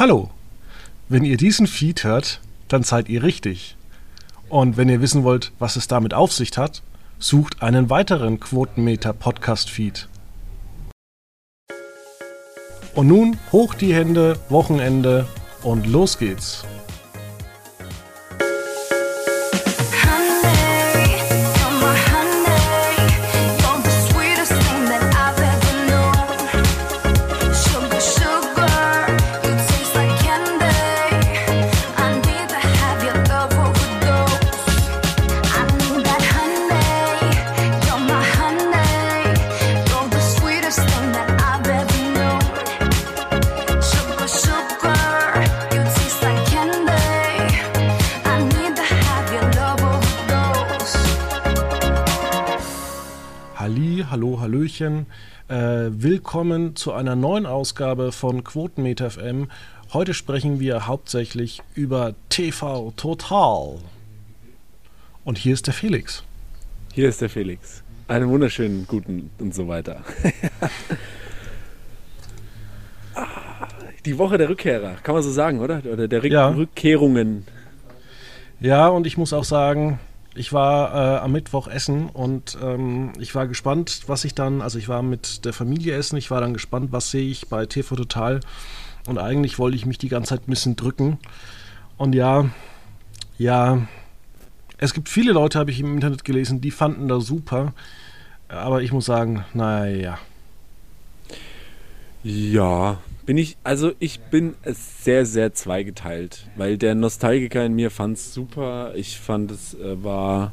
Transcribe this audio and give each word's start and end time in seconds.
Hallo! 0.00 0.30
Wenn 1.10 1.26
ihr 1.26 1.36
diesen 1.36 1.66
Feed 1.66 2.04
hört, 2.04 2.40
dann 2.68 2.84
seid 2.84 3.10
ihr 3.10 3.22
richtig. 3.22 3.76
Und 4.48 4.78
wenn 4.78 4.88
ihr 4.88 5.02
wissen 5.02 5.24
wollt, 5.24 5.52
was 5.58 5.76
es 5.76 5.88
damit 5.88 6.14
auf 6.14 6.32
sich 6.32 6.56
hat, 6.56 6.80
sucht 7.18 7.62
einen 7.62 7.90
weiteren 7.90 8.40
Quotenmeter 8.40 9.12
Podcast 9.12 9.68
Feed. 9.68 10.08
Und 12.94 13.08
nun 13.08 13.36
hoch 13.52 13.74
die 13.74 13.92
Hände, 13.92 14.38
Wochenende 14.48 15.26
und 15.62 15.86
los 15.86 16.16
geht's. 16.16 16.64
Willkommen 56.02 56.76
zu 56.76 56.92
einer 56.92 57.14
neuen 57.14 57.44
Ausgabe 57.44 58.10
von 58.10 58.42
Quotenmeter 58.42 59.10
FM. 59.10 59.50
Heute 59.92 60.14
sprechen 60.14 60.58
wir 60.58 60.86
hauptsächlich 60.86 61.60
über 61.74 62.14
TV 62.30 62.92
Total. 62.96 63.76
Und 65.24 65.36
hier 65.36 65.52
ist 65.52 65.66
der 65.66 65.74
Felix. 65.74 66.24
Hier 66.94 67.06
ist 67.06 67.20
der 67.20 67.28
Felix. 67.28 67.82
Einen 68.08 68.30
wunderschönen 68.30 68.86
guten 68.86 69.30
und 69.38 69.54
so 69.54 69.68
weiter. 69.68 70.02
Ah, 73.12 73.66
die 74.06 74.16
Woche 74.18 74.38
der 74.38 74.48
Rückkehrer, 74.48 74.94
kann 75.02 75.14
man 75.16 75.24
so 75.24 75.32
sagen, 75.32 75.58
oder? 75.58 75.82
Oder 75.84 76.06
der 76.06 76.22
Rück 76.22 76.30
ja. 76.30 76.48
Rückkehrungen. 76.48 77.44
Ja, 78.60 78.86
und 78.86 79.04
ich 79.04 79.18
muss 79.18 79.32
auch 79.32 79.42
sagen, 79.42 79.98
ich 80.34 80.52
war 80.52 80.94
äh, 80.94 81.18
am 81.18 81.32
Mittwoch 81.32 81.66
essen 81.66 82.08
und 82.08 82.56
ähm, 82.62 83.12
ich 83.18 83.34
war 83.34 83.48
gespannt, 83.48 84.02
was 84.06 84.24
ich 84.24 84.34
dann, 84.34 84.62
also 84.62 84.78
ich 84.78 84.88
war 84.88 85.02
mit 85.02 85.44
der 85.44 85.52
Familie 85.52 85.96
essen, 85.96 86.16
ich 86.16 86.30
war 86.30 86.40
dann 86.40 86.52
gespannt, 86.52 86.92
was 86.92 87.10
sehe 87.10 87.28
ich 87.28 87.48
bei 87.48 87.66
TV 87.66 87.96
Total 87.96 88.40
und 89.06 89.18
eigentlich 89.18 89.58
wollte 89.58 89.76
ich 89.76 89.86
mich 89.86 89.98
die 89.98 90.08
ganze 90.08 90.30
Zeit 90.30 90.46
ein 90.46 90.50
bisschen 90.50 90.76
drücken. 90.76 91.18
Und 91.96 92.14
ja, 92.14 92.48
ja, 93.38 93.86
es 94.78 94.94
gibt 94.94 95.08
viele 95.08 95.32
Leute, 95.32 95.58
habe 95.58 95.70
ich 95.70 95.80
im 95.80 95.94
Internet 95.94 96.24
gelesen, 96.24 96.60
die 96.60 96.70
fanden 96.70 97.08
das 97.08 97.26
super, 97.26 97.72
aber 98.48 98.82
ich 98.82 98.92
muss 98.92 99.06
sagen, 99.06 99.44
naja. 99.52 100.18
Ja, 102.22 102.98
bin 103.26 103.38
ich, 103.38 103.56
also 103.64 103.92
ich 103.98 104.20
bin 104.20 104.54
sehr, 104.64 105.26
sehr 105.26 105.52
zweigeteilt, 105.52 106.46
weil 106.56 106.78
der 106.78 106.94
Nostalgiker 106.94 107.64
in 107.64 107.74
mir 107.74 107.90
fand 107.90 108.16
es 108.16 108.34
super. 108.34 108.92
Ich 108.94 109.18
fand 109.18 109.50
es 109.50 109.74
äh, 109.74 110.02
war 110.02 110.52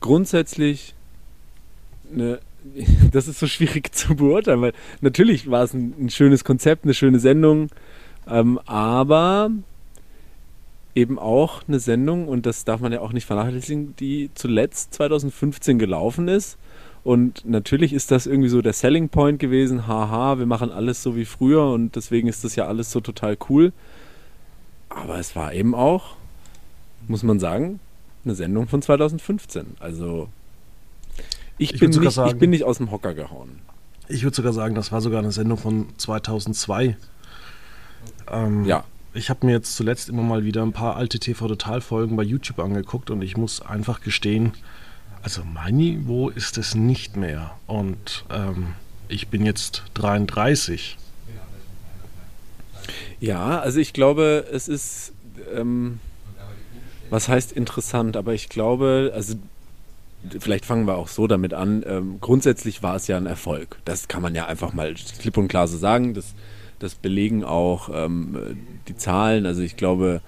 grundsätzlich 0.00 0.94
eine, 2.12 2.40
das 3.12 3.28
ist 3.28 3.38
so 3.38 3.46
schwierig 3.46 3.94
zu 3.94 4.16
beurteilen, 4.16 4.60
weil 4.60 4.72
natürlich 5.00 5.50
war 5.50 5.64
es 5.64 5.74
ein, 5.74 5.94
ein 5.98 6.10
schönes 6.10 6.44
Konzept, 6.44 6.84
eine 6.84 6.94
schöne 6.94 7.20
Sendung, 7.20 7.70
ähm, 8.28 8.58
aber 8.66 9.50
eben 10.94 11.18
auch 11.18 11.62
eine 11.68 11.78
Sendung, 11.78 12.26
und 12.26 12.44
das 12.44 12.64
darf 12.64 12.80
man 12.80 12.92
ja 12.92 13.00
auch 13.00 13.12
nicht 13.12 13.26
vernachlässigen, 13.26 13.94
die 13.96 14.30
zuletzt 14.34 14.94
2015 14.94 15.78
gelaufen 15.78 16.28
ist 16.28 16.58
und 17.08 17.46
natürlich 17.46 17.94
ist 17.94 18.10
das 18.10 18.26
irgendwie 18.26 18.50
so 18.50 18.60
der 18.60 18.74
Selling 18.74 19.08
Point 19.08 19.38
gewesen. 19.38 19.86
Haha, 19.86 20.38
wir 20.38 20.44
machen 20.44 20.70
alles 20.70 21.02
so 21.02 21.16
wie 21.16 21.24
früher 21.24 21.64
und 21.70 21.96
deswegen 21.96 22.28
ist 22.28 22.44
das 22.44 22.54
ja 22.54 22.66
alles 22.66 22.92
so 22.92 23.00
total 23.00 23.38
cool. 23.48 23.72
Aber 24.90 25.18
es 25.18 25.34
war 25.34 25.54
eben 25.54 25.74
auch, 25.74 26.16
muss 27.06 27.22
man 27.22 27.40
sagen, 27.40 27.80
eine 28.26 28.34
Sendung 28.34 28.68
von 28.68 28.82
2015. 28.82 29.78
Also 29.80 30.28
ich, 31.56 31.72
ich 31.72 31.80
bin, 31.80 31.88
nicht, 31.88 32.12
sagen, 32.12 32.28
ich 32.28 32.36
bin 32.36 32.50
nicht 32.50 32.64
aus 32.64 32.76
dem 32.76 32.90
Hocker 32.90 33.14
gehauen. 33.14 33.60
Ich 34.08 34.22
würde 34.22 34.36
sogar 34.36 34.52
sagen, 34.52 34.74
das 34.74 34.92
war 34.92 35.00
sogar 35.00 35.20
eine 35.20 35.32
Sendung 35.32 35.56
von 35.56 35.86
2002. 35.96 36.94
Ähm, 38.30 38.66
ja. 38.66 38.84
Ich 39.14 39.30
habe 39.30 39.46
mir 39.46 39.52
jetzt 39.52 39.76
zuletzt 39.76 40.10
immer 40.10 40.24
mal 40.24 40.44
wieder 40.44 40.62
ein 40.62 40.72
paar 40.72 40.96
alte 40.96 41.18
TV-Total-Folgen 41.18 42.16
bei 42.16 42.22
YouTube 42.22 42.58
angeguckt 42.58 43.08
und 43.10 43.22
ich 43.22 43.38
muss 43.38 43.62
einfach 43.62 44.02
gestehen, 44.02 44.52
also 45.22 45.42
mein 45.44 45.76
Niveau 45.76 46.28
ist 46.28 46.58
es 46.58 46.74
nicht 46.74 47.16
mehr. 47.16 47.52
Und 47.66 48.24
ähm, 48.30 48.74
ich 49.08 49.28
bin 49.28 49.44
jetzt 49.44 49.84
33. 49.94 50.96
Ja, 53.20 53.60
also 53.60 53.80
ich 53.80 53.92
glaube, 53.92 54.46
es 54.52 54.68
ist, 54.68 55.12
ähm, 55.54 56.00
was 57.10 57.28
heißt 57.28 57.52
interessant, 57.52 58.16
aber 58.16 58.34
ich 58.34 58.48
glaube, 58.48 59.12
also 59.14 59.34
vielleicht 60.38 60.64
fangen 60.64 60.86
wir 60.86 60.96
auch 60.96 61.08
so 61.08 61.26
damit 61.26 61.54
an. 61.54 61.84
Ähm, 61.86 62.18
grundsätzlich 62.20 62.82
war 62.82 62.96
es 62.96 63.06
ja 63.06 63.16
ein 63.16 63.26
Erfolg. 63.26 63.78
Das 63.84 64.08
kann 64.08 64.22
man 64.22 64.34
ja 64.34 64.46
einfach 64.46 64.72
mal 64.72 64.94
klipp 64.94 65.36
und 65.36 65.48
klar 65.48 65.68
so 65.68 65.78
sagen. 65.78 66.14
Das, 66.14 66.34
das 66.78 66.94
belegen 66.94 67.44
auch 67.44 67.90
ähm, 67.92 68.58
die 68.88 68.96
Zahlen. 68.96 69.46
Also 69.46 69.62
ich 69.62 69.76
glaube, 69.76 70.20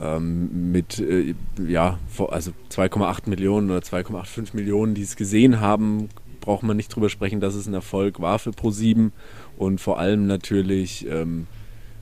ähm, 0.00 0.72
mit 0.72 0.98
äh, 0.98 1.34
ja, 1.66 1.98
also 2.28 2.52
2,8 2.70 3.28
Millionen 3.28 3.70
oder 3.70 3.80
2,85 3.80 4.54
Millionen, 4.54 4.94
die 4.94 5.02
es 5.02 5.16
gesehen 5.16 5.60
haben, 5.60 6.08
braucht 6.40 6.62
man 6.62 6.76
nicht 6.76 6.94
drüber 6.94 7.10
sprechen, 7.10 7.40
dass 7.40 7.54
es 7.54 7.66
ein 7.66 7.74
Erfolg 7.74 8.20
war 8.20 8.38
für 8.38 8.50
Pro7 8.50 9.10
und 9.58 9.80
vor 9.80 9.98
allem 9.98 10.26
natürlich 10.26 11.06
ähm, 11.06 11.46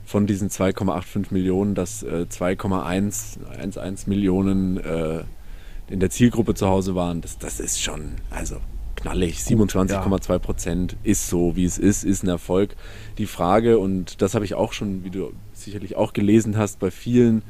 von 0.04 0.26
diesen 0.26 0.48
2,85 0.48 1.26
Millionen, 1.32 1.74
dass 1.74 2.02
äh, 2.02 2.26
2,111 2.28 4.06
Millionen 4.06 4.78
äh, 4.78 5.24
in 5.90 6.00
der 6.00 6.10
Zielgruppe 6.10 6.54
zu 6.54 6.68
Hause 6.68 6.94
waren, 6.94 7.20
das, 7.20 7.38
das 7.38 7.60
ist 7.60 7.82
schon, 7.82 8.12
also 8.30 8.56
knallig, 8.96 9.38
27,2 9.38 10.38
Prozent 10.38 10.96
ist 11.02 11.28
so, 11.28 11.56
wie 11.56 11.64
es 11.64 11.78
ist, 11.78 12.04
ist 12.04 12.22
ein 12.22 12.28
Erfolg. 12.28 12.74
Die 13.16 13.26
Frage, 13.26 13.78
und 13.78 14.20
das 14.22 14.34
habe 14.34 14.44
ich 14.44 14.54
auch 14.54 14.72
schon, 14.72 15.04
wie 15.04 15.10
du 15.10 15.32
sicherlich 15.52 15.96
auch 15.96 16.12
gelesen 16.12 16.56
hast, 16.56 16.78
bei 16.78 16.90
vielen 16.90 17.42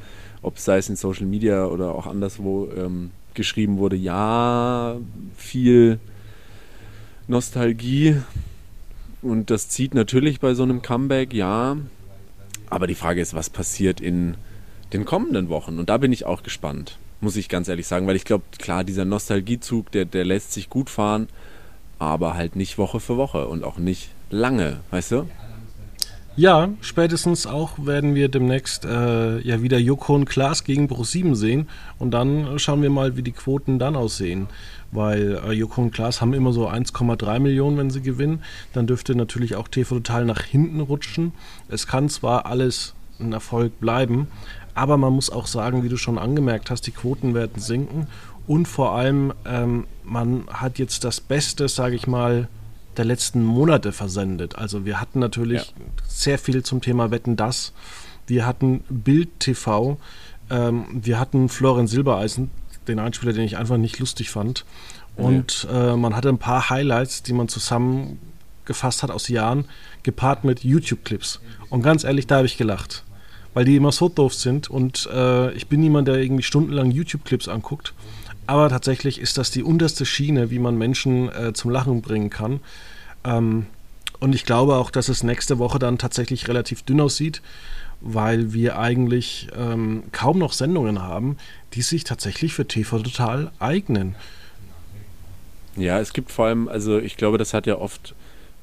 ob 0.43 0.59
sei 0.59 0.78
es 0.78 0.88
in 0.88 0.97
Social 0.97 1.26
Media 1.26 1.66
oder 1.66 1.94
auch 1.94 2.06
anderswo 2.06 2.69
ähm, 2.76 3.10
geschrieben 3.34 3.78
wurde, 3.78 3.97
ja, 3.97 4.97
viel 5.37 5.99
Nostalgie 7.26 8.16
und 9.22 9.50
das 9.50 9.69
zieht 9.69 9.94
natürlich 9.94 10.41
bei 10.41 10.54
so 10.54 10.62
einem 10.62 10.82
Comeback, 10.82 11.34
ja. 11.34 11.76
Aber 12.71 12.87
die 12.87 12.94
Frage 12.94 13.21
ist, 13.21 13.34
was 13.34 13.50
passiert 13.50 14.00
in 14.00 14.37
den 14.93 15.04
kommenden 15.04 15.49
Wochen? 15.49 15.78
Und 15.78 15.88
da 15.88 15.99
bin 15.99 16.12
ich 16.12 16.25
auch 16.25 16.43
gespannt, 16.43 16.99
muss 17.20 17.37
ich 17.37 17.49
ganz 17.49 17.69
ehrlich 17.69 17.87
sagen, 17.87 18.06
weil 18.06 18.16
ich 18.16 18.25
glaube, 18.25 18.44
klar, 18.59 18.84
dieser 18.84 19.05
Nostalgiezug, 19.05 19.91
der, 19.91 20.05
der 20.05 20.25
lässt 20.25 20.53
sich 20.53 20.70
gut 20.70 20.91
fahren, 20.91 21.28
aber 21.99 22.34
halt 22.34 22.56
nicht 22.56 22.78
Woche 22.78 23.00
für 23.00 23.16
Woche 23.16 23.49
und 23.49 23.65
auch 23.65 23.78
nicht 23.78 24.10
lange, 24.31 24.81
weißt 24.91 25.12
du? 25.12 25.28
Ja, 26.38 26.69
spätestens 26.82 27.49
auch 27.49 27.84
werden 27.84 28.15
wir 28.15 28.28
demnächst 28.28 28.84
äh, 28.84 29.41
ja 29.41 29.60
wieder 29.60 29.76
Joko 29.76 30.15
und 30.15 30.26
Klaas 30.26 30.62
gegen 30.62 30.87
Pro7 30.87 31.34
sehen 31.34 31.69
und 31.99 32.12
dann 32.12 32.60
schauen 32.60 32.81
wir 32.81 32.91
mal, 32.91 33.16
wie 33.16 33.25
die 33.25 33.32
Quoten 33.32 33.81
dann 33.81 33.97
aussehen. 33.97 34.47
Weil 34.93 35.41
äh, 35.44 35.50
Joko 35.50 35.82
und 35.82 35.91
Klaas 35.91 36.21
haben 36.21 36.34
immer 36.34 36.53
so 36.53 36.69
1,3 36.69 37.41
Millionen, 37.41 37.76
wenn 37.76 37.91
sie 37.91 38.03
gewinnen. 38.03 38.44
Dann 38.72 38.87
dürfte 38.87 39.16
natürlich 39.16 39.56
auch 39.56 39.66
TV 39.66 39.97
Total 39.97 40.25
nach 40.25 40.43
hinten 40.43 40.78
rutschen. 40.78 41.32
Es 41.69 41.88
kann 41.88 42.09
zwar 42.09 42.47
alles 42.47 42.94
ein 43.19 43.32
Erfolg 43.32 43.81
bleiben, 43.81 44.29
aber 44.75 44.96
man 44.96 45.14
muss 45.14 45.31
auch 45.31 45.49
sagen, 45.49 45.82
wie 45.82 45.88
du 45.88 45.96
schon 45.96 46.19
angemerkt 46.19 46.70
hast, 46.70 46.82
die 46.82 46.93
Quoten 46.93 47.34
werden 47.34 47.61
sinken 47.61 48.06
und 48.46 48.69
vor 48.69 48.93
allem 48.93 49.32
ähm, 49.44 49.88
man 50.05 50.44
hat 50.52 50.79
jetzt 50.79 51.02
das 51.02 51.20
Beste, 51.20 51.67
sage 51.67 51.96
ich 51.96 52.06
mal, 52.06 52.46
der 52.98 53.04
letzten 53.04 53.44
Monate 53.44 53.92
versendet. 53.92 54.56
Also 54.56 54.84
wir 54.84 55.00
hatten 55.00 55.18
natürlich 55.20 55.62
ja. 55.62 55.84
sehr 56.06 56.38
viel 56.38 56.62
zum 56.62 56.80
Thema 56.80 57.10
Wetten 57.10 57.36
das. 57.36 57.72
Wir 58.26 58.44
hatten 58.44 58.80
Bild 58.88 59.40
TV. 59.40 59.98
Ähm, 60.50 60.86
wir 60.90 61.18
hatten 61.18 61.48
Florian 61.48 61.86
Silbereisen, 61.86 62.50
den 62.86 62.98
Einspieler, 62.98 63.32
den 63.32 63.44
ich 63.44 63.56
einfach 63.56 63.76
nicht 63.76 63.98
lustig 63.98 64.30
fand. 64.30 64.64
Und 65.16 65.66
äh, 65.72 65.96
man 65.96 66.14
hatte 66.14 66.28
ein 66.28 66.38
paar 66.38 66.70
Highlights, 66.70 67.24
die 67.24 67.32
man 67.32 67.48
zusammengefasst 67.48 69.02
hat 69.02 69.10
aus 69.10 69.28
Jahren, 69.28 69.64
gepaart 70.04 70.44
mit 70.44 70.62
YouTube-Clips. 70.62 71.40
Und 71.70 71.82
ganz 71.82 72.04
ehrlich, 72.04 72.26
da 72.26 72.36
habe 72.36 72.46
ich 72.46 72.56
gelacht. 72.56 73.04
Weil 73.52 73.64
die 73.64 73.76
immer 73.76 73.90
so 73.90 74.08
doof 74.08 74.34
sind 74.34 74.70
und 74.70 75.08
äh, 75.12 75.52
ich 75.52 75.66
bin 75.66 75.80
niemand, 75.80 76.06
der 76.06 76.16
irgendwie 76.16 76.44
stundenlang 76.44 76.90
YouTube-Clips 76.92 77.48
anguckt. 77.48 77.94
Aber 78.48 78.70
tatsächlich 78.70 79.20
ist 79.20 79.36
das 79.36 79.50
die 79.50 79.62
unterste 79.62 80.06
Schiene, 80.06 80.50
wie 80.50 80.58
man 80.58 80.78
Menschen 80.78 81.28
äh, 81.28 81.52
zum 81.52 81.70
Lachen 81.70 82.00
bringen 82.00 82.30
kann. 82.30 82.60
Ähm, 83.22 83.66
und 84.20 84.34
ich 84.34 84.46
glaube 84.46 84.76
auch, 84.76 84.90
dass 84.90 85.10
es 85.10 85.22
nächste 85.22 85.58
Woche 85.58 85.78
dann 85.78 85.98
tatsächlich 85.98 86.48
relativ 86.48 86.82
dünn 86.82 87.02
aussieht, 87.02 87.42
weil 88.00 88.54
wir 88.54 88.78
eigentlich 88.78 89.48
ähm, 89.54 90.04
kaum 90.12 90.38
noch 90.38 90.54
Sendungen 90.54 91.02
haben, 91.02 91.36
die 91.74 91.82
sich 91.82 92.04
tatsächlich 92.04 92.54
für 92.54 92.66
TV 92.66 93.00
Total 93.00 93.50
eignen. 93.58 94.14
Ja, 95.76 96.00
es 96.00 96.14
gibt 96.14 96.32
vor 96.32 96.46
allem, 96.46 96.68
also 96.68 96.98
ich 96.98 97.18
glaube, 97.18 97.36
das 97.36 97.52
hat 97.52 97.66
ja 97.66 97.76
oft 97.76 98.14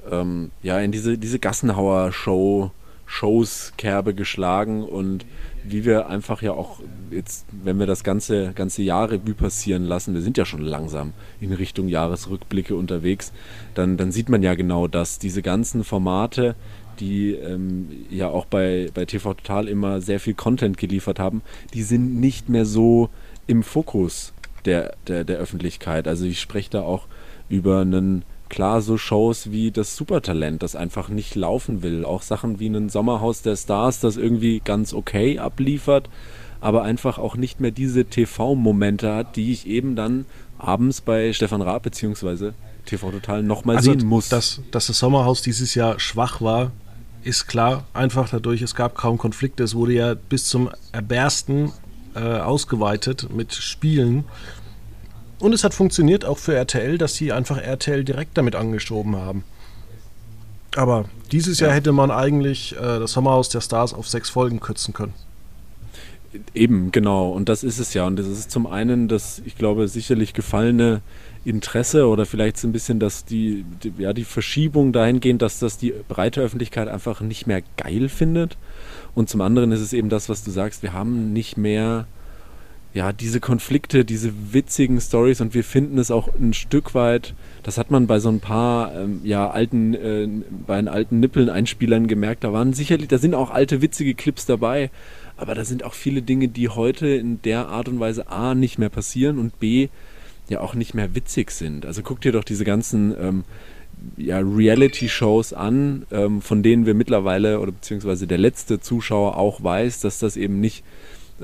ähm, 0.10 0.50
ja 0.64 0.80
in 0.80 0.92
diese, 0.92 1.20
diese 1.20 1.38
Gassenhauer-Show, 1.38 2.72
Shows 3.06 3.74
Kerbe 3.78 4.14
geschlagen 4.14 4.84
und 4.84 5.26
wie 5.64 5.86
wir 5.86 6.08
einfach 6.08 6.42
ja 6.42 6.52
auch 6.52 6.80
jetzt, 7.12 7.46
wenn 7.52 7.80
wir 7.80 7.86
das 7.86 8.04
ganze, 8.04 8.52
ganze 8.54 8.84
Jahr 8.84 9.10
Revue 9.10 9.34
passieren 9.34 9.84
lassen, 9.84 10.14
wir 10.14 10.22
sind 10.22 10.38
ja 10.38 10.46
schon 10.46 10.62
langsam 10.62 11.14
in 11.40 11.54
Richtung 11.54 11.88
Jahresrückblicke 11.88 12.76
unterwegs, 12.76 13.32
dann, 13.74 13.98
dann 13.98 14.12
sieht 14.12 14.30
man 14.30 14.44
ja 14.44 14.56
genau 14.56 14.88
das, 14.88 15.20
diese 15.20 15.42
ganzen 15.42 15.84
Formate, 15.84 16.56
die 17.00 17.34
ähm, 17.34 17.90
ja 18.10 18.28
auch 18.30 18.46
bei, 18.46 18.90
bei 18.94 19.06
TV 19.06 19.34
Total 19.34 19.68
immer 19.68 20.02
sehr 20.02 20.20
viel 20.20 20.34
Content 20.34 20.78
geliefert 20.78 21.20
haben, 21.20 21.42
die 21.74 21.84
sind 21.84 22.20
nicht 22.20 22.50
mehr 22.50 22.66
so 22.66 23.10
im 23.48 23.64
Fokus 23.64 24.34
der, 24.66 24.96
der, 25.08 25.24
der 25.24 25.38
Öffentlichkeit. 25.38 26.08
Also 26.08 26.26
ich 26.26 26.40
spreche 26.40 26.72
da 26.72 26.82
auch 26.82 27.08
über 27.50 27.82
einen, 27.82 28.24
klar, 28.56 28.82
so 28.82 28.98
Shows 28.98 29.52
wie 29.52 29.70
das 29.70 29.98
Supertalent, 29.98 30.64
das 30.64 30.78
einfach 30.78 31.10
nicht 31.10 31.36
laufen 31.36 31.84
will. 31.84 32.06
Auch 32.06 32.22
Sachen 32.22 32.58
wie 32.58 32.68
ein 32.68 32.88
Sommerhaus 32.88 33.42
der 33.42 33.58
Stars, 33.58 34.00
das 34.00 34.16
irgendwie 34.16 34.62
ganz 34.64 34.94
okay 34.94 35.40
abliefert, 35.40 36.10
aber 36.62 36.84
einfach 36.84 37.18
auch 37.18 37.36
nicht 37.36 37.60
mehr 37.60 37.72
diese 37.72 38.06
TV-Momente 38.06 39.14
hat, 39.14 39.36
die 39.36 39.52
ich 39.52 39.68
eben 39.68 39.98
dann 39.98 40.26
abends 40.58 41.02
bei 41.02 41.34
Stefan 41.34 41.62
Raab 41.62 41.84
bzw. 41.84 42.52
TV 42.86 43.12
Total 43.12 43.44
nochmal 43.44 43.76
also 43.76 43.92
sehen 43.92 44.08
muss. 44.08 44.30
Dass, 44.30 44.62
dass 44.72 44.88
das 44.88 45.00
Sommerhaus 45.00 45.42
dieses 45.42 45.76
Jahr 45.76 46.00
schwach 46.00 46.40
war, 46.40 46.72
ist 47.24 47.48
klar. 47.48 47.84
Einfach 47.94 48.30
dadurch, 48.30 48.62
es 48.62 48.74
gab 48.74 48.96
kaum 48.96 49.18
Konflikte. 49.18 49.64
Es 49.64 49.76
wurde 49.76 49.94
ja 49.94 50.14
bis 50.14 50.46
zum 50.46 50.70
Erbersten 50.94 51.74
äh, 52.16 52.20
ausgeweitet 52.20 53.28
mit 53.36 53.54
Spielen. 53.54 54.24
Und 55.40 55.54
es 55.54 55.64
hat 55.64 55.74
funktioniert 55.74 56.26
auch 56.26 56.38
für 56.38 56.56
RTL, 56.56 56.98
dass 56.98 57.16
sie 57.16 57.32
einfach 57.32 57.58
RTL 57.58 58.04
direkt 58.04 58.38
damit 58.38 58.56
angeschoben 58.56 59.16
haben. 59.16 59.44
Aber 60.76 61.06
dieses 61.32 61.60
Jahr 61.60 61.74
hätte 61.74 61.92
man 61.92 62.12
eigentlich 62.12 62.76
äh, 62.76 63.00
das 63.00 63.14
Sommerhaus 63.14 63.50
der 63.50 63.62
Stars 63.62 63.94
auf 63.94 64.08
sechs 64.08 64.30
Folgen 64.30 64.60
kürzen 64.60 64.94
können. 64.94 65.14
Eben, 66.54 66.92
genau. 66.92 67.30
Und 67.30 67.48
das 67.48 67.64
ist 67.64 67.80
es 67.80 67.94
ja. 67.94 68.06
Und 68.06 68.18
das 68.18 68.28
ist 68.28 68.52
zum 68.52 68.68
einen 68.68 69.08
das, 69.08 69.42
ich 69.46 69.58
glaube, 69.58 69.88
sicherlich 69.88 70.34
gefallene 70.34 71.02
Interesse 71.46 72.08
oder 72.08 72.26
vielleicht 72.26 72.58
so 72.58 72.68
ein 72.68 72.72
bisschen 72.72 73.00
dass 73.00 73.24
die, 73.24 73.66
die, 73.84 73.94
ja, 74.00 74.14
die 74.14 74.24
Verschiebung 74.24 74.92
dahingehend, 74.92 75.42
dass 75.42 75.60
das 75.60 75.78
die 75.78 75.94
breite 76.08 76.42
Öffentlichkeit 76.42 76.88
einfach 76.88 77.22
nicht 77.22 77.46
mehr 77.46 77.62
geil 77.78 78.10
findet. 78.10 78.58
Und 79.14 79.30
zum 79.30 79.42
anderen 79.42 79.72
ist 79.72 79.82
es 79.82 79.94
eben 79.94 80.10
das, 80.10 80.28
was 80.28 80.44
du 80.44 80.52
sagst, 80.52 80.84
wir 80.84 80.92
haben 80.92 81.32
nicht 81.32 81.56
mehr 81.56 82.08
ja, 82.96 83.12
diese 83.12 83.42
Konflikte, 83.42 84.06
diese 84.06 84.32
witzigen 84.54 85.02
Stories 85.02 85.42
und 85.42 85.54
wir 85.54 85.66
finden 85.66 85.98
es 85.98 86.12
auch 86.12 86.30
ein 86.40 86.54
Stück 86.54 86.96
weit, 86.96 87.34
das 87.62 87.78
hat 87.78 87.92
man 87.92 88.08
bei 88.08 88.20
so 88.20 88.30
ein 88.30 88.40
paar 88.40 88.96
ähm, 88.96 89.20
ja, 89.26 89.50
alten, 89.50 89.94
äh, 89.94 90.30
bei 90.66 90.78
den 90.78 90.88
alten 90.88 91.20
Nippeln-Einspielern 91.20 92.08
gemerkt, 92.08 92.46
da 92.46 92.54
waren 92.54 92.72
sicherlich, 92.72 93.10
da 93.10 93.18
sind 93.18 93.34
auch 93.34 93.52
alte 93.52 93.82
witzige 93.82 94.14
Clips 94.14 94.46
dabei, 94.46 94.92
aber 95.36 95.56
da 95.56 95.66
sind 95.66 95.84
auch 95.84 95.94
viele 95.94 96.22
Dinge, 96.22 96.48
die 96.48 96.70
heute 96.70 97.08
in 97.08 97.42
der 97.42 97.68
Art 97.68 97.90
und 97.90 98.00
Weise 98.00 98.30
A 98.30 98.56
nicht 98.56 98.80
mehr 98.80 98.88
passieren 98.88 99.40
und 99.40 99.60
B 99.60 99.90
ja 100.48 100.62
auch 100.62 100.74
nicht 100.74 100.94
mehr 100.94 101.14
witzig 101.16 101.52
sind. 101.52 101.86
Also 101.86 102.02
guck 102.02 102.22
dir 102.22 102.32
doch 102.32 102.46
diese 102.46 102.64
ganzen 102.64 103.14
ähm, 103.20 103.44
ja, 104.16 104.40
Reality-Shows 104.40 105.52
an, 105.52 106.06
ähm, 106.12 106.42
von 106.42 106.64
denen 106.64 106.86
wir 106.86 106.94
mittlerweile 106.94 107.60
oder 107.60 107.74
beziehungsweise 107.74 108.26
der 108.26 108.38
letzte 108.38 108.80
Zuschauer 108.80 109.38
auch 109.38 109.62
weiß, 109.62 110.00
dass 110.00 110.20
das 110.20 110.38
eben 110.38 110.62
nicht 110.62 110.86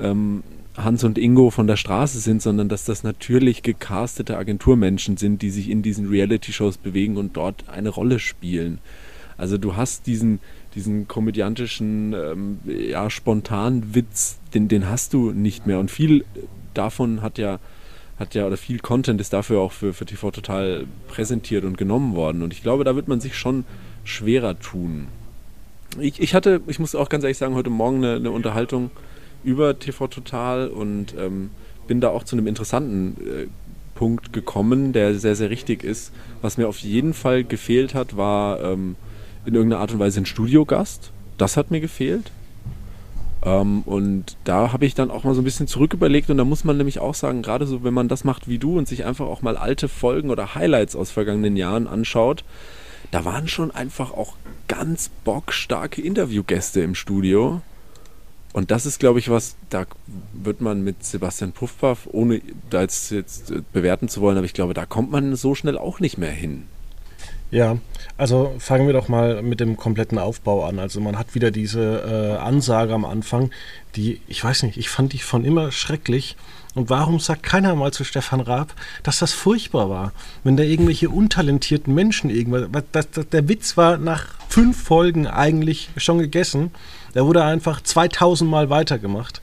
ähm, 0.00 0.42
Hans 0.76 1.04
und 1.04 1.18
Ingo 1.18 1.50
von 1.50 1.66
der 1.66 1.76
Straße 1.76 2.18
sind, 2.18 2.40
sondern 2.40 2.68
dass 2.68 2.84
das 2.84 3.02
natürlich 3.02 3.62
gecastete 3.62 4.38
Agenturmenschen 4.38 5.16
sind, 5.16 5.42
die 5.42 5.50
sich 5.50 5.68
in 5.68 5.82
diesen 5.82 6.08
Reality-Shows 6.08 6.78
bewegen 6.78 7.16
und 7.16 7.36
dort 7.36 7.68
eine 7.68 7.90
Rolle 7.90 8.18
spielen. 8.18 8.78
Also 9.36 9.58
du 9.58 9.76
hast 9.76 10.06
diesen, 10.06 10.40
diesen 10.74 11.08
komödiantischen, 11.08 12.14
ähm, 12.14 12.58
ja, 12.64 13.10
spontanen 13.10 13.94
Witz, 13.94 14.38
den, 14.54 14.68
den 14.68 14.88
hast 14.88 15.12
du 15.12 15.32
nicht 15.32 15.66
mehr. 15.66 15.78
Und 15.78 15.90
viel 15.90 16.24
davon 16.74 17.20
hat 17.22 17.38
ja 17.38 17.58
hat 18.18 18.34
ja, 18.34 18.46
oder 18.46 18.56
viel 18.56 18.78
Content 18.78 19.20
ist 19.20 19.32
dafür 19.32 19.60
auch 19.60 19.72
für, 19.72 19.92
für 19.92 20.06
TV 20.06 20.30
Total 20.30 20.86
präsentiert 21.08 21.64
und 21.64 21.76
genommen 21.76 22.14
worden. 22.14 22.42
Und 22.42 22.52
ich 22.52 22.62
glaube, 22.62 22.84
da 22.84 22.94
wird 22.94 23.08
man 23.08 23.20
sich 23.20 23.36
schon 23.36 23.64
schwerer 24.04 24.58
tun. 24.58 25.08
Ich, 25.98 26.20
ich 26.20 26.34
hatte, 26.34 26.60
ich 26.68 26.78
muss 26.78 26.94
auch 26.94 27.08
ganz 27.08 27.24
ehrlich 27.24 27.38
sagen, 27.38 27.54
heute 27.54 27.70
Morgen 27.70 27.98
eine, 27.98 28.16
eine 28.16 28.30
Unterhaltung 28.30 28.90
über 29.44 29.78
TV 29.78 30.06
Total 30.08 30.68
und 30.68 31.14
ähm, 31.18 31.50
bin 31.86 32.00
da 32.00 32.08
auch 32.08 32.24
zu 32.24 32.36
einem 32.36 32.46
interessanten 32.46 33.16
äh, 33.20 33.46
Punkt 33.94 34.32
gekommen, 34.32 34.92
der 34.92 35.14
sehr, 35.14 35.36
sehr 35.36 35.50
richtig 35.50 35.84
ist. 35.84 36.12
Was 36.40 36.56
mir 36.56 36.68
auf 36.68 36.78
jeden 36.78 37.14
Fall 37.14 37.44
gefehlt 37.44 37.94
hat, 37.94 38.16
war 38.16 38.60
ähm, 38.62 38.96
in 39.44 39.54
irgendeiner 39.54 39.80
Art 39.80 39.92
und 39.92 39.98
Weise 39.98 40.20
ein 40.20 40.26
Studiogast. 40.26 41.12
Das 41.38 41.56
hat 41.56 41.70
mir 41.70 41.80
gefehlt. 41.80 42.30
Ähm, 43.44 43.82
und 43.82 44.36
da 44.44 44.72
habe 44.72 44.86
ich 44.86 44.94
dann 44.94 45.10
auch 45.10 45.24
mal 45.24 45.34
so 45.34 45.40
ein 45.40 45.44
bisschen 45.44 45.66
zurück 45.66 45.94
überlegt 45.94 46.30
und 46.30 46.36
da 46.36 46.44
muss 46.44 46.64
man 46.64 46.76
nämlich 46.76 47.00
auch 47.00 47.14
sagen, 47.14 47.42
gerade 47.42 47.66
so, 47.66 47.82
wenn 47.82 47.94
man 47.94 48.08
das 48.08 48.24
macht 48.24 48.48
wie 48.48 48.58
du 48.58 48.78
und 48.78 48.86
sich 48.86 49.04
einfach 49.04 49.26
auch 49.26 49.42
mal 49.42 49.56
alte 49.56 49.88
Folgen 49.88 50.30
oder 50.30 50.54
Highlights 50.54 50.94
aus 50.94 51.10
vergangenen 51.10 51.56
Jahren 51.56 51.88
anschaut, 51.88 52.44
da 53.10 53.24
waren 53.24 53.48
schon 53.48 53.70
einfach 53.70 54.12
auch 54.12 54.36
ganz 54.68 55.10
bockstarke 55.24 56.00
Interviewgäste 56.00 56.80
im 56.80 56.94
Studio. 56.94 57.60
Und 58.52 58.70
das 58.70 58.84
ist, 58.84 59.00
glaube 59.00 59.18
ich, 59.18 59.30
was, 59.30 59.56
da 59.70 59.86
wird 60.34 60.60
man 60.60 60.82
mit 60.82 61.04
Sebastian 61.04 61.52
Puffpaff, 61.52 62.08
ohne 62.12 62.42
da 62.68 62.82
jetzt, 62.82 63.10
jetzt 63.10 63.52
bewerten 63.72 64.08
zu 64.08 64.20
wollen, 64.20 64.36
aber 64.36 64.44
ich 64.44 64.52
glaube, 64.52 64.74
da 64.74 64.84
kommt 64.84 65.10
man 65.10 65.34
so 65.36 65.54
schnell 65.54 65.78
auch 65.78 66.00
nicht 66.00 66.18
mehr 66.18 66.30
hin. 66.30 66.64
Ja, 67.50 67.76
also 68.16 68.54
fangen 68.58 68.86
wir 68.86 68.94
doch 68.94 69.08
mal 69.08 69.42
mit 69.42 69.60
dem 69.60 69.76
kompletten 69.76 70.18
Aufbau 70.18 70.64
an. 70.64 70.78
Also 70.78 71.00
man 71.00 71.18
hat 71.18 71.34
wieder 71.34 71.50
diese 71.50 72.00
äh, 72.00 72.38
Ansage 72.38 72.94
am 72.94 73.04
Anfang, 73.04 73.50
die, 73.94 74.22
ich 74.26 74.42
weiß 74.42 74.62
nicht, 74.62 74.78
ich 74.78 74.88
fand 74.88 75.12
die 75.12 75.18
von 75.18 75.44
immer 75.44 75.70
schrecklich. 75.70 76.36
Und 76.74 76.88
warum 76.88 77.20
sagt 77.20 77.42
keiner 77.42 77.74
mal 77.74 77.92
zu 77.92 78.04
Stefan 78.04 78.40
Raab, 78.40 78.74
dass 79.02 79.18
das 79.18 79.32
furchtbar 79.32 79.90
war? 79.90 80.12
Wenn 80.42 80.56
da 80.56 80.62
irgendwelche 80.62 81.10
untalentierten 81.10 81.94
Menschen 81.94 82.30
irgendwas. 82.30 82.68
Das, 82.92 83.10
das, 83.10 83.28
der 83.28 83.48
Witz 83.48 83.76
war 83.76 83.98
nach 83.98 84.26
fünf 84.48 84.82
Folgen 84.82 85.26
eigentlich 85.26 85.90
schon 85.96 86.18
gegessen. 86.18 86.70
Der 87.14 87.26
wurde 87.26 87.44
einfach 87.44 87.82
2000 87.82 88.50
Mal 88.50 88.70
weitergemacht. 88.70 89.42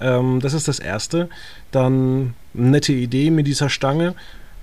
Ähm, 0.00 0.40
das 0.40 0.52
ist 0.52 0.66
das 0.66 0.80
Erste. 0.80 1.28
Dann 1.70 2.34
nette 2.52 2.92
Idee 2.92 3.30
mit 3.30 3.46
dieser 3.46 3.68
Stange. 3.68 4.14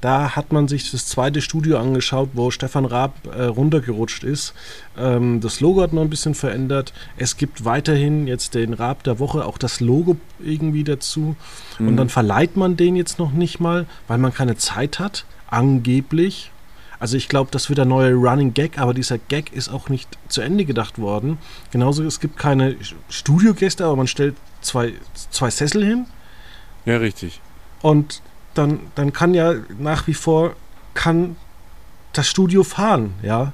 Da 0.02 0.36
hat 0.36 0.52
man 0.52 0.68
sich 0.68 0.90
das 0.90 1.06
zweite 1.06 1.42
Studio 1.42 1.78
angeschaut, 1.78 2.30
wo 2.34 2.50
Stefan 2.50 2.86
Raab 2.86 3.14
äh, 3.36 3.44
runtergerutscht 3.44 4.24
ist. 4.24 4.56
Ähm, 4.98 5.40
das 5.42 5.62
Logo 5.62 5.82
hat 5.82 5.94
noch 5.94 6.02
ein 6.02 6.10
bisschen 6.10 6.34
verändert. 6.34 6.92
Es 7.18 7.38
gibt 7.38 7.66
weiterhin 7.66 8.26
jetzt 8.26 8.56
den 8.56 8.74
Raab 8.74 9.04
der 9.04 9.20
Woche, 9.20 9.46
auch 9.46 9.60
das 9.60 9.80
Logo 9.80 10.18
irgendwie 10.40 10.84
dazu. 10.84 11.36
Mhm. 11.78 11.88
Und 11.88 11.98
dann 11.98 12.10
verleiht 12.10 12.58
man 12.58 12.76
den 12.78 12.96
jetzt 12.96 13.20
noch 13.20 13.32
nicht 13.32 13.60
mal, 13.60 13.86
weil 14.08 14.18
man 14.18 14.34
keine 14.34 14.58
Zeit 14.58 14.98
hat, 14.98 15.26
angeblich. 15.48 16.52
Also 17.00 17.16
ich 17.16 17.30
glaube, 17.30 17.50
das 17.52 17.70
wird 17.70 17.78
der 17.78 17.86
neue 17.86 18.14
Running 18.14 18.54
Gag, 18.56 18.80
aber 18.80 18.96
dieser 18.96 19.20
Gag 19.20 19.54
ist 19.54 19.70
auch 19.70 19.90
nicht 19.90 20.08
zu 20.30 20.42
Ende 20.42 20.66
gedacht 20.66 20.98
worden. 20.98 21.38
Genauso, 21.72 22.04
es 22.04 22.20
gibt 22.20 22.38
keine 22.38 22.76
Studiogäste, 23.10 23.86
aber 23.86 23.96
man 23.96 24.08
stellt 24.08 24.36
zwei, 24.62 24.94
zwei 25.30 25.50
Sessel 25.52 25.86
hin. 25.86 26.06
Ja, 26.86 26.98
richtig. 26.98 27.40
Und 27.82 28.22
dann, 28.54 28.80
dann 28.96 29.14
kann 29.14 29.34
ja 29.34 29.56
nach 29.80 30.08
wie 30.08 30.14
vor 30.14 30.56
kann 30.94 31.36
das 32.14 32.28
Studio 32.28 32.64
fahren, 32.64 33.14
ja. 33.24 33.54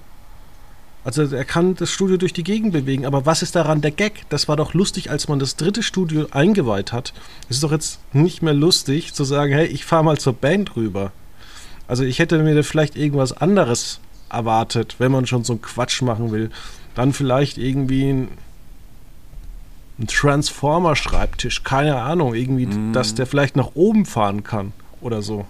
Also 1.04 1.24
er 1.24 1.46
kann 1.46 1.76
das 1.76 1.90
Studio 1.90 2.18
durch 2.18 2.34
die 2.34 2.44
Gegend 2.44 2.74
bewegen, 2.74 3.06
aber 3.06 3.26
was 3.26 3.42
ist 3.42 3.56
daran 3.56 3.80
der 3.80 3.92
Gag? 3.92 4.26
Das 4.28 4.50
war 4.50 4.58
doch 4.58 4.74
lustig, 4.74 5.10
als 5.10 5.30
man 5.30 5.40
das 5.40 5.56
dritte 5.56 5.82
Studio 5.82 6.28
eingeweiht 6.32 6.92
hat. 6.92 7.14
Es 7.48 7.58
ist 7.58 7.64
doch 7.64 7.72
jetzt 7.72 8.00
nicht 8.12 8.42
mehr 8.42 8.54
lustig 8.54 9.14
zu 9.14 9.24
sagen, 9.24 9.54
hey, 9.54 9.68
ich 9.68 9.86
fahre 9.86 10.04
mal 10.04 10.18
zur 10.18 10.34
Band 10.34 10.76
rüber. 10.76 11.14
Also 11.88 12.04
ich 12.04 12.20
hätte 12.20 12.38
mir 12.40 12.56
da 12.56 12.64
vielleicht 12.64 12.98
irgendwas 12.98 13.32
anderes 13.32 14.02
erwartet, 14.30 14.96
wenn 15.00 15.14
man 15.14 15.26
schon 15.26 15.46
so 15.46 15.54
einen 15.54 15.62
Quatsch 15.62 16.02
machen 16.02 16.34
will. 16.34 16.50
Dann 16.96 17.14
vielleicht 17.14 17.58
irgendwie 17.58 18.10
ein 18.10 18.28
ein 20.00 20.06
Transformer-Schreibtisch, 20.06 21.64
keine 21.64 21.96
Ahnung, 21.96 22.36
irgendwie, 22.36 22.68
mm. 22.68 22.94
dass 22.94 23.16
der 23.16 23.26
vielleicht 23.26 23.56
nach 23.56 23.72
oben 23.74 24.06
fahren 24.06 24.44
kann 24.44 24.72
oder 25.02 25.22
so. 25.22 25.46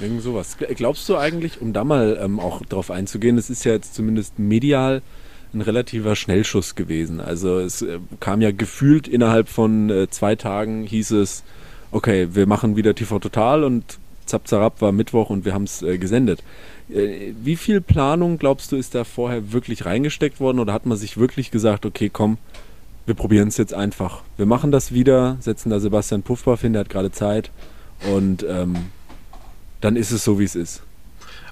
Irgend 0.00 0.22
sowas. 0.22 0.56
Glaubst 0.58 1.08
du 1.08 1.16
eigentlich, 1.16 1.60
um 1.60 1.72
da 1.72 1.82
mal 1.82 2.18
ähm, 2.22 2.38
auch 2.38 2.62
drauf 2.64 2.90
einzugehen, 2.90 3.36
es 3.36 3.50
ist 3.50 3.64
ja 3.64 3.72
jetzt 3.72 3.94
zumindest 3.94 4.38
medial 4.38 5.02
ein 5.52 5.60
relativer 5.60 6.14
Schnellschuss 6.14 6.74
gewesen. 6.74 7.20
Also 7.20 7.58
es 7.58 7.82
äh, 7.82 7.98
kam 8.20 8.40
ja 8.40 8.52
gefühlt 8.52 9.08
innerhalb 9.08 9.48
von 9.48 9.90
äh, 9.90 10.08
zwei 10.08 10.36
Tagen 10.36 10.84
hieß 10.84 11.12
es, 11.12 11.42
okay, 11.90 12.28
wir 12.32 12.46
machen 12.46 12.76
wieder 12.76 12.94
TV 12.94 13.18
Total 13.18 13.64
und 13.64 13.98
zap 14.26 14.46
zarab 14.46 14.80
war 14.82 14.92
Mittwoch 14.92 15.30
und 15.30 15.44
wir 15.44 15.54
haben 15.54 15.64
es 15.64 15.82
äh, 15.82 15.98
gesendet. 15.98 16.44
Äh, 16.90 17.32
wie 17.42 17.56
viel 17.56 17.80
Planung 17.80 18.38
glaubst 18.38 18.72
du 18.72 18.76
ist 18.76 18.94
da 18.94 19.04
vorher 19.04 19.52
wirklich 19.52 19.84
reingesteckt 19.86 20.38
worden 20.38 20.60
oder 20.60 20.72
hat 20.72 20.86
man 20.86 20.98
sich 20.98 21.16
wirklich 21.16 21.50
gesagt, 21.50 21.86
okay, 21.86 22.10
komm, 22.12 22.38
wir 23.06 23.14
probieren 23.14 23.48
es 23.48 23.56
jetzt 23.56 23.74
einfach. 23.74 24.22
Wir 24.36 24.46
machen 24.46 24.70
das 24.70 24.92
wieder, 24.92 25.38
setzen 25.40 25.70
da 25.70 25.80
Sebastian 25.80 26.22
Puffbach 26.22 26.60
hin, 26.60 26.74
der 26.74 26.80
hat 26.80 26.90
gerade 26.90 27.10
Zeit 27.10 27.50
und 28.12 28.44
ähm, 28.48 28.76
dann 29.80 29.96
ist 29.96 30.10
es 30.10 30.24
so, 30.24 30.38
wie 30.38 30.44
es 30.44 30.54
ist. 30.54 30.82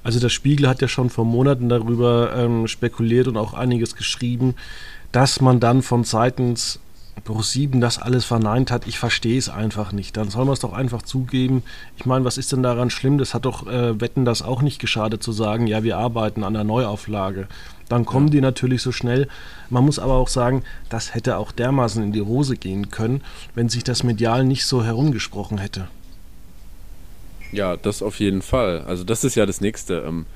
Also 0.03 0.21
der 0.21 0.29
Spiegel 0.29 0.69
hat 0.69 0.81
ja 0.81 0.89
schon 0.89 1.11
vor 1.11 1.25
Monaten 1.25 1.69
darüber 1.69 2.33
ähm, 2.37 2.69
spekuliert 2.69 3.27
und 3.27 3.37
auch 3.37 3.55
einiges 3.55 3.97
geschrieben, 3.97 4.55
dass 5.11 5.41
man 5.41 5.59
dann 5.59 5.83
von 5.83 6.05
seitens 6.05 6.79
Pro7 7.25 7.81
das 7.81 7.99
alles 7.99 8.25
verneint 8.25 8.71
hat. 8.71 8.87
Ich 8.87 8.99
verstehe 8.99 9.39
es 9.39 9.49
einfach 9.49 9.93
nicht. 9.93 10.17
Dann 10.17 10.31
soll 10.31 10.45
man 10.45 10.55
es 10.55 10.61
doch 10.61 10.73
einfach 10.73 11.03
zugeben. 11.03 11.63
Ich 11.97 12.07
meine, 12.07 12.25
was 12.25 12.39
ist 12.39 12.53
denn 12.53 12.63
daran 12.63 12.91
schlimm? 12.91 13.19
Das 13.19 13.35
hat 13.35 13.47
doch 13.47 13.67
äh, 13.67 14.01
Wetten 14.01 14.25
das 14.25 14.43
auch 14.43 14.63
nicht 14.63 14.79
geschadet 14.79 15.23
zu 15.23 15.33
sagen, 15.33 15.67
ja, 15.67 15.83
wir 15.83 15.99
arbeiten 15.99 16.45
an 16.45 16.55
der 16.55 16.65
Neuauflage. 16.65 17.49
Dann 17.89 18.05
kommen 18.05 18.29
ja. 18.29 18.33
die 18.33 18.41
natürlich 18.41 18.83
so 18.83 18.93
schnell. 18.93 19.29
Man 19.71 19.85
muss 19.85 19.99
aber 19.99 20.15
auch 20.15 20.29
sagen, 20.29 20.63
das 20.89 21.15
hätte 21.15 21.39
auch 21.39 21.53
dermaßen 21.53 22.03
in 22.03 22.13
die 22.13 22.23
Hose 22.23 22.57
gehen 22.57 22.91
können, 22.91 23.23
wenn 23.55 23.69
sich 23.69 23.85
das 23.85 24.03
medial 24.03 24.45
nicht 24.45 24.67
so 24.67 24.85
herumgesprochen 24.85 25.59
hätte. 25.59 25.89
Ja, 27.53 27.77
das 27.77 28.03
auf 28.03 28.19
jeden 28.19 28.43
Fall. 28.43 28.83
Also 28.83 29.05
das 29.05 29.25
ist 29.25 29.35
ja 29.35 29.47
das 29.47 29.61
Nächste. 29.61 30.05
Ähm, 30.07 30.27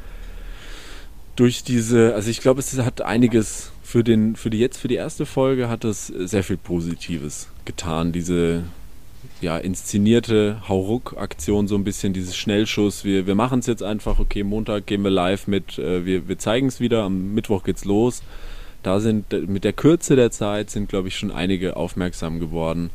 durch 1.37 1.64
diese, 1.64 2.14
also 2.14 2.31
ich 2.31 2.40
glaube, 2.40 2.61
es 2.61 2.76
hat 2.79 3.00
einiges 3.02 3.73
für 3.83 4.05
den, 4.05 4.37
für 4.37 4.50
die 4.50 4.59
jetzt 4.59 4.79
für 4.79 4.88
die 4.88 4.97
erste 4.97 5.26
Folge 5.26 5.69
hat 5.69 5.85
es 5.85 6.07
sehr 6.07 6.45
viel 6.45 6.57
Positives 6.57 7.49
getan. 7.64 8.12
Diese 8.12 8.64
ja, 9.40 9.59
inszenierte 9.59 10.62
Hauruck-Aktion, 10.69 11.67
so 11.67 11.75
ein 11.75 11.85
bisschen 11.85 12.12
dieses 12.12 12.37
Schnellschuss. 12.37 13.05
Wir, 13.05 13.26
wir 13.26 13.35
machen 13.35 13.61
es 13.61 13.67
jetzt 13.67 13.83
einfach, 13.83 14.19
okay, 14.19 14.45
Montag 14.45 14.87
gehen 14.87 15.02
wir 15.02 15.11
live 15.11 15.47
mit, 15.47 15.79
äh, 15.79 16.05
wir, 16.05 16.29
wir 16.29 16.38
zeigen 16.38 16.67
es 16.67 16.81
wieder, 16.81 17.02
am 17.02 17.35
Mittwoch 17.35 17.64
geht's 17.64 17.85
los. 17.85 18.23
Da 18.83 19.00
sind 19.00 19.33
mit 19.49 19.64
der 19.64 19.73
Kürze 19.73 20.17
der 20.17 20.31
Zeit 20.31 20.71
sind, 20.71 20.88
glaube 20.88 21.09
ich, 21.09 21.17
schon 21.17 21.31
einige 21.31 21.76
aufmerksam 21.76 22.40
geworden. 22.40 22.90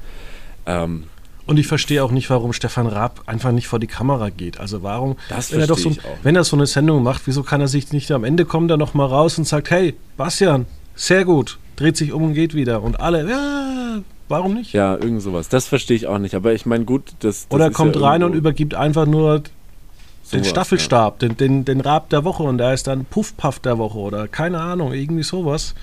Ähm, 0.66 1.04
und 1.48 1.58
ich 1.58 1.68
verstehe 1.68 2.04
auch 2.04 2.12
nicht, 2.12 2.30
warum 2.30 2.54
Stefan 2.54 2.88
Raab 2.88 3.22
einfach 3.28 3.52
nicht 3.52 3.68
vor 3.68 3.80
die 3.80 3.88
Kamera 3.88 4.30
geht. 4.30 4.60
Also 4.60 4.82
warum, 4.82 5.18
wenn 5.50 5.60
er 5.60 5.68
doch 5.68 5.78
so, 5.78 5.92
wenn 6.24 6.36
er 6.36 6.44
so 6.44 6.56
eine 6.56 6.66
Sendung 6.66 7.04
macht, 7.04 7.24
wieso 7.26 7.44
kann 7.44 7.62
er 7.62 7.68
sich 7.68 7.92
nicht 7.92 8.12
am 8.12 8.24
Ende 8.24 8.46
kommen, 8.46 8.68
dann 8.68 8.80
nochmal 8.80 9.08
raus 9.08 9.38
und 9.38 9.48
sagt, 9.48 9.70
hey, 9.70 9.96
Bastian, 10.18 10.66
sehr 10.96 11.24
gut, 11.26 11.60
dreht 11.76 11.98
sich 11.98 12.14
um 12.14 12.24
und 12.24 12.34
geht 12.34 12.56
wieder. 12.56 12.82
Und 12.82 13.00
alle, 13.00 13.30
ja, 13.30 14.02
warum 14.28 14.56
nicht? 14.56 14.74
Ja, 14.74 14.94
irgend 14.94 15.22
sowas. 15.22 15.50
Das 15.50 15.68
verstehe 15.68 15.98
ich 15.98 16.08
auch 16.08 16.18
nicht. 16.18 16.34
Aber 16.36 16.54
ich 16.54 16.66
meine, 16.66 16.86
gut, 16.86 17.14
das. 17.20 17.48
das 17.48 17.56
Oder 17.56 17.70
kommt 17.70 17.96
ja 17.96 18.02
rein 18.02 18.24
und 18.24 18.34
übergibt 18.34 18.74
einfach 18.74 19.06
nur 19.06 19.40
den 19.40 20.40
sowas, 20.40 20.50
Staffelstab, 20.50 21.22
ja. 21.22 21.28
den, 21.28 21.38
den, 21.38 21.66
den 21.66 21.82
Rab 21.82 22.10
der 22.10 22.24
Woche 22.24 22.42
und 22.42 22.58
da 22.58 22.74
ist 22.74 22.88
dann 22.88 23.06
Puffpuff 23.06 23.60
der 23.60 23.78
Woche 23.78 24.00
oder 24.00 24.28
keine 24.28 24.60
Ahnung, 24.60 24.94
irgendwie 24.94 25.24
sowas. 25.24 25.76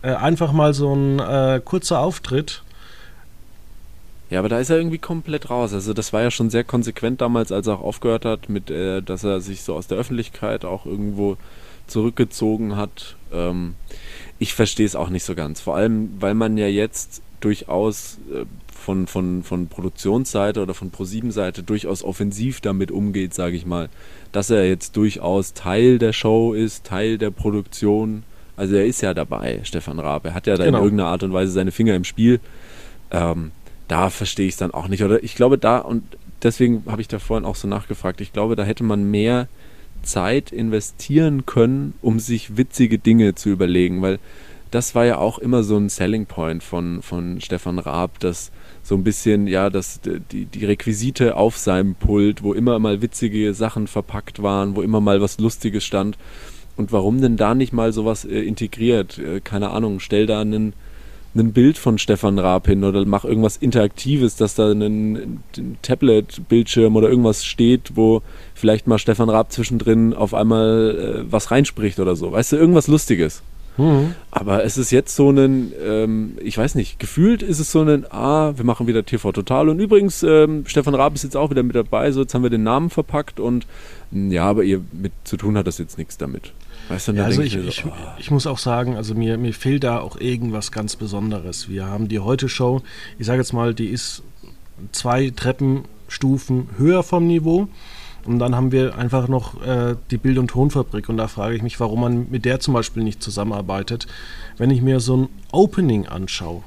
Äh, 0.00 0.14
einfach 0.14 0.52
mal 0.52 0.72
so 0.72 0.94
ein 0.94 1.18
äh, 1.18 1.60
kurzer 1.62 2.00
Auftritt 2.00 2.62
ja, 4.32 4.38
aber 4.38 4.48
da 4.48 4.58
ist 4.58 4.70
er 4.70 4.78
irgendwie 4.78 4.96
komplett 4.96 5.50
raus. 5.50 5.74
Also 5.74 5.92
das 5.92 6.14
war 6.14 6.22
ja 6.22 6.30
schon 6.30 6.48
sehr 6.48 6.64
konsequent 6.64 7.20
damals, 7.20 7.52
als 7.52 7.66
er 7.66 7.74
auch 7.74 7.82
aufgehört 7.82 8.24
hat, 8.24 8.48
mit, 8.48 8.70
äh, 8.70 9.02
dass 9.02 9.24
er 9.24 9.42
sich 9.42 9.60
so 9.60 9.74
aus 9.74 9.88
der 9.88 9.98
Öffentlichkeit 9.98 10.64
auch 10.64 10.86
irgendwo 10.86 11.36
zurückgezogen 11.86 12.74
hat. 12.74 13.16
Ähm, 13.30 13.74
ich 14.38 14.54
verstehe 14.54 14.86
es 14.86 14.96
auch 14.96 15.10
nicht 15.10 15.24
so 15.24 15.34
ganz. 15.34 15.60
Vor 15.60 15.76
allem, 15.76 16.14
weil 16.18 16.32
man 16.32 16.56
ja 16.56 16.66
jetzt 16.66 17.20
durchaus 17.40 18.20
äh, 18.32 18.46
von, 18.74 19.06
von, 19.06 19.42
von 19.42 19.66
Produktionsseite 19.66 20.62
oder 20.62 20.72
von 20.72 20.90
Pro7-Seite 20.90 21.62
durchaus 21.62 22.02
offensiv 22.02 22.62
damit 22.62 22.90
umgeht, 22.90 23.34
sage 23.34 23.54
ich 23.54 23.66
mal. 23.66 23.90
Dass 24.32 24.48
er 24.48 24.66
jetzt 24.66 24.96
durchaus 24.96 25.52
Teil 25.52 25.98
der 25.98 26.14
Show 26.14 26.54
ist, 26.54 26.84
Teil 26.84 27.18
der 27.18 27.32
Produktion. 27.32 28.22
Also 28.56 28.76
er 28.76 28.86
ist 28.86 29.02
ja 29.02 29.12
dabei, 29.12 29.60
Stefan 29.64 29.98
Raab. 29.98 30.24
Er 30.24 30.32
hat 30.32 30.46
ja 30.46 30.56
da 30.56 30.64
genau. 30.64 30.78
in 30.78 30.84
irgendeiner 30.84 31.10
Art 31.10 31.22
und 31.22 31.34
Weise 31.34 31.52
seine 31.52 31.70
Finger 31.70 31.94
im 31.94 32.04
Spiel. 32.04 32.40
Ähm, 33.10 33.50
da 33.92 34.08
verstehe 34.08 34.46
ich 34.46 34.54
es 34.54 34.58
dann 34.58 34.70
auch 34.70 34.88
nicht. 34.88 35.04
Oder 35.04 35.22
ich 35.22 35.34
glaube, 35.34 35.58
da, 35.58 35.76
und 35.76 36.02
deswegen 36.42 36.82
habe 36.86 37.02
ich 37.02 37.08
da 37.08 37.18
vorhin 37.18 37.44
auch 37.44 37.56
so 37.56 37.68
nachgefragt, 37.68 38.22
ich 38.22 38.32
glaube, 38.32 38.56
da 38.56 38.64
hätte 38.64 38.84
man 38.84 39.10
mehr 39.10 39.48
Zeit 40.02 40.50
investieren 40.50 41.44
können, 41.44 41.92
um 42.00 42.18
sich 42.18 42.56
witzige 42.56 42.98
Dinge 42.98 43.34
zu 43.34 43.50
überlegen, 43.50 44.00
weil 44.00 44.18
das 44.70 44.94
war 44.94 45.04
ja 45.04 45.18
auch 45.18 45.38
immer 45.38 45.62
so 45.62 45.76
ein 45.76 45.90
Selling 45.90 46.24
Point 46.24 46.62
von, 46.62 47.02
von 47.02 47.42
Stefan 47.42 47.78
Raab, 47.78 48.18
dass 48.20 48.50
so 48.82 48.94
ein 48.94 49.04
bisschen, 49.04 49.46
ja, 49.46 49.68
dass 49.68 50.00
die, 50.00 50.46
die 50.46 50.64
Requisite 50.64 51.36
auf 51.36 51.58
seinem 51.58 51.94
Pult, 51.94 52.42
wo 52.42 52.54
immer 52.54 52.78
mal 52.78 53.02
witzige 53.02 53.52
Sachen 53.52 53.88
verpackt 53.88 54.42
waren, 54.42 54.74
wo 54.74 54.80
immer 54.80 55.02
mal 55.02 55.20
was 55.20 55.38
Lustiges 55.38 55.84
stand. 55.84 56.16
Und 56.78 56.92
warum 56.92 57.20
denn 57.20 57.36
da 57.36 57.54
nicht 57.54 57.74
mal 57.74 57.92
sowas 57.92 58.24
äh, 58.24 58.40
integriert? 58.40 59.18
Äh, 59.18 59.40
keine 59.40 59.68
Ahnung, 59.70 60.00
stell 60.00 60.24
da 60.24 60.40
einen 60.40 60.72
ein 61.34 61.52
Bild 61.52 61.78
von 61.78 61.98
Stefan 61.98 62.38
Raab 62.38 62.66
hin 62.66 62.84
oder 62.84 63.04
mach 63.06 63.24
irgendwas 63.24 63.56
Interaktives, 63.56 64.36
dass 64.36 64.54
da 64.54 64.70
ein, 64.70 64.82
ein 65.56 65.78
Tablet-Bildschirm 65.82 66.94
oder 66.96 67.08
irgendwas 67.08 67.44
steht, 67.44 67.92
wo 67.94 68.22
vielleicht 68.54 68.86
mal 68.86 68.98
Stefan 68.98 69.30
Raab 69.30 69.50
zwischendrin 69.52 70.12
auf 70.12 70.34
einmal 70.34 71.24
äh, 71.24 71.32
was 71.32 71.50
reinspricht 71.50 72.00
oder 72.00 72.16
so. 72.16 72.32
Weißt 72.32 72.52
du, 72.52 72.56
irgendwas 72.56 72.86
Lustiges. 72.86 73.42
Mhm. 73.78 74.14
Aber 74.30 74.64
es 74.64 74.76
ist 74.76 74.90
jetzt 74.90 75.16
so 75.16 75.30
ein, 75.30 75.72
ähm, 75.82 76.36
ich 76.42 76.58
weiß 76.58 76.74
nicht, 76.74 76.98
gefühlt 76.98 77.42
ist 77.42 77.58
es 77.58 77.72
so 77.72 77.80
ein, 77.80 78.04
ah, 78.10 78.52
wir 78.56 78.64
machen 78.64 78.86
wieder 78.86 79.04
TV 79.04 79.32
Total. 79.32 79.68
Und 79.68 79.78
übrigens, 79.80 80.22
ähm, 80.22 80.64
Stefan 80.66 80.94
Raab 80.94 81.14
ist 81.14 81.24
jetzt 81.24 81.36
auch 81.36 81.50
wieder 81.50 81.62
mit 81.62 81.76
dabei, 81.76 82.12
so 82.12 82.20
jetzt 82.20 82.34
haben 82.34 82.42
wir 82.42 82.50
den 82.50 82.62
Namen 82.62 82.90
verpackt 82.90 83.40
und 83.40 83.66
ja, 84.10 84.44
aber 84.44 84.64
ihr 84.64 84.82
mit 84.92 85.12
zu 85.24 85.38
tun 85.38 85.56
hat 85.56 85.66
das 85.66 85.78
jetzt 85.78 85.96
nichts 85.96 86.18
damit. 86.18 86.52
Weißt 86.92 87.08
du, 87.08 87.12
ja, 87.12 87.24
also 87.24 87.40
ich, 87.40 87.56
ich, 87.56 87.76
so, 87.76 87.88
oh. 87.88 87.92
ich, 88.18 88.30
muss 88.30 88.46
auch 88.46 88.58
sagen, 88.58 88.96
also 88.96 89.14
mir, 89.14 89.38
mir 89.38 89.54
fehlt 89.54 89.82
da 89.82 90.00
auch 90.00 90.20
irgendwas 90.20 90.72
ganz 90.72 90.94
Besonderes. 90.94 91.70
Wir 91.70 91.86
haben 91.86 92.06
die 92.08 92.18
Heute-Show, 92.18 92.82
ich 93.18 93.24
sage 93.24 93.38
jetzt 93.38 93.54
mal, 93.54 93.72
die 93.72 93.86
ist 93.86 94.22
zwei 94.92 95.30
Treppenstufen 95.30 96.68
höher 96.76 97.02
vom 97.02 97.26
Niveau. 97.26 97.68
Und 98.26 98.40
dann 98.40 98.54
haben 98.54 98.72
wir 98.72 98.98
einfach 98.98 99.26
noch 99.26 99.62
äh, 99.62 99.96
die 100.10 100.18
Bild- 100.18 100.36
und 100.36 100.48
Tonfabrik. 100.48 101.08
Und 101.08 101.16
da 101.16 101.28
frage 101.28 101.56
ich 101.56 101.62
mich, 101.62 101.80
warum 101.80 102.02
man 102.02 102.30
mit 102.30 102.44
der 102.44 102.60
zum 102.60 102.74
Beispiel 102.74 103.02
nicht 103.02 103.22
zusammenarbeitet. 103.22 104.06
Wenn 104.58 104.70
ich 104.70 104.82
mir 104.82 105.00
so 105.00 105.16
ein 105.16 105.28
Opening 105.50 106.06
anschaue 106.06 106.62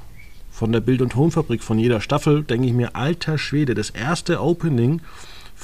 von 0.50 0.72
der 0.72 0.80
Bild- 0.80 1.04
und 1.04 1.12
Tonfabrik 1.12 1.62
von 1.62 1.78
jeder 1.78 2.02
Staffel, 2.02 2.42
denke 2.42 2.66
ich 2.66 2.74
mir, 2.74 2.96
alter 2.96 3.38
Schwede, 3.38 3.76
das 3.76 3.92
erste 3.92 4.42
Opening 4.42 5.02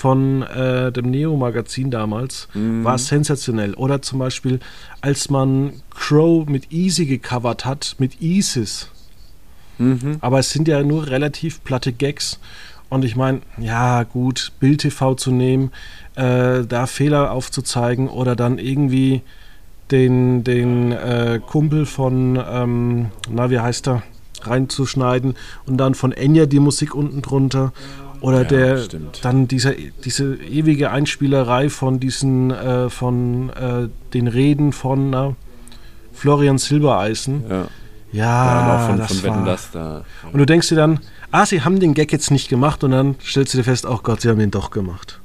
von 0.01 0.41
äh, 0.41 0.91
dem 0.91 1.11
Neo-Magazin 1.11 1.91
damals 1.91 2.47
mhm. 2.55 2.83
war 2.83 2.97
sensationell. 2.97 3.75
Oder 3.75 4.01
zum 4.01 4.17
Beispiel, 4.17 4.59
als 4.99 5.29
man 5.29 5.73
Crow 5.91 6.47
mit 6.49 6.71
Easy 6.71 7.05
gecovert 7.05 7.65
hat, 7.65 7.97
mit 7.99 8.19
ISIS. 8.19 8.89
Mhm. 9.77 10.17
Aber 10.19 10.39
es 10.39 10.49
sind 10.49 10.67
ja 10.67 10.81
nur 10.81 11.05
relativ 11.05 11.63
platte 11.63 11.93
Gags. 11.93 12.39
Und 12.89 13.05
ich 13.05 13.15
meine, 13.15 13.41
ja, 13.59 14.01
gut, 14.01 14.53
Bild 14.59 14.81
TV 14.81 15.13
zu 15.13 15.29
nehmen, 15.29 15.69
äh, 16.15 16.65
da 16.65 16.87
Fehler 16.87 17.31
aufzuzeigen 17.31 18.09
oder 18.09 18.35
dann 18.35 18.57
irgendwie 18.57 19.21
den, 19.91 20.43
den 20.43 20.93
äh, 20.93 21.39
Kumpel 21.45 21.85
von, 21.85 22.41
ähm, 22.43 23.11
na, 23.29 23.51
wie 23.51 23.59
heißt 23.59 23.87
er, 23.87 24.01
reinzuschneiden 24.41 25.35
und 25.67 25.77
dann 25.77 25.93
von 25.93 26.11
Enya 26.11 26.47
die 26.47 26.59
Musik 26.59 26.95
unten 26.95 27.21
drunter 27.21 27.71
oder 28.21 28.43
ja, 28.43 28.43
der 28.43 28.77
stimmt. 28.77 29.25
dann 29.25 29.47
dieser, 29.47 29.73
diese 30.03 30.35
ewige 30.35 30.91
Einspielerei 30.91 31.69
von 31.69 31.99
diesen, 31.99 32.51
äh, 32.51 32.89
von 32.89 33.49
äh, 33.49 33.89
den 34.13 34.27
Reden 34.27 34.71
von 34.71 35.09
na, 35.09 35.35
Florian 36.13 36.57
Silbereisen. 36.57 37.43
Ja. 37.49 37.67
Ja, 38.13 38.77
ja 38.77 38.87
von, 38.87 38.97
das 38.97 39.19
von 39.19 39.29
war. 39.29 39.45
Das 39.45 39.71
da. 39.71 40.05
Und 40.31 40.37
du 40.37 40.45
denkst 40.45 40.69
dir 40.69 40.75
dann, 40.75 40.99
ah, 41.31 41.45
sie 41.45 41.61
haben 41.61 41.79
den 41.79 41.93
Gag 41.93 42.11
jetzt 42.11 42.29
nicht 42.29 42.49
gemacht 42.49 42.83
und 42.83 42.91
dann 42.91 43.15
stellst 43.23 43.53
du 43.53 43.57
dir 43.57 43.63
fest, 43.63 43.85
oh 43.85 43.99
Gott, 44.03 44.21
sie 44.21 44.29
haben 44.29 44.39
ihn 44.39 44.51
doch 44.51 44.69
gemacht. 44.69 45.19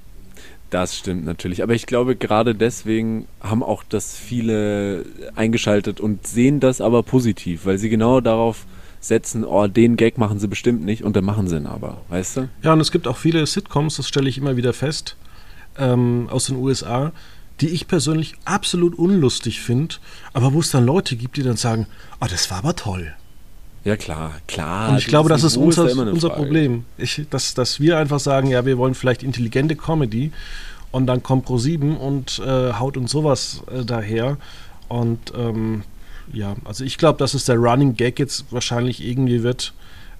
Das 0.71 0.97
stimmt 0.97 1.25
natürlich. 1.25 1.63
Aber 1.63 1.75
ich 1.75 1.87
glaube, 1.87 2.17
gerade 2.17 2.55
deswegen 2.55 3.27
haben 3.41 3.63
auch 3.63 3.85
das 3.89 4.17
viele 4.17 5.05
eingeschaltet 5.35 6.01
und 6.01 6.27
sehen 6.27 6.61
das 6.61 6.81
aber 6.81 7.03
positiv, 7.03 7.67
weil 7.67 7.79
sie 7.79 7.89
genau 7.89 8.21
darauf 8.21 8.67
setzen, 9.07 9.45
oh, 9.45 9.67
den 9.67 9.97
Gag 9.97 10.19
machen 10.19 10.39
sie 10.39 10.49
bestimmt 10.49 10.85
nicht 10.85 11.05
und 11.05 11.17
dann 11.17 11.25
machen 11.25 11.49
sie 11.49 11.57
ihn 11.57 11.67
aber, 11.67 11.99
weißt 12.09 12.37
du? 12.37 12.49
Ja, 12.63 12.73
und 12.73 12.81
es 12.81 12.91
gibt 12.91 13.07
auch 13.07 13.17
viele 13.17 13.47
Sitcoms, 13.47 13.97
das 13.97 14.09
stelle 14.09 14.29
ich 14.29 14.39
immer 14.39 14.57
wieder 14.57 14.73
fest, 14.73 15.17
ähm, 15.79 16.29
aus 16.31 16.47
den 16.47 16.57
USA, 16.57 17.13
die 17.61 17.69
ich 17.69 17.89
persönlich 17.89 18.35
absolut 18.45 18.99
unlustig 18.99 19.61
finde, 19.61 19.97
aber 20.33 20.53
wo 20.53 20.61
es 20.61 20.71
dann 20.71 20.85
Leute 20.85 21.17
gibt, 21.17 21.37
die 21.37 21.43
dann 21.43 21.57
sagen, 21.57 21.87
oh, 22.21 22.27
das 22.29 22.51
war 22.51 22.59
aber 22.59 22.77
toll. 22.77 23.15
Ja, 23.85 23.97
klar, 23.97 24.33
klar. 24.49 24.91
Und 24.91 24.99
ich 24.99 25.07
glaube, 25.07 25.29
das 25.29 25.45
ist 25.45 25.57
unser, 25.57 25.87
ist 25.87 25.97
unser 25.97 26.31
Problem. 26.31 26.85
Ich, 26.99 27.23
dass, 27.31 27.55
dass 27.55 27.79
wir 27.79 27.99
einfach 27.99 28.19
sagen, 28.19 28.49
ja, 28.49 28.67
wir 28.67 28.79
wollen 28.79 28.95
vielleicht 28.95 29.23
intelligente 29.23 29.77
Comedy 29.77 30.33
und 30.91 31.07
dann 31.07 31.23
kommt 31.23 31.47
Pro7 31.47 31.95
und 31.95 32.41
äh, 32.41 32.73
haut 32.73 32.97
uns 32.97 33.13
sowas 33.13 33.63
äh, 33.73 33.85
daher. 33.85 34.39
Und 34.89 35.33
ähm, 35.37 35.85
ja, 36.33 36.57
also 36.65 36.85
ich 36.85 36.99
glaube, 36.99 37.19
dass 37.19 37.35
es 37.35 37.45
der 37.45 37.57
Running 37.57 37.95
Gag 37.95 38.19
jetzt 38.19 38.53
wahrscheinlich 38.53 39.07
irgendwie 39.07 39.43
wird, 39.43 39.73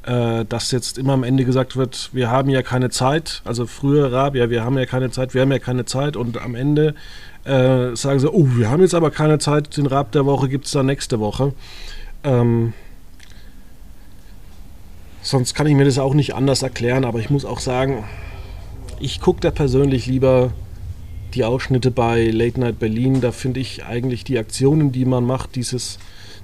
äh, 0.05 0.45
dass 0.45 0.71
jetzt 0.71 0.99
immer 0.99 1.15
am 1.15 1.25
Ende 1.25 1.45
gesagt 1.45 1.77
wird, 1.77 2.11
wir 2.13 2.31
haben 2.31 2.49
ja 2.49 2.63
keine 2.63 2.91
Zeit. 2.91 3.43
Also 3.45 3.67
früher 3.67 4.13
Rab, 4.13 4.35
ja, 4.35 4.51
wir 4.51 4.65
haben 4.65 4.79
ja 4.79 4.87
keine 4.87 5.11
Zeit, 5.11 5.35
wir 5.35 5.43
haben 5.43 5.53
ja 5.53 5.59
keine 5.59 5.85
Zeit. 5.85 6.17
Und 6.17 6.41
am 6.41 6.55
Ende 6.55 6.95
äh, 7.45 7.95
sagen 7.97 8.21
sie, 8.21 8.33
oh, 8.33 8.47
wir 8.57 8.71
haben 8.71 8.83
jetzt 8.83 8.95
aber 8.95 9.11
keine 9.11 9.39
Zeit, 9.39 9.77
den 9.77 9.87
Rab 9.87 10.13
der 10.13 10.25
Woche 10.27 10.49
gibt 10.49 10.67
es 10.67 10.73
dann 10.73 10.87
nächste 10.87 11.21
Woche. 11.21 11.53
Ähm, 12.25 12.73
sonst 15.23 15.55
kann 15.55 15.67
ich 15.67 15.75
mir 15.75 15.85
das 15.85 15.99
auch 15.99 16.15
nicht 16.15 16.35
anders 16.35 16.63
erklären, 16.63 17.05
aber 17.05 17.19
ich 17.19 17.31
muss 17.31 17.45
auch 17.45 17.61
sagen, 17.61 18.05
ich 19.01 19.21
gucke 19.21 19.41
da 19.41 19.51
persönlich 19.51 20.07
lieber 20.07 20.53
die 21.37 21.45
Ausschnitte 21.45 21.91
bei 21.91 22.31
Late 22.31 22.59
Night 22.59 22.79
Berlin. 22.79 23.21
Da 23.21 23.31
finde 23.31 23.61
ich 23.61 23.85
eigentlich 23.85 24.25
die 24.25 24.39
Aktionen, 24.39 24.91
die 24.93 25.05
man 25.05 25.25
macht, 25.25 25.55
dieses, 25.55 25.99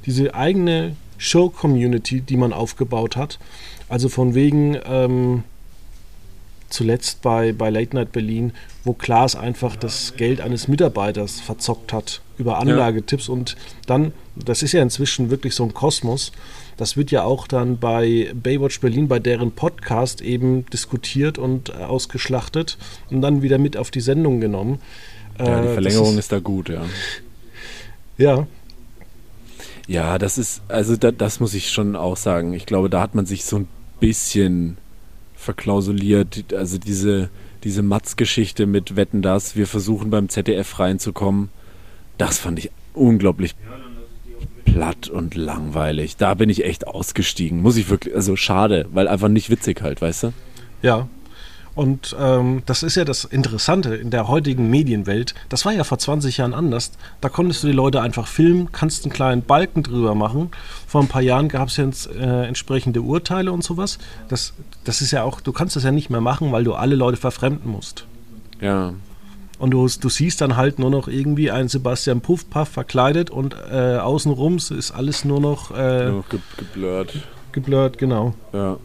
diese 0.06 0.34
eigene 0.34 0.96
Show-Community, 1.18 2.20
die 2.20 2.36
man 2.36 2.52
aufgebaut 2.52 3.16
hat. 3.16 3.38
Also 3.88 4.08
von 4.08 4.34
wegen 4.34 4.78
ähm, 4.84 5.44
zuletzt 6.68 7.22
bei, 7.22 7.52
bei 7.52 7.70
Late 7.70 7.96
Night 7.96 8.12
Berlin, 8.12 8.52
wo 8.84 8.92
Klaas 8.92 9.36
einfach 9.36 9.76
das 9.76 10.14
Geld 10.16 10.40
eines 10.40 10.68
Mitarbeiters 10.68 11.40
verzockt 11.40 11.92
hat 11.92 12.20
über 12.38 12.58
Anlagetipps 12.58 13.28
ja. 13.28 13.34
und 13.34 13.56
dann, 13.86 14.12
das 14.34 14.62
ist 14.62 14.72
ja 14.72 14.82
inzwischen 14.82 15.30
wirklich 15.30 15.54
so 15.54 15.64
ein 15.64 15.74
Kosmos, 15.74 16.32
das 16.76 16.96
wird 16.96 17.10
ja 17.10 17.24
auch 17.24 17.46
dann 17.46 17.78
bei 17.78 18.32
Baywatch 18.34 18.80
Berlin, 18.80 19.08
bei 19.08 19.18
deren 19.18 19.52
Podcast 19.52 20.20
eben 20.20 20.66
diskutiert 20.66 21.38
und 21.38 21.70
äh, 21.70 21.84
ausgeschlachtet 21.84 22.78
und 23.10 23.20
dann 23.22 23.42
wieder 23.42 23.58
mit 23.58 23.76
auf 23.76 23.90
die 23.90 24.00
Sendung 24.00 24.40
genommen. 24.40 24.80
Ja, 25.38 25.62
die 25.62 25.68
äh, 25.68 25.72
Verlängerung 25.72 26.12
ist, 26.12 26.18
ist, 26.20 26.32
da 26.32 26.38
gut, 26.38 26.68
ja. 26.68 26.82
Ja. 28.18 28.46
Ja, 29.86 30.18
das 30.18 30.38
ist, 30.38 30.62
also 30.68 30.96
da, 30.96 31.10
das 31.10 31.40
muss 31.40 31.54
ich 31.54 31.70
schon 31.70 31.96
auch 31.96 32.16
sagen. 32.16 32.52
Ich 32.52 32.66
glaube, 32.66 32.88
da 32.88 33.00
hat 33.00 33.14
man 33.14 33.26
sich 33.26 33.44
so 33.44 33.56
ein 33.56 33.68
bisschen 34.00 34.78
verklausuliert. 35.34 36.52
Also 36.54 36.78
diese, 36.78 37.30
diese 37.64 37.82
Matz-Geschichte 37.82 38.66
mit 38.66 38.96
Wetten 38.96 39.22
das, 39.22 39.56
wir 39.56 39.66
versuchen 39.66 40.10
beim 40.10 40.28
ZDF 40.28 40.78
reinzukommen, 40.78 41.48
das 42.16 42.38
fand 42.38 42.58
ich 42.60 42.70
unglaublich 42.94 43.54
platt 44.72 45.08
und 45.08 45.34
langweilig. 45.34 46.16
Da 46.16 46.34
bin 46.34 46.48
ich 46.48 46.64
echt 46.64 46.86
ausgestiegen. 46.86 47.60
Muss 47.60 47.76
ich 47.76 47.90
wirklich, 47.90 48.14
also 48.14 48.36
schade, 48.36 48.86
weil 48.92 49.08
einfach 49.08 49.28
nicht 49.28 49.50
witzig 49.50 49.82
halt, 49.82 50.00
weißt 50.00 50.24
du? 50.24 50.32
Ja. 50.82 51.08
Und 51.74 52.14
ähm, 52.20 52.62
das 52.66 52.82
ist 52.82 52.96
ja 52.96 53.04
das 53.06 53.24
Interessante 53.24 53.94
in 53.94 54.10
der 54.10 54.28
heutigen 54.28 54.68
Medienwelt. 54.68 55.34
Das 55.48 55.64
war 55.64 55.72
ja 55.72 55.84
vor 55.84 55.98
20 55.98 56.36
Jahren 56.36 56.52
anders. 56.52 56.92
Da 57.22 57.30
konntest 57.30 57.62
du 57.62 57.68
die 57.68 57.72
Leute 57.72 58.02
einfach 58.02 58.26
filmen, 58.26 58.72
kannst 58.72 59.04
einen 59.04 59.12
kleinen 59.12 59.42
Balken 59.42 59.82
drüber 59.82 60.14
machen. 60.14 60.50
Vor 60.86 61.00
ein 61.00 61.08
paar 61.08 61.22
Jahren 61.22 61.48
gab 61.48 61.68
es 61.68 61.78
ja 61.78 61.88
äh, 62.14 62.46
entsprechende 62.46 63.00
Urteile 63.00 63.52
und 63.52 63.64
sowas. 63.64 63.98
Das, 64.28 64.52
das 64.84 65.00
ist 65.00 65.12
ja 65.12 65.22
auch, 65.22 65.40
du 65.40 65.52
kannst 65.52 65.76
das 65.76 65.84
ja 65.84 65.92
nicht 65.92 66.10
mehr 66.10 66.20
machen, 66.20 66.52
weil 66.52 66.64
du 66.64 66.74
alle 66.74 66.94
Leute 66.94 67.16
verfremden 67.16 67.70
musst. 67.70 68.04
Ja, 68.60 68.92
und 69.62 69.70
du, 69.70 69.86
du 69.86 70.08
siehst 70.08 70.40
dann 70.40 70.56
halt 70.56 70.80
nur 70.80 70.90
noch 70.90 71.06
irgendwie 71.06 71.52
einen 71.52 71.68
Sebastian 71.68 72.20
Puffpaff 72.20 72.68
verkleidet 72.68 73.30
und 73.30 73.54
äh, 73.70 73.96
außenrum 73.96 74.56
ist 74.56 74.90
alles 74.90 75.24
nur 75.24 75.40
noch, 75.40 75.70
äh, 75.70 76.10
nur 76.10 76.24
ge 76.28 76.40
geblurrt. 76.56 77.14
Geblurrt, 77.52 77.96
genau. 77.96 78.34
Ja. 78.52 78.78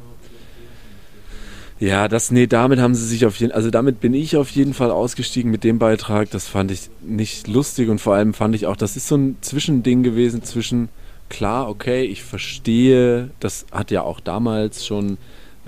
Ja, 1.79 2.07
das, 2.07 2.29
nee, 2.29 2.45
damit 2.45 2.77
haben 2.77 2.93
sie 2.93 3.07
sich 3.07 3.25
auf 3.25 3.37
jeden 3.37 3.53
also 3.53 3.71
damit 3.71 4.01
bin 4.01 4.13
ich 4.13 4.37
auf 4.37 4.51
jeden 4.51 4.75
Fall 4.75 4.91
ausgestiegen 4.91 5.49
mit 5.49 5.63
dem 5.63 5.79
Beitrag. 5.79 6.29
Das 6.29 6.47
fand 6.47 6.69
ich 6.69 6.91
nicht 7.01 7.47
lustig 7.47 7.89
und 7.89 7.99
vor 7.99 8.13
allem 8.13 8.35
fand 8.35 8.53
ich 8.53 8.67
auch, 8.67 8.75
das 8.75 8.95
ist 8.95 9.07
so 9.07 9.15
ein 9.15 9.37
Zwischending 9.41 10.03
gewesen 10.03 10.43
zwischen, 10.43 10.89
klar, 11.27 11.69
okay, 11.69 12.03
ich 12.03 12.21
verstehe, 12.21 13.31
das 13.39 13.65
hat 13.71 13.89
ja 13.89 14.03
auch 14.03 14.19
damals 14.19 14.85
schon, 14.85 15.17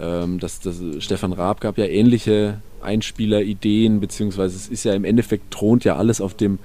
ähm, 0.01 0.39
das, 0.39 0.60
das, 0.60 0.82
Stefan 1.00 1.34
Raab 1.34 1.62
gab 1.62 1.77
ja 1.77 1.86
ähnliche 1.86 2.62
Einspielerideen, 2.82 4.00
beziehungsweise 4.00 4.56
es 4.56 4.68
ist 4.68 4.84
ja 4.84 4.94
im 4.94 5.03
Endeffekt 5.03 5.51
thront 5.51 5.84
ja 5.84 5.96
alles 5.96 6.22
auf 6.22 6.34
dem 6.34 6.60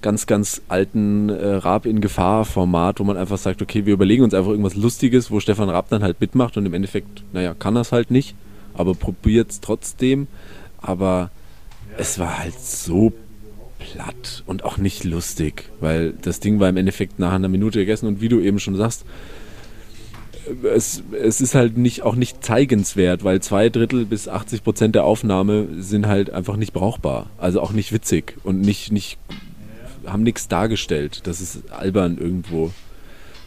ganz, 0.00 0.26
ganz 0.26 0.62
alten 0.68 1.28
äh, 1.28 1.54
Raab 1.54 1.86
in 1.86 2.00
Gefahr-Format, 2.00 3.00
wo 3.00 3.04
man 3.04 3.16
einfach 3.16 3.38
sagt, 3.38 3.62
okay, 3.62 3.84
wir 3.84 3.94
überlegen 3.94 4.22
uns 4.22 4.34
einfach 4.34 4.50
irgendwas 4.50 4.76
Lustiges, 4.76 5.30
wo 5.30 5.40
Stefan 5.40 5.68
Raab 5.68 5.88
dann 5.88 6.02
halt 6.02 6.20
mitmacht 6.20 6.56
und 6.56 6.66
im 6.66 6.74
Endeffekt, 6.74 7.24
naja, 7.32 7.54
kann 7.54 7.74
das 7.74 7.90
halt 7.90 8.10
nicht, 8.10 8.36
aber 8.74 8.94
probiert 8.94 9.50
es 9.50 9.60
trotzdem. 9.60 10.28
Aber 10.80 11.30
es 11.96 12.20
war 12.20 12.38
halt 12.38 12.58
so 12.60 13.12
platt 13.78 14.44
und 14.46 14.64
auch 14.64 14.78
nicht 14.78 15.02
lustig, 15.02 15.64
weil 15.80 16.12
das 16.12 16.38
Ding 16.38 16.60
war 16.60 16.68
im 16.68 16.76
Endeffekt 16.76 17.18
nach 17.18 17.32
einer 17.32 17.48
Minute 17.48 17.80
gegessen 17.80 18.06
und 18.06 18.20
wie 18.20 18.28
du 18.28 18.40
eben 18.40 18.60
schon 18.60 18.76
sagst, 18.76 19.04
es, 20.62 21.02
es 21.12 21.40
ist 21.40 21.54
halt 21.54 21.76
nicht, 21.76 22.02
auch 22.02 22.14
nicht 22.14 22.44
zeigenswert, 22.44 23.24
weil 23.24 23.40
zwei 23.40 23.68
Drittel 23.68 24.04
bis 24.04 24.28
80 24.28 24.64
Prozent 24.64 24.94
der 24.94 25.04
Aufnahme 25.04 25.68
sind 25.78 26.06
halt 26.06 26.30
einfach 26.30 26.56
nicht 26.56 26.72
brauchbar. 26.72 27.30
Also 27.38 27.60
auch 27.60 27.72
nicht 27.72 27.92
witzig 27.92 28.36
und 28.44 28.60
nicht, 28.60 28.92
nicht 28.92 29.18
haben 30.06 30.22
nichts 30.22 30.48
dargestellt. 30.48 31.26
Das 31.26 31.40
ist 31.40 31.70
albern 31.70 32.18
irgendwo. 32.18 32.72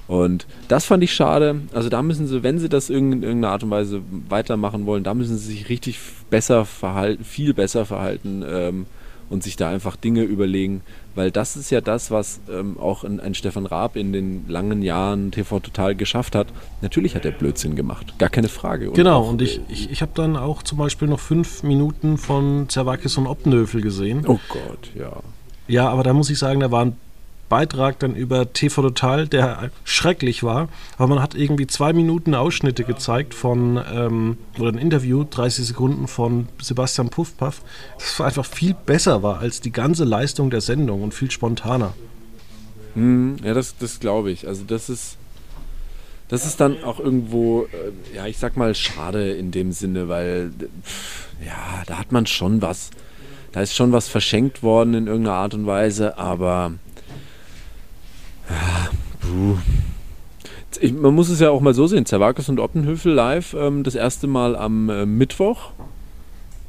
Und 0.07 0.45
das 0.67 0.85
fand 0.85 1.03
ich 1.03 1.13
schade. 1.13 1.61
Also 1.73 1.89
da 1.89 2.01
müssen 2.01 2.27
sie, 2.27 2.43
wenn 2.43 2.59
sie 2.59 2.69
das 2.69 2.89
in 2.89 3.23
irgendeiner 3.23 3.49
Art 3.49 3.63
und 3.63 3.69
Weise 3.69 4.01
weitermachen 4.29 4.85
wollen, 4.85 5.03
da 5.03 5.13
müssen 5.13 5.37
sie 5.37 5.53
sich 5.53 5.69
richtig 5.69 5.99
besser 6.29 6.65
verhalten, 6.65 7.23
viel 7.23 7.53
besser 7.53 7.85
verhalten. 7.85 8.43
Ähm, 8.45 8.85
und 9.31 9.43
sich 9.43 9.55
da 9.55 9.69
einfach 9.69 9.95
Dinge 9.95 10.23
überlegen, 10.23 10.81
weil 11.15 11.31
das 11.31 11.55
ist 11.55 11.69
ja 11.69 11.81
das, 11.81 12.11
was 12.11 12.39
ähm, 12.49 12.77
auch 12.79 13.03
ein, 13.03 13.19
ein, 13.19 13.33
Stefan 13.33 13.65
Raab 13.65 13.95
in 13.95 14.13
den 14.13 14.47
langen 14.47 14.81
Jahren 14.81 15.31
TV 15.31 15.59
Total 15.59 15.95
geschafft 15.95 16.35
hat. 16.35 16.47
Natürlich 16.81 17.15
hat 17.15 17.25
er 17.25 17.31
Blödsinn 17.31 17.75
gemacht, 17.75 18.17
gar 18.17 18.29
keine 18.29 18.49
Frage. 18.49 18.89
Und 18.89 18.95
genau, 18.95 19.21
auch, 19.21 19.29
und 19.29 19.41
ich, 19.41 19.61
ich, 19.67 19.91
ich 19.91 20.01
habe 20.01 20.11
dann 20.15 20.37
auch 20.37 20.63
zum 20.63 20.77
Beispiel 20.77 21.07
noch 21.07 21.19
fünf 21.19 21.63
Minuten 21.63 22.17
von 22.17 22.69
Zerwakis 22.69 23.17
und 23.17 23.27
Oppenöfel 23.27 23.81
gesehen. 23.81 24.25
Oh 24.27 24.39
Gott, 24.49 24.91
ja. 24.95 25.11
Ja, 25.67 25.89
aber 25.89 26.03
da 26.03 26.13
muss 26.13 26.29
ich 26.29 26.37
sagen, 26.37 26.59
da 26.59 26.71
waren 26.71 26.97
Beitrag 27.51 27.99
dann 27.99 28.15
über 28.15 28.53
TV 28.53 28.81
Total, 28.81 29.27
der 29.27 29.71
schrecklich 29.83 30.41
war. 30.41 30.69
Aber 30.97 31.07
man 31.07 31.21
hat 31.21 31.35
irgendwie 31.35 31.67
zwei 31.67 31.91
Minuten 31.91 32.33
Ausschnitte 32.33 32.85
gezeigt 32.85 33.33
von, 33.33 33.77
ähm, 33.93 34.37
oder 34.57 34.69
ein 34.69 34.77
Interview, 34.77 35.25
30 35.29 35.67
Sekunden 35.67 36.07
von 36.07 36.47
Sebastian 36.61 37.09
Puffpaff, 37.09 37.61
das 37.99 38.21
einfach 38.21 38.45
viel 38.45 38.73
besser 38.73 39.21
war 39.21 39.39
als 39.39 39.59
die 39.59 39.73
ganze 39.73 40.05
Leistung 40.05 40.49
der 40.49 40.61
Sendung 40.61 41.03
und 41.03 41.13
viel 41.13 41.29
spontaner. 41.29 41.93
Hm, 42.93 43.35
ja, 43.43 43.53
das, 43.53 43.75
das 43.77 43.99
glaube 43.99 44.31
ich. 44.31 44.47
Also 44.47 44.63
das 44.65 44.87
ist, 44.89 45.17
das 46.29 46.45
ist 46.45 46.61
dann 46.61 46.81
auch 46.85 47.01
irgendwo, 47.01 47.63
äh, 47.63 48.15
ja, 48.15 48.27
ich 48.27 48.37
sag 48.37 48.55
mal, 48.55 48.73
schade 48.75 49.33
in 49.33 49.51
dem 49.51 49.73
Sinne, 49.73 50.07
weil, 50.07 50.51
pff, 50.85 51.27
ja, 51.45 51.83
da 51.85 51.99
hat 51.99 52.13
man 52.13 52.27
schon 52.27 52.61
was, 52.61 52.91
da 53.51 53.59
ist 53.59 53.75
schon 53.75 53.91
was 53.91 54.07
verschenkt 54.07 54.63
worden 54.63 54.93
in 54.93 55.07
irgendeiner 55.07 55.35
Art 55.35 55.53
und 55.53 55.65
Weise, 55.65 56.17
aber 56.17 56.75
ja, 58.51 58.89
puh. 59.19 59.57
Ich, 60.79 60.93
man 60.93 61.13
muss 61.13 61.29
es 61.29 61.39
ja 61.39 61.49
auch 61.49 61.61
mal 61.61 61.73
so 61.73 61.85
sehen. 61.87 62.05
Zerwakis 62.05 62.49
und 62.49 62.59
Optenhöfel 62.59 63.13
live 63.13 63.53
ähm, 63.53 63.83
das 63.83 63.95
erste 63.95 64.27
Mal 64.27 64.55
am 64.55 64.89
äh, 64.89 65.05
Mittwoch. 65.05 65.71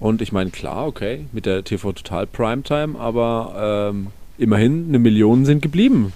Und 0.00 0.20
ich 0.20 0.32
meine, 0.32 0.50
klar, 0.50 0.86
okay, 0.86 1.26
mit 1.32 1.46
der 1.46 1.62
TV 1.62 1.92
Total 1.92 2.26
Primetime, 2.26 2.98
aber 2.98 3.90
ähm, 3.92 4.08
immerhin 4.36 4.86
eine 4.88 4.98
Million 4.98 5.44
sind 5.44 5.62
geblieben 5.62 6.12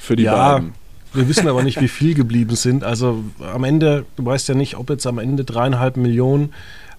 für 0.00 0.16
die 0.16 0.22
ja, 0.22 0.54
beiden. 0.54 0.72
Wir 1.12 1.28
wissen 1.28 1.46
aber 1.46 1.62
nicht, 1.62 1.80
wie 1.80 1.88
viel 1.88 2.14
geblieben 2.14 2.56
sind. 2.56 2.82
Also 2.82 3.22
am 3.40 3.64
Ende, 3.64 4.06
du 4.16 4.24
weißt 4.24 4.48
ja 4.48 4.54
nicht, 4.54 4.76
ob 4.76 4.88
jetzt 4.88 5.06
am 5.06 5.18
Ende 5.18 5.44
dreieinhalb 5.44 5.96
Millionen 5.98 6.54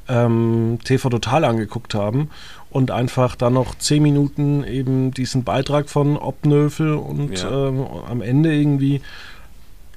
ähm, 0.08 0.78
TV 0.84 1.10
Total 1.10 1.44
angeguckt 1.44 1.96
haben 1.96 2.30
und 2.72 2.90
einfach 2.90 3.36
dann 3.36 3.54
noch 3.54 3.76
zehn 3.76 4.02
Minuten 4.02 4.64
eben 4.64 5.12
diesen 5.12 5.44
Beitrag 5.44 5.90
von 5.90 6.18
Obnöfel 6.18 6.94
und 6.94 7.40
ja. 7.40 7.68
ähm, 7.68 7.86
am 8.10 8.22
Ende 8.22 8.54
irgendwie 8.54 9.02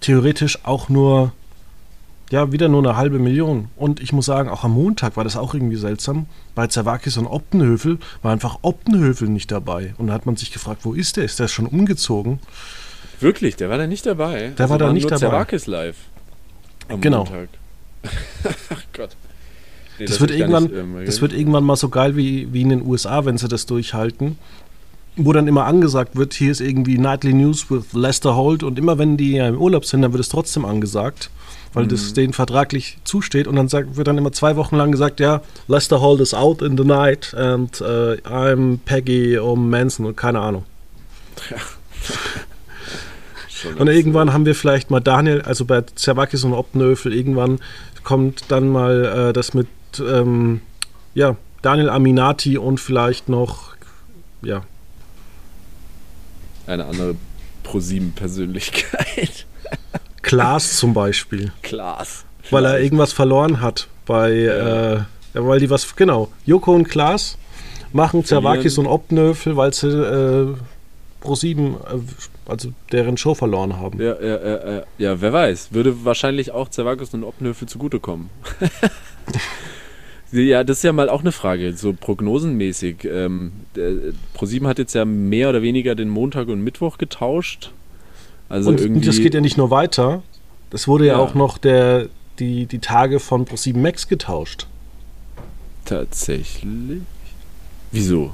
theoretisch 0.01 0.59
auch 0.65 0.89
nur, 0.89 1.33
ja, 2.31 2.51
wieder 2.51 2.69
nur 2.69 2.83
eine 2.83 2.97
halbe 2.97 3.21
Million. 3.21 3.69
Und 3.77 4.01
ich 4.01 4.13
muss 4.13 4.27
sagen, 4.27 4.49
auch 4.49 4.65
am 4.65 4.73
Montag 4.73 5.17
war 5.17 5.23
das 5.23 5.37
auch 5.37 5.55
irgendwie 5.55 5.77
seltsam. 5.77 6.27
Bei 6.57 6.67
Zerwakis 6.67 7.17
und 7.17 7.29
Optenhöfel 7.29 7.99
war 8.23 8.33
einfach 8.33 8.59
Optenhöfel 8.63 9.29
nicht 9.29 9.53
dabei. 9.53 9.95
Und 9.97 10.09
da 10.09 10.13
hat 10.13 10.27
man 10.27 10.37
sich 10.37 10.53
gefragt, 10.53 10.81
wo 10.83 10.95
ist 10.95 11.17
der? 11.17 11.25
Ist 11.25 11.39
der 11.39 11.47
schon 11.47 11.67
umgezogen? 11.67 12.41
Wirklich, 13.21 13.55
der 13.55 13.71
war 13.71 13.79
da 13.79 13.87
nicht 13.87 14.05
dabei. 14.05 14.53
Der 14.59 14.65
also 14.65 14.71
war 14.71 14.79
da 14.79 14.93
nicht 14.93 15.07
dabei. 15.07 15.19
Zerwakis 15.19 15.67
live. 15.69 15.97
Am 16.89 17.01
genau. 17.01 17.19
Montag. 17.19 17.49
Ach 18.71 18.83
Gott. 18.93 19.17
Nee, 19.98 20.07
das, 20.07 20.16
das, 20.16 20.20
wird 20.20 20.30
irgendwann, 20.33 20.64
nicht, 20.64 20.74
ähm, 20.74 20.96
das 21.07 21.20
wird 21.20 21.33
irgendwann 21.33 21.64
mal 21.64 21.76
so 21.76 21.88
geil 21.88 22.16
wie, 22.16 22.52
wie 22.52 22.62
in 22.62 22.70
den 22.70 22.87
USA, 22.87 23.24
wenn 23.24 23.38
sie 23.38 23.48
das 23.48 23.66
durchhalten. 23.66 24.38
Wo 25.16 25.33
dann 25.33 25.46
immer 25.46 25.66
angesagt 25.66 26.16
wird, 26.16 26.35
hier 26.35 26.50
ist 26.50 26.61
irgendwie 26.61 26.98
Nightly 26.98 27.33
News 27.33 27.70
with 27.70 27.92
Lester 27.92 28.35
Holt 28.35 28.64
und 28.64 28.78
immer 28.78 28.98
wenn 28.98 29.16
die 29.16 29.37
im 29.37 29.57
Urlaub 29.61 29.85
sind, 29.85 30.02
dann 30.02 30.12
wird 30.12 30.20
es 30.20 30.28
trotzdem 30.28 30.64
angesagt, 30.64 31.30
weil 31.72 31.85
mhm. 31.85 31.90
das 31.90 32.14
denen 32.14 32.33
vertraglich 32.33 32.98
zusteht 33.04 33.46
und 33.46 33.54
dann 33.54 33.68
sagt, 33.68 33.96
wird 33.96 34.09
dann 34.09 34.18
immer 34.18 34.33
zwei 34.33 34.57
Wochen 34.57 34.74
lang 34.74 34.90
gesagt, 34.90 35.20
ja, 35.20 35.40
Lester 35.68 36.00
Holt 36.00 36.20
is 36.20 36.35
out 36.35 36.62
in 36.62 36.76
the 36.76 36.83
night 36.83 37.33
and 37.35 37.80
uh, 37.80 38.16
I'm 38.24 38.78
Peggy 38.85 39.38
um 39.38 39.70
Manson 39.70 40.07
und 40.07 40.16
keine 40.16 40.40
Ahnung. 40.40 40.64
Ja. 41.48 41.59
und 43.78 43.87
irgendwann 43.87 44.33
haben 44.33 44.46
wir 44.46 44.57
vielleicht 44.57 44.90
mal 44.90 44.98
Daniel, 44.98 45.42
also 45.42 45.64
bei 45.64 45.83
Zerwakis 45.94 46.42
und 46.42 46.54
Optenöfel, 46.54 47.14
irgendwann 47.14 47.61
kommt 48.02 48.44
dann 48.48 48.68
mal 48.68 49.28
äh, 49.28 49.33
das 49.33 49.54
mit 49.54 49.68
ähm, 50.00 50.61
ja, 51.14 51.37
Daniel 51.62 51.90
Aminati 51.90 52.59
und 52.59 52.78
vielleicht 52.78 53.28
noch, 53.28 53.74
ja. 54.42 54.62
Eine 56.66 56.87
andere 56.87 57.16
ProSieben-Persönlichkeit. 57.62 59.46
Klaas 60.22 60.76
zum 60.76 60.94
Beispiel. 60.94 61.52
Klaas. 61.62 62.24
weil 62.50 62.64
er 62.64 62.80
irgendwas 62.80 63.12
verloren 63.12 63.61
hat 63.61 63.88
bei, 64.07 64.33
ja. 64.33 64.92
äh, 64.94 65.00
weil 65.35 65.61
die 65.61 65.70
was, 65.70 65.96
genau, 65.96 66.30
Joko 66.44 66.74
und 66.74 66.88
Klaas 66.88 67.38
machen 67.92 68.24
Zerwakis 68.24 68.76
und 68.78 68.87
Obnöfel, 68.87 69.57
weil 69.57 69.72
sie 69.72 69.88
äh, 69.88 70.54
Pro7, 71.22 71.74
äh, 71.74 72.00
also 72.46 72.72
deren 72.92 73.16
Show 73.16 73.35
verloren 73.35 73.78
haben. 73.78 74.00
Ja, 74.00 74.20
ja, 74.20 74.46
ja, 74.46 74.83
ja, 74.98 75.20
wer 75.20 75.33
weiß. 75.33 75.72
Würde 75.72 76.04
wahrscheinlich 76.04 76.50
auch 76.50 76.68
Zerwakis 76.68 77.14
und 77.14 77.24
Obnöfel 77.24 77.68
zugutekommen. 77.68 78.30
ja, 80.40 80.64
das 80.64 80.79
ist 80.79 80.83
ja 80.83 80.92
mal 80.92 81.09
auch 81.09 81.20
eine 81.20 81.33
Frage, 81.33 81.73
so 81.75 81.92
prognosenmäßig. 81.92 83.05
Ähm, 83.05 83.53
Pro7 84.37 84.66
hat 84.66 84.79
jetzt 84.79 84.94
ja 84.94 85.05
mehr 85.05 85.49
oder 85.49 85.62
weniger 85.62 85.94
den 85.94 86.09
Montag 86.09 86.49
und 86.49 86.62
Mittwoch 86.62 86.99
getauscht. 86.99 87.73
Also 88.49 88.70
und 88.70 88.81
irgendwie 88.81 89.07
das 89.07 89.16
geht 89.18 89.35
ja 89.35 89.40
nicht 89.40 89.57
nur 89.57 89.70
weiter. 89.70 90.23
Das 90.70 90.88
wurde 90.88 91.07
ja, 91.07 91.14
ja 91.14 91.18
auch 91.18 91.35
noch 91.35 91.59
der, 91.59 92.09
die, 92.38 92.66
die 92.66 92.81
Tage 92.81 93.20
von 93.20 93.47
Pro7 93.47 93.77
Max 93.77 94.09
getauscht. 94.09 94.66
Tatsächlich? 95.85 97.03
Wieso? 97.92 98.33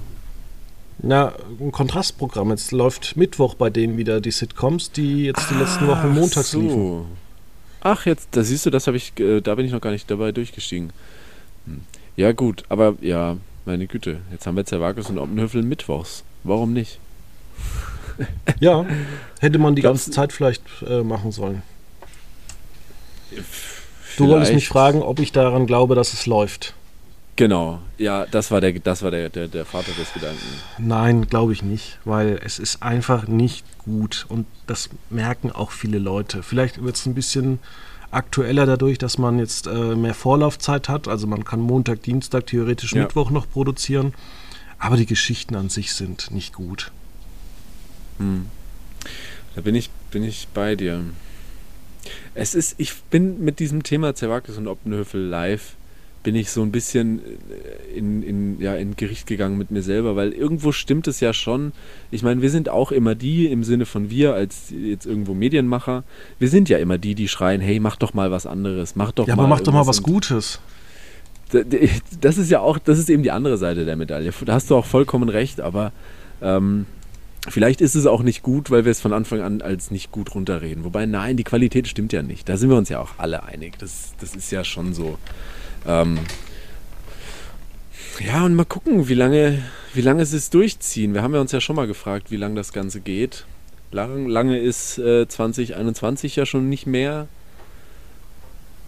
Na, 1.02 1.34
ein 1.60 1.72
Kontrastprogramm. 1.72 2.50
Jetzt 2.50 2.72
läuft 2.72 3.16
Mittwoch 3.16 3.54
bei 3.54 3.70
denen 3.70 3.96
wieder 3.96 4.20
die 4.20 4.30
Sitcoms, 4.30 4.92
die 4.92 5.24
jetzt 5.24 5.50
die 5.50 5.54
letzten 5.54 5.86
Wochen 5.86 6.08
montags 6.08 6.50
so. 6.50 6.60
liefen. 6.60 7.04
Ach, 7.80 8.04
jetzt, 8.04 8.28
da 8.32 8.42
siehst 8.42 8.66
du, 8.66 8.70
das 8.70 8.86
habe 8.86 8.98
ich, 8.98 9.18
äh, 9.18 9.40
da 9.40 9.54
bin 9.54 9.64
ich 9.64 9.72
noch 9.72 9.80
gar 9.80 9.90
nicht 9.90 10.10
dabei 10.10 10.32
durchgestiegen. 10.32 10.92
Ja, 12.16 12.32
gut, 12.32 12.64
aber 12.68 12.94
ja, 13.00 13.36
meine 13.64 13.86
Güte, 13.86 14.18
jetzt 14.30 14.46
haben 14.46 14.56
wir 14.56 14.64
Zerwakis 14.64 15.08
und 15.10 15.18
Oppenhöfel 15.18 15.62
mittwochs. 15.62 16.24
Warum 16.44 16.72
nicht? 16.72 16.98
ja, 18.60 18.84
hätte 19.40 19.58
man 19.58 19.74
die 19.74 19.82
ganze 19.82 20.10
Zeit 20.10 20.32
vielleicht 20.32 20.62
äh, 20.86 21.02
machen 21.02 21.32
sollen. 21.32 21.62
Vielleicht. 23.30 24.20
Du 24.20 24.28
wolltest 24.28 24.54
mich 24.54 24.68
fragen, 24.68 25.02
ob 25.02 25.20
ich 25.20 25.32
daran 25.32 25.66
glaube, 25.66 25.94
dass 25.94 26.12
es 26.12 26.26
läuft. 26.26 26.74
Genau, 27.36 27.80
ja, 27.96 28.26
das 28.26 28.50
war 28.50 28.60
der, 28.60 28.72
das 28.72 29.02
war 29.02 29.10
der, 29.10 29.30
der, 29.30 29.48
der 29.48 29.64
Vater 29.64 29.92
des 29.92 30.12
Gedanken. 30.12 30.44
Nein, 30.76 31.26
glaube 31.26 31.54
ich 31.54 31.62
nicht, 31.62 31.98
weil 32.04 32.38
es 32.44 32.58
ist 32.58 32.82
einfach 32.82 33.28
nicht 33.28 33.64
gut 33.78 34.26
und 34.28 34.46
das 34.66 34.90
merken 35.08 35.50
auch 35.50 35.70
viele 35.70 35.98
Leute. 35.98 36.42
Vielleicht 36.42 36.82
wird 36.82 36.96
es 36.96 37.06
ein 37.06 37.14
bisschen 37.14 37.58
aktueller 38.10 38.66
dadurch, 38.66 38.98
dass 38.98 39.18
man 39.18 39.38
jetzt 39.38 39.66
äh, 39.66 39.94
mehr 39.94 40.14
Vorlaufzeit 40.14 40.88
hat. 40.88 41.08
Also 41.08 41.26
man 41.26 41.44
kann 41.44 41.60
Montag, 41.60 42.02
Dienstag, 42.02 42.46
theoretisch 42.46 42.92
ja. 42.92 43.02
Mittwoch 43.02 43.30
noch 43.30 43.48
produzieren. 43.48 44.14
Aber 44.78 44.96
die 44.96 45.06
Geschichten 45.06 45.54
an 45.54 45.68
sich 45.68 45.94
sind 45.94 46.30
nicht 46.30 46.54
gut. 46.54 46.90
Hm. 48.18 48.46
Da 49.54 49.60
bin 49.60 49.74
ich, 49.74 49.90
bin 50.10 50.24
ich 50.24 50.48
bei 50.54 50.76
dir. 50.76 51.04
Es 52.34 52.54
ist, 52.54 52.76
ich 52.78 53.02
bin 53.02 53.44
mit 53.44 53.58
diesem 53.58 53.82
Thema 53.82 54.14
Zerwakis 54.14 54.56
und 54.56 54.68
Oppenhöfel 54.68 55.20
live 55.20 55.76
bin 56.22 56.34
ich 56.34 56.50
so 56.50 56.62
ein 56.62 56.70
bisschen 56.70 57.20
äh, 57.20 57.96
in, 57.96 58.22
in, 58.22 58.60
ja, 58.60 58.74
in 58.74 58.96
Gericht 58.96 59.26
gegangen 59.26 59.56
mit 59.56 59.70
mir 59.70 59.82
selber, 59.82 60.16
weil 60.16 60.32
irgendwo 60.32 60.72
stimmt 60.72 61.08
es 61.08 61.20
ja 61.20 61.32
schon. 61.32 61.72
Ich 62.10 62.22
meine, 62.22 62.42
wir 62.42 62.50
sind 62.50 62.68
auch 62.68 62.92
immer 62.92 63.14
die, 63.14 63.46
im 63.46 63.64
Sinne 63.64 63.86
von 63.86 64.10
wir 64.10 64.34
als 64.34 64.70
jetzt 64.70 65.06
irgendwo 65.06 65.34
Medienmacher, 65.34 66.04
wir 66.38 66.48
sind 66.48 66.68
ja 66.68 66.78
immer 66.78 66.98
die, 66.98 67.14
die 67.14 67.28
schreien, 67.28 67.60
hey, 67.60 67.80
mach 67.80 67.96
doch 67.96 68.12
mal 68.14 68.30
was 68.30 68.46
anderes, 68.46 68.96
mach 68.96 69.12
doch 69.12 69.26
ja, 69.26 69.36
mal. 69.36 69.42
Ja, 69.42 69.46
aber 69.46 69.56
mach 69.56 69.60
doch 69.62 69.72
mal 69.72 69.86
was 69.86 70.02
Gutes. 70.02 70.60
Das 72.20 72.38
ist 72.38 72.48
ja 72.48 72.60
auch, 72.60 72.78
das 72.78 73.00
ist 73.00 73.10
eben 73.10 73.24
die 73.24 73.32
andere 73.32 73.58
Seite 73.58 73.84
der 73.84 73.96
Medaille. 73.96 74.32
Da 74.46 74.52
hast 74.52 74.70
du 74.70 74.76
auch 74.76 74.86
vollkommen 74.86 75.28
recht, 75.28 75.60
aber 75.60 75.90
ähm, 76.40 76.86
vielleicht 77.48 77.80
ist 77.80 77.96
es 77.96 78.06
auch 78.06 78.22
nicht 78.22 78.44
gut, 78.44 78.70
weil 78.70 78.84
wir 78.84 78.92
es 78.92 79.00
von 79.00 79.12
Anfang 79.12 79.40
an 79.40 79.60
als 79.60 79.90
nicht 79.90 80.12
gut 80.12 80.32
runterreden. 80.36 80.84
Wobei, 80.84 81.06
nein, 81.06 81.36
die 81.36 81.42
Qualität 81.42 81.88
stimmt 81.88 82.12
ja 82.12 82.22
nicht. 82.22 82.48
Da 82.48 82.56
sind 82.56 82.70
wir 82.70 82.76
uns 82.76 82.88
ja 82.88 83.00
auch 83.00 83.14
alle 83.18 83.42
einig. 83.42 83.80
Das, 83.80 84.12
das 84.20 84.36
ist 84.36 84.52
ja 84.52 84.62
schon 84.62 84.94
so. 84.94 85.18
Ähm, 85.86 86.18
ja, 88.24 88.44
und 88.44 88.54
mal 88.54 88.64
gucken, 88.64 89.08
wie 89.08 89.14
lange, 89.14 89.62
wie 89.94 90.02
lange 90.02 90.26
sie 90.26 90.36
es 90.36 90.50
durchziehen. 90.50 91.14
Wir 91.14 91.22
haben 91.22 91.34
ja 91.34 91.40
uns 91.40 91.52
ja 91.52 91.60
schon 91.60 91.76
mal 91.76 91.86
gefragt, 91.86 92.30
wie 92.30 92.36
lange 92.36 92.56
das 92.56 92.72
Ganze 92.72 93.00
geht. 93.00 93.46
Lang, 93.92 94.26
lange 94.26 94.58
ist 94.58 94.98
äh, 94.98 95.26
2021 95.26 96.36
ja 96.36 96.46
schon 96.46 96.68
nicht 96.68 96.86
mehr. 96.86 97.28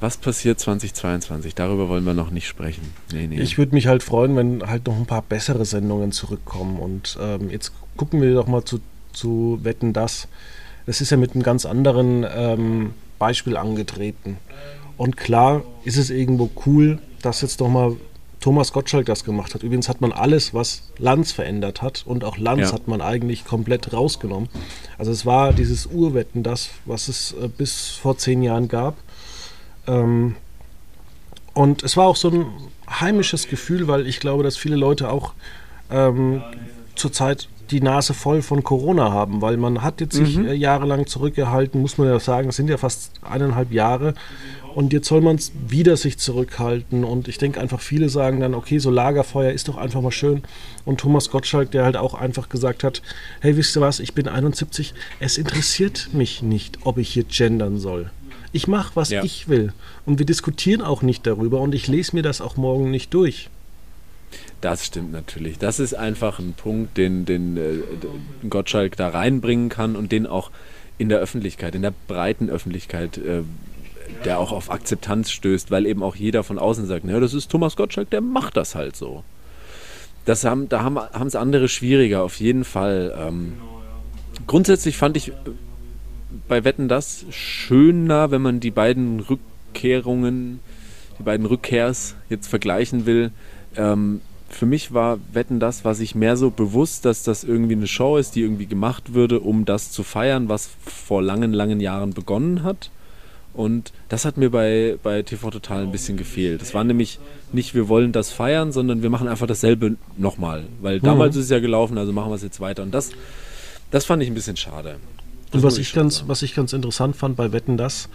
Was 0.00 0.16
passiert 0.16 0.58
2022? 0.58 1.54
Darüber 1.54 1.88
wollen 1.88 2.04
wir 2.04 2.12
noch 2.12 2.30
nicht 2.30 2.48
sprechen. 2.48 2.92
Nee, 3.12 3.28
nee. 3.28 3.40
Ich 3.40 3.56
würde 3.56 3.74
mich 3.74 3.86
halt 3.86 4.02
freuen, 4.02 4.36
wenn 4.36 4.66
halt 4.66 4.86
noch 4.86 4.96
ein 4.96 5.06
paar 5.06 5.22
bessere 5.22 5.64
Sendungen 5.64 6.12
zurückkommen. 6.12 6.78
Und 6.78 7.16
ähm, 7.20 7.50
jetzt 7.50 7.72
gucken 7.96 8.20
wir 8.20 8.34
doch 8.34 8.48
mal 8.48 8.64
zu, 8.64 8.80
zu 9.12 9.60
Wetten 9.62 9.92
das. 9.92 10.28
Das 10.86 11.00
ist 11.00 11.10
ja 11.10 11.16
mit 11.16 11.34
einem 11.34 11.44
ganz 11.44 11.64
anderen 11.64 12.26
ähm, 12.28 12.94
Beispiel 13.18 13.56
angetreten. 13.56 14.38
Und 15.02 15.16
klar 15.16 15.64
ist 15.82 15.96
es 15.96 16.10
irgendwo 16.10 16.48
cool, 16.64 17.00
dass 17.22 17.40
jetzt 17.40 17.60
doch 17.60 17.66
mal 17.66 17.96
Thomas 18.38 18.72
Gottschalk 18.72 19.04
das 19.06 19.24
gemacht 19.24 19.52
hat. 19.52 19.64
Übrigens 19.64 19.88
hat 19.88 20.00
man 20.00 20.12
alles, 20.12 20.54
was 20.54 20.92
Lanz 20.96 21.32
verändert 21.32 21.82
hat 21.82 22.04
und 22.06 22.22
auch 22.22 22.38
Lanz 22.38 22.68
ja. 22.68 22.72
hat 22.74 22.86
man 22.86 23.00
eigentlich 23.00 23.44
komplett 23.44 23.92
rausgenommen. 23.92 24.48
Also 24.98 25.10
es 25.10 25.26
war 25.26 25.52
dieses 25.54 25.86
Urwetten, 25.86 26.44
das, 26.44 26.70
was 26.84 27.08
es 27.08 27.32
äh, 27.32 27.48
bis 27.48 27.88
vor 27.88 28.16
zehn 28.16 28.44
Jahren 28.44 28.68
gab. 28.68 28.94
Ähm, 29.88 30.36
und 31.52 31.82
es 31.82 31.96
war 31.96 32.06
auch 32.06 32.14
so 32.14 32.30
ein 32.30 32.46
heimisches 32.88 33.48
Gefühl, 33.48 33.88
weil 33.88 34.06
ich 34.06 34.20
glaube, 34.20 34.44
dass 34.44 34.56
viele 34.56 34.76
Leute 34.76 35.10
auch 35.10 35.32
ähm, 35.90 36.44
zurzeit 36.94 37.48
die 37.72 37.80
Nase 37.80 38.14
voll 38.14 38.42
von 38.42 38.62
Corona 38.62 39.10
haben, 39.10 39.42
weil 39.42 39.56
man 39.56 39.82
hat 39.82 40.00
jetzt 40.00 40.14
sich 40.14 40.36
mhm. 40.36 40.46
Äh, 40.46 40.54
jahrelang 40.54 41.06
zurückgehalten, 41.06 41.80
muss 41.80 41.98
man 41.98 42.06
ja 42.06 42.20
sagen, 42.20 42.50
es 42.50 42.56
sind 42.56 42.68
ja 42.68 42.76
fast 42.76 43.12
eineinhalb 43.22 43.72
Jahre 43.72 44.14
und 44.74 44.92
jetzt 44.92 45.08
soll 45.08 45.20
man 45.20 45.38
wieder 45.68 45.96
sich 45.96 46.18
zurückhalten 46.18 47.04
und 47.04 47.28
ich 47.28 47.38
denke 47.38 47.60
einfach 47.60 47.80
viele 47.80 48.08
sagen 48.08 48.40
dann, 48.40 48.54
okay, 48.54 48.78
so 48.78 48.90
Lagerfeuer 48.90 49.52
ist 49.52 49.68
doch 49.68 49.76
einfach 49.76 50.00
mal 50.00 50.10
schön 50.10 50.42
und 50.84 51.00
Thomas 51.00 51.30
Gottschalk, 51.30 51.70
der 51.70 51.84
halt 51.84 51.96
auch 51.96 52.14
einfach 52.14 52.48
gesagt 52.48 52.84
hat, 52.84 53.02
hey, 53.40 53.56
wisst 53.56 53.76
ihr 53.76 53.80
was, 53.80 54.00
ich 54.00 54.14
bin 54.14 54.28
71, 54.28 54.94
es 55.20 55.38
interessiert 55.38 56.10
mich 56.12 56.42
nicht, 56.42 56.78
ob 56.84 56.98
ich 56.98 57.10
hier 57.10 57.24
gendern 57.24 57.78
soll. 57.78 58.10
Ich 58.52 58.66
mache, 58.66 58.92
was 58.94 59.10
ja. 59.10 59.22
ich 59.24 59.48
will 59.48 59.72
und 60.04 60.18
wir 60.18 60.26
diskutieren 60.26 60.82
auch 60.82 61.02
nicht 61.02 61.26
darüber 61.26 61.60
und 61.60 61.74
ich 61.74 61.88
lese 61.88 62.14
mir 62.16 62.22
das 62.22 62.40
auch 62.40 62.56
morgen 62.56 62.90
nicht 62.90 63.14
durch. 63.14 63.48
Das 64.60 64.86
stimmt 64.86 65.12
natürlich. 65.12 65.58
Das 65.58 65.80
ist 65.80 65.94
einfach 65.94 66.38
ein 66.38 66.54
Punkt, 66.54 66.96
den, 66.96 67.24
den, 67.24 67.56
äh, 67.56 68.48
Gottschalk 68.48 68.96
da 68.96 69.08
reinbringen 69.08 69.68
kann 69.68 69.96
und 69.96 70.12
den 70.12 70.26
auch 70.26 70.50
in 70.98 71.08
der 71.08 71.18
Öffentlichkeit, 71.18 71.74
in 71.74 71.82
der 71.82 71.92
breiten 72.06 72.48
Öffentlichkeit, 72.48 73.18
äh, 73.18 73.42
der 74.24 74.38
auch 74.38 74.52
auf 74.52 74.70
Akzeptanz 74.70 75.30
stößt, 75.30 75.70
weil 75.70 75.86
eben 75.86 76.02
auch 76.02 76.16
jeder 76.16 76.42
von 76.42 76.58
außen 76.58 76.86
sagt, 76.86 77.04
ja, 77.06 77.20
das 77.20 77.34
ist 77.34 77.50
Thomas 77.50 77.76
Gottschalk, 77.76 78.10
der 78.10 78.20
macht 78.20 78.56
das 78.56 78.74
halt 78.74 78.96
so. 78.96 79.24
Das 80.24 80.44
haben, 80.44 80.68
da 80.68 80.82
haben 80.84 81.26
es 81.26 81.34
andere 81.34 81.68
schwieriger, 81.68 82.22
auf 82.22 82.38
jeden 82.38 82.64
Fall. 82.64 83.12
Ähm, 83.18 83.54
grundsätzlich 84.46 84.96
fand 84.96 85.16
ich 85.16 85.32
bei 86.48 86.64
Wetten 86.64 86.88
das 86.88 87.24
schöner, 87.30 88.30
wenn 88.30 88.42
man 88.42 88.60
die 88.60 88.70
beiden 88.70 89.20
Rückkehrungen, 89.20 90.60
die 91.18 91.22
beiden 91.24 91.46
Rückkehrs 91.46 92.14
jetzt 92.28 92.46
vergleichen 92.46 93.04
will. 93.06 93.32
Ähm, 93.76 94.20
für 94.48 94.66
mich 94.66 94.92
war 94.92 95.18
Wetten 95.32 95.60
das, 95.60 95.84
was 95.84 96.00
ich 96.00 96.14
mehr 96.14 96.36
so 96.36 96.50
bewusst, 96.50 97.04
dass 97.04 97.22
das 97.24 97.42
irgendwie 97.42 97.74
eine 97.74 97.86
Show 97.86 98.18
ist, 98.18 98.34
die 98.36 98.42
irgendwie 98.42 98.66
gemacht 98.66 99.14
würde, 99.14 99.40
um 99.40 99.64
das 99.64 99.90
zu 99.90 100.02
feiern, 100.02 100.48
was 100.48 100.70
vor 100.84 101.22
langen, 101.22 101.52
langen 101.52 101.80
Jahren 101.80 102.12
begonnen 102.12 102.62
hat. 102.62 102.90
Und 103.54 103.92
das 104.08 104.24
hat 104.24 104.36
mir 104.36 104.50
bei, 104.50 104.98
bei 105.02 105.22
TV 105.22 105.50
Total 105.50 105.82
ein 105.82 105.92
bisschen 105.92 106.16
gefehlt. 106.16 106.62
Das 106.62 106.72
war 106.72 106.84
nämlich 106.84 107.18
nicht, 107.52 107.74
wir 107.74 107.88
wollen 107.88 108.12
das 108.12 108.32
feiern, 108.32 108.72
sondern 108.72 109.02
wir 109.02 109.10
machen 109.10 109.28
einfach 109.28 109.46
dasselbe 109.46 109.96
nochmal. 110.16 110.64
Weil 110.80 110.98
mhm. 110.98 111.02
damals 111.02 111.36
ist 111.36 111.44
es 111.44 111.50
ja 111.50 111.60
gelaufen, 111.60 111.98
also 111.98 112.12
machen 112.12 112.30
wir 112.30 112.36
es 112.36 112.42
jetzt 112.42 112.60
weiter. 112.60 112.82
Und 112.82 112.92
das, 112.92 113.10
das 113.90 114.06
fand 114.06 114.22
ich 114.22 114.30
ein 114.30 114.34
bisschen 114.34 114.56
schade. 114.56 114.96
Das 115.50 115.56
und 115.56 115.66
was 115.66 115.78
ich, 115.78 115.92
ganz, 115.92 116.24
was 116.26 116.42
ich 116.42 116.54
ganz 116.54 116.72
interessant 116.72 117.14
fand 117.14 117.36
bei 117.36 117.52
Wetten 117.52 117.76
das, 117.76 118.08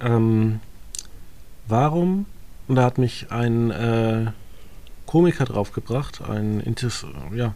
ähm, 0.00 0.60
warum, 1.66 2.26
und 2.68 2.76
da 2.76 2.84
hat 2.84 2.98
mich 2.98 3.26
ein 3.30 3.70
äh, 3.72 4.26
Komiker 5.06 5.44
draufgebracht. 5.44 6.20
Ein 6.28 6.60
Inter 6.60 6.88
ja. 7.34 7.54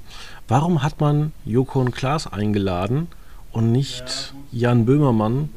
Warum 0.49 0.83
hat 0.83 1.01
man 1.01 1.33
Joko 1.45 1.81
und 1.81 1.93
Klaas 1.93 2.27
eingeladen 2.27 3.09
und 3.53 3.73
nicht 3.73 4.35
Jan 4.53 4.87
Böhmermann? 4.87 5.51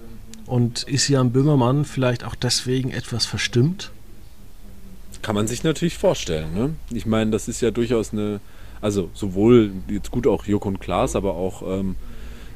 Und 0.45 0.84
ist 0.84 1.08
Jan 1.08 1.32
Böhmermann 1.32 1.86
vielleicht 1.86 2.23
auch 2.23 2.36
deswegen 2.36 2.91
etwas 2.91 3.25
verstimmt? 3.25 3.91
Kann 5.21 5.36
man 5.36 5.47
sich 5.47 5.63
natürlich 5.63 5.97
vorstellen. 5.97 6.53
Ne? 6.53 6.75
Ich 6.91 7.06
meine, 7.06 7.32
das 7.32 7.47
ist 7.47 7.62
ja 7.62 7.71
durchaus 7.71 8.12
eine, 8.12 8.41
also 8.82 9.10
sowohl 9.13 9.71
jetzt 9.88 10.12
gut 10.12 10.27
auch 10.27 10.45
Joko 10.45 10.67
und 10.67 10.82
Klaas, 10.82 11.15
aber 11.15 11.36
auch 11.36 11.63
ähm, 11.65 11.95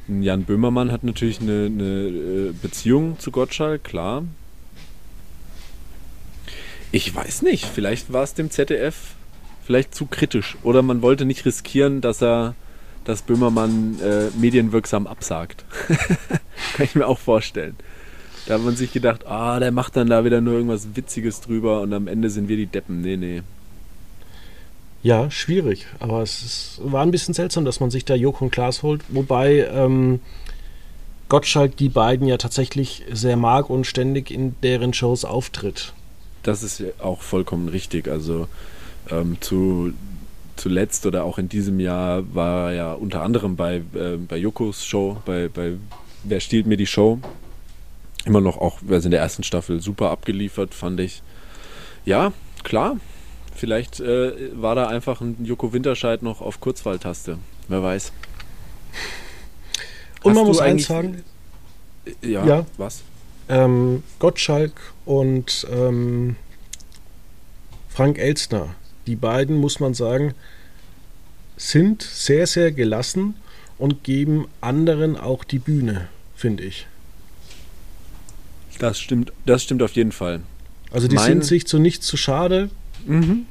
Jan 0.06 0.44
Böhmermann 0.44 0.92
hat 0.92 1.02
natürlich 1.02 1.40
eine, 1.40 1.66
eine 1.66 2.08
äh, 2.08 2.52
Beziehung 2.60 3.18
zu 3.18 3.30
Gottschalk, 3.30 3.84
klar. 3.84 4.24
Ich 6.92 7.14
weiß 7.14 7.42
nicht, 7.42 7.64
vielleicht 7.64 8.12
war 8.12 8.22
es 8.22 8.34
dem 8.34 8.50
ZDF 8.50 9.14
vielleicht 9.64 9.94
zu 9.94 10.06
kritisch. 10.06 10.56
Oder 10.62 10.82
man 10.82 11.02
wollte 11.02 11.26
nicht 11.26 11.44
riskieren, 11.44 12.00
dass 12.00 12.22
er 12.22 12.54
dass 13.08 13.22
Böhmermann 13.22 13.98
äh, 14.02 14.28
medienwirksam 14.38 15.06
absagt. 15.06 15.64
Kann 16.74 16.84
ich 16.84 16.94
mir 16.94 17.06
auch 17.06 17.18
vorstellen. 17.18 17.74
Da 18.46 18.54
hat 18.54 18.62
man 18.62 18.76
sich 18.76 18.92
gedacht, 18.92 19.26
ah, 19.26 19.58
der 19.58 19.72
macht 19.72 19.96
dann 19.96 20.10
da 20.10 20.26
wieder 20.26 20.42
nur 20.42 20.52
irgendwas 20.52 20.88
Witziges 20.94 21.40
drüber 21.40 21.80
und 21.80 21.94
am 21.94 22.06
Ende 22.06 22.28
sind 22.28 22.48
wir 22.48 22.58
die 22.58 22.66
Deppen. 22.66 23.00
Nee, 23.00 23.16
nee. 23.16 23.42
Ja, 25.02 25.30
schwierig. 25.30 25.86
Aber 26.00 26.22
es 26.22 26.42
ist, 26.42 26.80
war 26.84 27.02
ein 27.02 27.10
bisschen 27.10 27.32
seltsam, 27.32 27.64
dass 27.64 27.80
man 27.80 27.90
sich 27.90 28.04
da 28.04 28.14
Joko 28.14 28.44
und 28.44 28.50
Klaas 28.50 28.82
holt. 28.82 29.00
Wobei 29.08 29.66
ähm, 29.72 30.20
Gottschalk 31.30 31.78
die 31.78 31.88
beiden 31.88 32.28
ja 32.28 32.36
tatsächlich 32.36 33.04
sehr 33.10 33.38
mag 33.38 33.70
und 33.70 33.86
ständig 33.86 34.30
in 34.30 34.54
deren 34.62 34.92
Shows 34.92 35.24
auftritt. 35.24 35.94
Das 36.42 36.62
ist 36.62 36.82
auch 36.98 37.22
vollkommen 37.22 37.68
richtig. 37.68 38.06
Also 38.06 38.48
ähm, 39.10 39.38
zu, 39.40 39.94
zuletzt 40.58 41.06
oder 41.06 41.24
auch 41.24 41.38
in 41.38 41.48
diesem 41.48 41.80
Jahr 41.80 42.22
war 42.34 42.70
er 42.70 42.76
ja 42.76 42.92
unter 42.92 43.22
anderem 43.22 43.56
bei, 43.56 43.76
äh, 43.76 44.16
bei 44.16 44.36
Jokos 44.36 44.84
Show, 44.84 45.16
bei, 45.24 45.48
bei 45.48 45.74
Wer 46.24 46.40
stiehlt 46.40 46.66
mir 46.66 46.76
die 46.76 46.86
Show? 46.86 47.20
Immer 48.24 48.40
noch 48.40 48.58
auch, 48.58 48.78
also 48.90 49.06
in 49.06 49.12
der 49.12 49.20
ersten 49.20 49.44
Staffel 49.44 49.80
super 49.80 50.10
abgeliefert, 50.10 50.74
fand 50.74 51.00
ich. 51.00 51.22
Ja, 52.04 52.32
klar. 52.64 52.96
Vielleicht 53.54 54.00
äh, 54.00 54.32
war 54.60 54.74
da 54.74 54.88
einfach 54.88 55.20
ein 55.20 55.44
Joko 55.44 55.72
Winterscheid 55.72 56.22
noch 56.22 56.40
auf 56.40 56.60
Kurzwahltaste. 56.60 57.38
Wer 57.68 57.82
weiß. 57.82 58.12
Und 60.22 60.30
Hast 60.30 60.36
man 60.36 60.46
muss 60.46 60.60
eins 60.60 60.86
sagen. 60.86 61.24
Ja, 62.22 62.44
ja. 62.44 62.66
was? 62.76 63.02
Ähm, 63.48 64.02
Gottschalk 64.18 64.72
und 65.04 65.66
ähm, 65.72 66.36
Frank 67.88 68.18
Elstner, 68.18 68.74
die 69.08 69.16
beiden, 69.16 69.56
muss 69.56 69.80
man 69.80 69.94
sagen, 69.94 70.34
sind 71.56 72.02
sehr, 72.02 72.46
sehr 72.46 72.70
gelassen 72.72 73.34
und 73.78 74.04
geben 74.04 74.46
anderen 74.60 75.16
auch 75.16 75.44
die 75.44 75.58
Bühne, 75.58 76.08
finde 76.36 76.64
ich. 76.64 76.86
Das 78.78 79.00
stimmt, 79.00 79.32
das 79.46 79.62
stimmt 79.62 79.82
auf 79.82 79.92
jeden 79.92 80.12
Fall. 80.12 80.40
Also 80.90 81.08
die 81.08 81.16
mein 81.16 81.26
sind 81.26 81.44
sich 81.44 81.66
zu 81.66 81.78
nichts 81.78 82.06
zu 82.06 82.16
schade 82.16 82.68
mhm. 83.06 83.46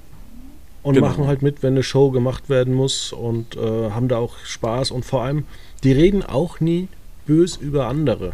und 0.84 0.94
genau. 0.94 1.08
machen 1.08 1.28
halt 1.28 1.42
mit, 1.42 1.64
wenn 1.64 1.74
eine 1.74 1.84
Show 1.84 2.12
gemacht 2.12 2.50
werden 2.50 2.74
muss 2.74 3.12
und 3.12 3.56
äh, 3.56 3.90
haben 3.90 4.08
da 4.08 4.18
auch 4.18 4.38
Spaß 4.46 4.92
und 4.92 5.06
vor 5.06 5.24
allem, 5.24 5.44
die 5.84 5.92
reden 5.92 6.24
auch 6.24 6.60
nie 6.60 6.88
bös 7.26 7.58
über 7.58 7.88
andere. 7.88 8.34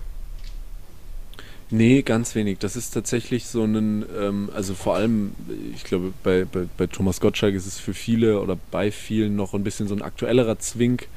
Nee, 1.75 2.03
ganz 2.03 2.36
wenig. 2.36 2.59
Das 2.59 2.75
ist 2.75 2.91
tatsächlich 2.91 3.47
so 3.47 3.63
ein, 3.63 4.05
ähm, 4.21 4.49
also 4.53 4.75
vor 4.75 4.93
allem, 4.93 5.31
ich 5.73 5.83
glaube, 5.83 6.13
bei, 6.21 6.45
bei, 6.45 6.67
bei 6.77 6.86
Thomas 6.86 7.19
Gottschalk 7.19 7.55
ist 7.55 7.65
es 7.65 7.79
für 7.79 7.95
viele 7.95 8.41
oder 8.41 8.59
bei 8.69 8.91
vielen 8.91 9.36
noch 9.36 9.55
ein 9.55 9.63
bisschen 9.63 9.88
so 9.88 9.95
ein 9.95 10.03
aktuellerer 10.03 10.59
Zwink. 10.59 11.07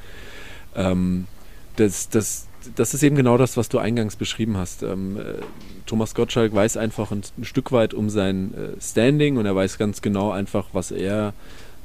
Ähm, 0.75 1.27
das, 1.75 2.09
das, 2.09 2.47
das 2.75 2.95
ist 2.95 3.03
eben 3.03 3.15
genau 3.15 3.37
das, 3.37 3.55
was 3.55 3.69
du 3.69 3.77
eingangs 3.77 4.15
beschrieben 4.15 4.57
hast. 4.57 4.81
Ähm, 4.81 5.17
äh, 5.17 5.35
Thomas 5.85 6.15
Gottschalk 6.15 6.55
weiß 6.55 6.75
einfach 6.77 7.11
ein, 7.11 7.21
ein, 7.37 7.45
Stück 7.45 7.71
weit 7.71 7.93
um 7.93 8.09
sein 8.09 8.55
äh, 8.55 8.81
Standing 8.81 9.37
und 9.37 9.45
er 9.45 9.55
weiß 9.55 9.77
ganz 9.77 10.01
genau 10.01 10.31
einfach, 10.31 10.69
was 10.73 10.89
er 10.89 11.35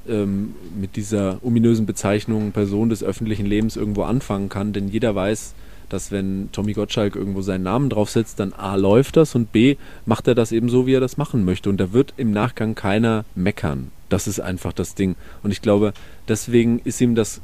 ähm, 0.09 0.55
mit 0.81 0.97
dieser 0.97 1.45
ominösen 1.45 1.85
Bezeichnung 1.85 2.53
Person 2.53 2.89
des 2.89 3.05
öffentlichen 3.05 3.45
Lebens 3.45 3.77
irgendwo 3.77 4.05
anfangen 4.05 4.49
kann, 4.49 4.73
denn 4.73 4.89
jeder 4.89 5.15
weiß, 5.15 5.53
dass 5.93 6.11
wenn 6.11 6.49
Tommy 6.53 6.73
Gottschalk 6.73 7.17
irgendwo 7.17 7.43
seinen 7.43 7.65
Namen 7.65 7.91
draufsetzt, 7.91 8.41
dann 8.41 8.53
A 8.53 8.77
läuft 8.77 9.17
das 9.17 9.35
und 9.35 9.53
B 9.53 9.77
macht 10.07 10.27
er 10.27 10.35
das 10.35 10.53
eben 10.53 10.69
so, 10.69 10.87
wie 10.87 10.95
er 10.95 11.01
das 11.01 11.17
machen 11.17 11.45
möchte. 11.45 11.69
Und 11.69 11.79
da 11.79 11.93
wird 11.93 12.15
im 12.17 12.31
Nachgang 12.31 12.75
keiner 12.75 13.25
meckern. 13.35 13.91
Das 14.09 14.27
ist 14.27 14.41
einfach 14.41 14.73
das 14.73 14.95
Ding. 14.95 15.17
Und 15.43 15.51
ich 15.51 15.63
glaube, 15.63 15.93
deswegen 16.29 16.79
ist 16.81 17.01
ihm 17.01 17.15
das 17.15 17.41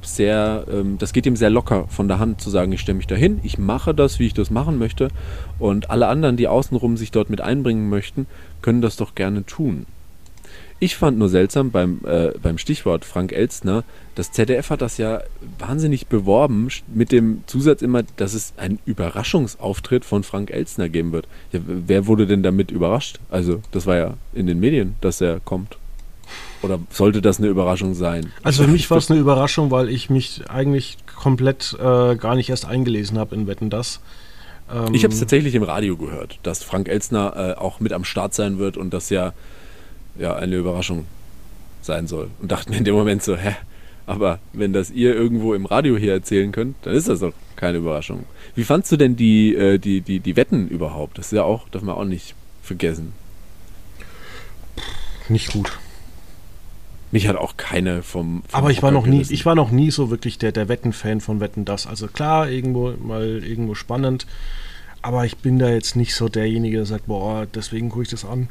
sehr, 0.00 0.64
ähm, 0.70 0.96
das 0.98 1.12
geht 1.12 1.26
ihm 1.26 1.36
sehr 1.36 1.50
locker 1.50 1.86
von 1.88 2.08
der 2.08 2.18
Hand 2.18 2.40
zu 2.40 2.50
sagen, 2.50 2.72
ich 2.72 2.80
stelle 2.80 2.96
mich 2.96 3.06
dahin, 3.06 3.40
ich 3.42 3.58
mache 3.58 3.94
das, 3.94 4.18
wie 4.18 4.26
ich 4.26 4.34
das 4.34 4.50
machen 4.50 4.78
möchte. 4.78 5.08
Und 5.58 5.90
alle 5.90 6.08
anderen, 6.08 6.36
die 6.36 6.48
außenrum 6.48 6.96
sich 6.96 7.10
dort 7.10 7.30
mit 7.30 7.40
einbringen 7.40 7.88
möchten, 7.88 8.26
können 8.62 8.80
das 8.80 8.96
doch 8.96 9.14
gerne 9.14 9.44
tun. 9.44 9.86
Ich 10.80 10.96
fand 10.96 11.18
nur 11.18 11.28
seltsam 11.28 11.72
beim, 11.72 12.00
äh, 12.06 12.32
beim 12.40 12.56
Stichwort 12.56 13.04
Frank 13.04 13.32
Elstner, 13.32 13.82
das 14.14 14.30
ZDF 14.30 14.70
hat 14.70 14.80
das 14.80 14.96
ja 14.96 15.22
wahnsinnig 15.58 16.06
beworben 16.06 16.68
mit 16.86 17.10
dem 17.10 17.42
Zusatz 17.46 17.82
immer, 17.82 18.04
dass 18.16 18.34
es 18.34 18.52
einen 18.56 18.78
Überraschungsauftritt 18.86 20.04
von 20.04 20.22
Frank 20.22 20.50
Elstner 20.50 20.88
geben 20.88 21.10
wird. 21.12 21.26
Ja, 21.52 21.60
wer 21.66 22.06
wurde 22.06 22.26
denn 22.28 22.44
damit 22.44 22.70
überrascht? 22.70 23.18
Also, 23.28 23.60
das 23.72 23.86
war 23.86 23.96
ja 23.96 24.14
in 24.32 24.46
den 24.46 24.60
Medien, 24.60 24.94
dass 25.00 25.20
er 25.20 25.40
kommt. 25.40 25.78
Oder 26.62 26.78
sollte 26.90 27.22
das 27.22 27.38
eine 27.38 27.48
Überraschung 27.48 27.94
sein? 27.94 28.32
Also 28.42 28.64
für 28.64 28.68
mich 28.68 28.90
war 28.90 28.98
es 28.98 29.10
eine 29.10 29.20
Überraschung, 29.20 29.70
weil 29.70 29.88
ich 29.88 30.10
mich 30.10 30.42
eigentlich 30.48 30.98
komplett 31.06 31.76
äh, 31.80 32.16
gar 32.16 32.34
nicht 32.34 32.50
erst 32.50 32.66
eingelesen 32.66 33.18
habe 33.18 33.34
in 33.34 33.46
Wetten 33.46 33.70
das. 33.70 34.00
Ähm 34.72 34.92
ich 34.94 35.04
habe 35.04 35.14
es 35.14 35.20
tatsächlich 35.20 35.54
im 35.54 35.62
Radio 35.62 35.96
gehört, 35.96 36.38
dass 36.42 36.62
Frank 36.62 36.88
Elstner 36.88 37.54
äh, 37.56 37.58
auch 37.58 37.80
mit 37.80 37.92
am 37.92 38.04
Start 38.04 38.34
sein 38.34 38.58
wird 38.58 38.76
und 38.76 38.92
das 38.92 39.10
ja 39.10 39.32
ja 40.18 40.36
eine 40.36 40.56
Überraschung 40.56 41.06
sein 41.82 42.06
soll. 42.06 42.30
Und 42.40 42.52
dachte 42.52 42.70
mir 42.70 42.76
in 42.76 42.84
dem 42.84 42.94
Moment 42.94 43.22
so, 43.22 43.36
hä, 43.36 43.56
aber 44.06 44.38
wenn 44.52 44.72
das 44.72 44.90
ihr 44.90 45.14
irgendwo 45.14 45.54
im 45.54 45.66
Radio 45.66 45.96
hier 45.96 46.12
erzählen 46.12 46.52
könnt, 46.52 46.76
dann 46.82 46.94
ist 46.94 47.08
das 47.08 47.20
doch 47.20 47.32
keine 47.56 47.78
Überraschung. 47.78 48.24
Wie 48.54 48.64
fandst 48.64 48.90
du 48.90 48.96
denn 48.96 49.16
die, 49.16 49.54
äh, 49.54 49.78
die, 49.78 50.00
die, 50.00 50.20
die 50.20 50.36
Wetten 50.36 50.68
überhaupt? 50.68 51.18
Das 51.18 51.26
ist 51.26 51.32
ja 51.32 51.44
auch, 51.44 51.68
darf 51.68 51.82
man 51.82 51.94
auch 51.94 52.04
nicht 52.04 52.34
vergessen. 52.62 53.12
Nicht 55.28 55.52
gut. 55.52 55.78
Mich 57.10 57.26
hat 57.26 57.36
auch 57.36 57.56
keine 57.56 58.02
vom. 58.02 58.42
vom 58.48 58.58
aber 58.58 58.70
ich 58.70 58.82
war 58.82 58.90
noch 58.90 59.06
nie, 59.06 59.24
ich 59.28 59.46
war 59.46 59.54
noch 59.54 59.70
nie 59.70 59.90
so 59.90 60.10
wirklich 60.10 60.38
der, 60.38 60.52
der 60.52 60.68
Wetten-Fan 60.68 61.20
von 61.20 61.40
Wetten 61.40 61.64
das. 61.64 61.86
Also 61.86 62.06
klar, 62.06 62.50
irgendwo 62.50 62.92
mal 62.92 63.42
irgendwo 63.44 63.74
spannend, 63.74 64.26
aber 65.00 65.24
ich 65.24 65.38
bin 65.38 65.58
da 65.58 65.70
jetzt 65.70 65.96
nicht 65.96 66.14
so 66.14 66.28
derjenige, 66.28 66.78
der 66.78 66.86
sagt, 66.86 67.06
boah, 67.06 67.46
deswegen 67.46 67.88
gucke 67.88 68.02
ich 68.02 68.10
das 68.10 68.24
an. 68.24 68.48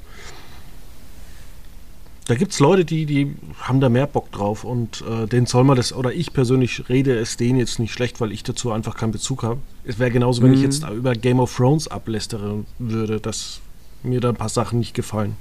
Da 2.27 2.35
gibt 2.35 2.51
es 2.51 2.59
Leute, 2.59 2.83
die, 2.83 3.05
die 3.05 3.35
haben 3.61 3.79
da 3.79 3.87
mehr 3.87 4.05
Bock 4.05 4.31
drauf 4.33 4.65
und 4.65 5.01
äh, 5.09 5.27
denen 5.27 5.45
soll 5.45 5.63
man 5.63 5.77
das, 5.77 5.93
oder 5.93 6.11
ich 6.11 6.33
persönlich 6.33 6.89
rede 6.89 7.17
es 7.17 7.37
denen 7.37 7.57
jetzt 7.57 7.79
nicht 7.79 7.93
schlecht, 7.93 8.19
weil 8.19 8.33
ich 8.33 8.43
dazu 8.43 8.71
einfach 8.71 8.97
keinen 8.97 9.13
Bezug 9.13 9.43
habe. 9.43 9.61
Es 9.85 9.97
wäre 9.97 10.11
genauso, 10.11 10.41
wenn 10.41 10.49
mhm. 10.49 10.57
ich 10.57 10.61
jetzt 10.61 10.83
über 10.89 11.13
Game 11.13 11.39
of 11.39 11.55
Thrones 11.55 11.87
ablästere 11.87 12.65
würde, 12.79 13.21
dass 13.21 13.61
mir 14.03 14.19
da 14.19 14.29
ein 14.29 14.35
paar 14.35 14.49
Sachen 14.49 14.79
nicht 14.79 14.93
gefallen. 14.93 15.37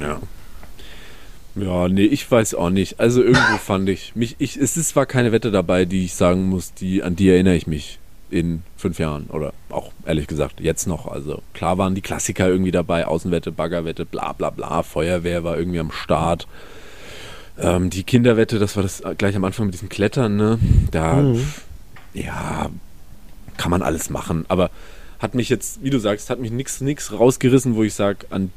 Ja. 0.00 0.18
Ja, 1.54 1.88
nee, 1.88 2.06
ich 2.06 2.30
weiß 2.30 2.54
auch 2.54 2.70
nicht. 2.70 2.98
Also 2.98 3.22
irgendwo 3.22 3.58
fand 3.58 3.86
ich 3.90 4.16
mich, 4.16 4.36
ich, 4.38 4.56
es 4.56 4.78
ist 4.78 4.88
zwar 4.88 5.04
keine 5.04 5.32
Wette 5.32 5.50
dabei, 5.50 5.84
die 5.84 6.06
ich 6.06 6.14
sagen 6.14 6.48
muss, 6.48 6.72
die, 6.72 7.02
an 7.02 7.16
die 7.16 7.28
erinnere 7.28 7.56
ich 7.56 7.66
mich 7.66 7.98
in 8.32 8.62
fünf 8.76 8.98
Jahren 8.98 9.26
oder 9.26 9.52
auch 9.68 9.92
ehrlich 10.06 10.26
gesagt 10.26 10.60
jetzt 10.60 10.86
noch. 10.86 11.06
Also 11.06 11.42
klar 11.52 11.76
waren 11.76 11.94
die 11.94 12.00
Klassiker 12.00 12.48
irgendwie 12.48 12.70
dabei, 12.70 13.06
Außenwette, 13.06 13.52
Baggerwette, 13.52 14.06
bla 14.06 14.32
bla 14.32 14.50
bla, 14.50 14.82
Feuerwehr 14.82 15.44
war 15.44 15.58
irgendwie 15.58 15.80
am 15.80 15.92
Start. 15.92 16.48
Ähm, 17.58 17.90
die 17.90 18.02
Kinderwette, 18.02 18.58
das 18.58 18.74
war 18.76 18.82
das 18.82 19.02
gleich 19.18 19.36
am 19.36 19.44
Anfang 19.44 19.66
mit 19.66 19.74
diesem 19.74 19.90
Klettern, 19.90 20.36
ne? 20.36 20.58
Da, 20.90 21.16
mhm. 21.16 21.46
ja, 22.14 22.70
kann 23.58 23.70
man 23.70 23.82
alles 23.82 24.08
machen, 24.08 24.46
aber 24.48 24.70
hat 25.18 25.34
mich 25.34 25.50
jetzt, 25.50 25.84
wie 25.84 25.90
du 25.90 25.98
sagst, 25.98 26.30
hat 26.30 26.40
mich 26.40 26.50
nichts 26.50 27.12
rausgerissen, 27.12 27.76
wo 27.76 27.82
ich 27.82 27.92
sage, 27.92 28.26
an, 28.30 28.50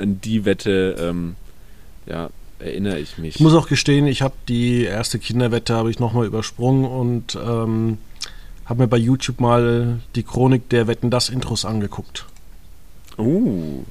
an 0.00 0.20
die 0.22 0.46
Wette, 0.46 0.96
ähm, 0.98 1.36
ja, 2.06 2.30
erinnere 2.58 2.98
ich 2.98 3.18
mich. 3.18 3.36
Ich 3.36 3.40
muss 3.40 3.54
auch 3.54 3.68
gestehen, 3.68 4.06
ich 4.06 4.22
habe 4.22 4.34
die 4.48 4.84
erste 4.84 5.18
Kinderwette 5.18 5.74
habe 5.74 5.90
ich 5.90 6.00
nochmal 6.00 6.26
übersprungen 6.26 6.86
und 6.86 7.38
ähm, 7.40 7.98
habe 8.68 8.82
mir 8.82 8.88
bei 8.88 8.98
YouTube 8.98 9.40
mal 9.40 10.00
die 10.14 10.22
Chronik 10.22 10.68
der 10.68 10.86
Wetten 10.86 11.10
das 11.10 11.28
Intros 11.28 11.64
angeguckt. 11.64 12.26
Uh. 13.16 13.84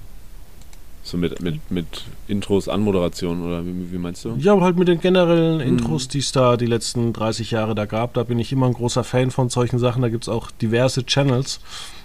So 1.04 1.18
mit, 1.18 1.42
mit, 1.42 1.72
mit 1.72 2.04
Intros, 2.28 2.68
Anmoderation 2.68 3.42
oder 3.42 3.66
wie, 3.66 3.92
wie 3.92 3.98
meinst 3.98 4.26
du? 4.26 4.36
Ja, 4.38 4.60
halt 4.60 4.78
mit 4.78 4.90
den 4.90 5.00
generellen 5.00 5.62
hm. 5.62 5.68
Intros, 5.68 6.10
die 6.10 6.20
es 6.20 6.34
da 6.34 6.58
die 6.58 6.66
letzten 6.66 7.14
30 7.14 7.52
Jahre 7.52 7.76
da 7.76 7.86
gab. 7.86 8.14
Da 8.14 8.24
bin 8.24 8.40
ich 8.40 8.52
immer 8.52 8.66
ein 8.66 8.74
großer 8.74 9.06
Fan 9.06 9.32
von 9.32 9.50
solchen 9.50 9.80
Sachen. 9.80 10.02
Da 10.02 10.10
gibt 10.10 10.26
es 10.26 10.30
auch 10.30 10.52
diverse 10.52 11.06
Channels. 11.06 11.62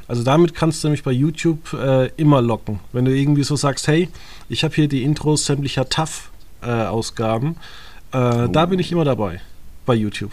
Also 0.06 0.22
damit 0.22 0.54
kannst 0.54 0.84
du 0.84 0.88
mich 0.88 1.02
bei 1.02 1.10
YouTube 1.10 1.72
äh, 1.72 2.10
immer 2.16 2.40
locken. 2.40 2.78
Wenn 2.92 3.04
du 3.04 3.14
irgendwie 3.14 3.42
so 3.42 3.56
sagst, 3.56 3.88
hey, 3.88 4.08
ich 4.48 4.62
habe 4.62 4.74
hier 4.74 4.88
die 4.88 5.02
Intros 5.02 5.46
sämtlicher 5.46 5.88
TAF-Ausgaben, 5.88 7.56
äh, 8.12 8.18
äh, 8.18 8.44
oh. 8.44 8.46
da 8.48 8.66
bin 8.66 8.78
ich 8.78 8.92
immer 8.92 9.04
dabei 9.04 9.40
bei 9.84 9.94
YouTube. 9.94 10.32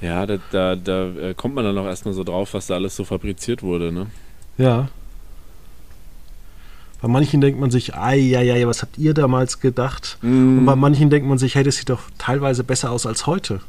Ja, 0.00 0.26
da, 0.26 0.38
da, 0.50 0.76
da 0.76 1.08
äh, 1.16 1.34
kommt 1.34 1.54
man 1.54 1.64
dann 1.64 1.78
auch 1.78 1.86
erstmal 1.86 2.14
so 2.14 2.24
drauf, 2.24 2.54
was 2.54 2.66
da 2.66 2.74
alles 2.74 2.96
so 2.96 3.04
fabriziert 3.04 3.62
wurde, 3.62 3.92
ne? 3.92 4.06
Ja. 4.58 4.88
Bei 7.00 7.08
manchen 7.08 7.40
denkt 7.40 7.60
man 7.60 7.70
sich, 7.70 7.94
ei, 7.94 8.16
ja, 8.16 8.40
ja, 8.40 8.66
was 8.66 8.82
habt 8.82 8.98
ihr 8.98 9.14
damals 9.14 9.60
gedacht? 9.60 10.18
Mm. 10.22 10.58
Und 10.58 10.66
bei 10.66 10.76
manchen 10.76 11.10
denkt 11.10 11.28
man 11.28 11.38
sich, 11.38 11.54
hey, 11.54 11.62
das 11.62 11.76
sieht 11.76 11.90
doch 11.90 12.02
teilweise 12.18 12.64
besser 12.64 12.90
aus 12.90 13.06
als 13.06 13.26
heute. 13.26 13.60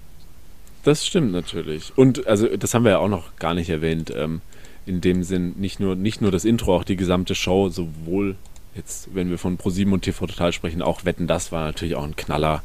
Das 0.83 1.05
stimmt 1.05 1.31
natürlich. 1.31 1.91
Und 1.95 2.27
also 2.27 2.47
das 2.55 2.73
haben 2.73 2.83
wir 2.85 2.91
ja 2.91 2.97
auch 2.99 3.09
noch 3.09 3.35
gar 3.37 3.53
nicht 3.53 3.69
erwähnt. 3.69 4.13
Ähm, 4.15 4.41
in 4.85 5.01
dem 5.01 5.23
Sinn 5.23 5.55
nicht 5.57 5.79
nur, 5.79 5.95
nicht 5.95 6.21
nur 6.21 6.31
das 6.31 6.45
Intro, 6.45 6.75
auch 6.75 6.83
die 6.83 6.95
gesamte 6.95 7.35
Show, 7.35 7.69
sowohl 7.69 8.35
jetzt, 8.75 9.09
wenn 9.13 9.29
wir 9.29 9.37
von 9.37 9.57
ProSieben 9.57 9.93
und 9.93 10.01
TV 10.01 10.27
Total 10.27 10.53
sprechen, 10.53 10.81
auch 10.81 11.05
Wetten, 11.05 11.27
das 11.27 11.51
war 11.51 11.65
natürlich 11.65 11.95
auch 11.95 12.03
ein 12.03 12.15
Knaller, 12.15 12.61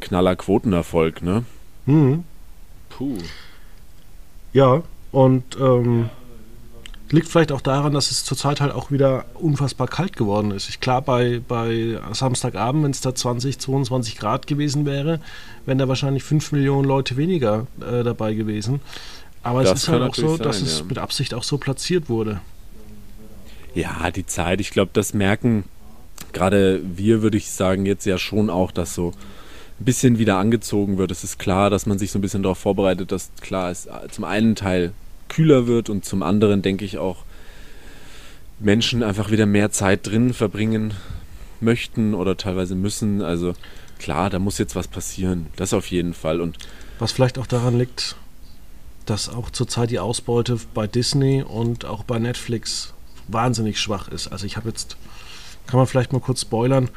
Knaller 0.00 0.36
Quotenerfolg, 0.36 1.22
ne? 1.22 1.44
Mhm. 1.86 2.24
Puh. 2.90 3.16
Ja, 4.52 4.82
und 5.12 5.56
ähm, 5.58 6.10
Liegt 7.12 7.26
vielleicht 7.26 7.50
auch 7.50 7.60
daran, 7.60 7.92
dass 7.92 8.12
es 8.12 8.22
zurzeit 8.22 8.60
halt 8.60 8.72
auch 8.72 8.92
wieder 8.92 9.24
unfassbar 9.34 9.88
kalt 9.88 10.16
geworden 10.16 10.52
ist. 10.52 10.68
Ich 10.68 10.78
klar, 10.78 11.02
bei, 11.02 11.40
bei 11.46 11.98
Samstagabend, 12.12 12.84
wenn 12.84 12.92
es 12.92 13.00
da 13.00 13.12
20, 13.12 13.58
22 13.58 14.16
Grad 14.16 14.46
gewesen 14.46 14.86
wäre, 14.86 15.18
wären 15.66 15.78
da 15.78 15.88
wahrscheinlich 15.88 16.22
5 16.22 16.52
Millionen 16.52 16.86
Leute 16.86 17.16
weniger 17.16 17.66
äh, 17.80 18.04
dabei 18.04 18.34
gewesen. 18.34 18.80
Aber 19.42 19.64
das 19.64 19.72
es 19.72 19.82
ist 19.82 19.88
halt 19.88 20.02
auch 20.02 20.14
so, 20.14 20.36
sein, 20.36 20.46
dass 20.46 20.60
es 20.60 20.84
mit 20.84 20.98
Absicht 20.98 21.34
auch 21.34 21.42
so 21.42 21.58
platziert 21.58 22.08
wurde. 22.08 22.40
Ja, 23.74 24.12
die 24.12 24.26
Zeit, 24.26 24.60
ich 24.60 24.70
glaube, 24.70 24.90
das 24.92 25.12
merken 25.12 25.64
gerade 26.32 26.80
wir, 26.84 27.22
würde 27.22 27.38
ich 27.38 27.50
sagen, 27.50 27.86
jetzt 27.86 28.04
ja 28.04 28.18
schon 28.18 28.50
auch, 28.50 28.70
dass 28.70 28.94
so 28.94 29.14
ein 29.80 29.84
bisschen 29.84 30.18
wieder 30.18 30.36
angezogen 30.36 30.98
wird. 30.98 31.10
Es 31.10 31.24
ist 31.24 31.38
klar, 31.38 31.70
dass 31.70 31.86
man 31.86 31.98
sich 31.98 32.10
so 32.10 32.18
ein 32.18 32.22
bisschen 32.22 32.42
darauf 32.42 32.58
vorbereitet, 32.58 33.12
dass 33.12 33.30
klar 33.40 33.70
es 33.70 33.88
zum 34.10 34.24
einen 34.24 34.54
Teil 34.54 34.92
kühler 35.28 35.66
wird 35.66 35.88
und 35.88 36.04
zum 36.04 36.22
anderen 36.22 36.60
denke 36.60 36.84
ich 36.84 36.98
auch 36.98 37.24
Menschen 38.58 39.02
einfach 39.02 39.30
wieder 39.30 39.46
mehr 39.46 39.70
Zeit 39.70 40.06
drin 40.06 40.34
verbringen 40.34 40.92
möchten 41.60 42.14
oder 42.14 42.36
teilweise 42.36 42.74
müssen. 42.74 43.22
Also 43.22 43.54
klar, 43.98 44.28
da 44.28 44.38
muss 44.38 44.58
jetzt 44.58 44.76
was 44.76 44.86
passieren. 44.86 45.46
Das 45.56 45.72
auf 45.72 45.86
jeden 45.86 46.12
Fall. 46.12 46.42
Und 46.42 46.58
was 46.98 47.12
vielleicht 47.12 47.38
auch 47.38 47.46
daran 47.46 47.78
liegt, 47.78 48.16
dass 49.06 49.30
auch 49.30 49.48
zurzeit 49.48 49.90
die 49.90 49.98
Ausbeute 49.98 50.58
bei 50.74 50.86
Disney 50.86 51.42
und 51.42 51.86
auch 51.86 52.04
bei 52.04 52.18
Netflix 52.18 52.92
wahnsinnig 53.28 53.80
schwach 53.80 54.08
ist. 54.08 54.28
Also 54.28 54.44
ich 54.44 54.58
habe 54.58 54.68
jetzt, 54.68 54.96
kann 55.66 55.78
man 55.78 55.86
vielleicht 55.86 56.12
mal 56.12 56.20
kurz 56.20 56.42
spoilern. 56.42 56.90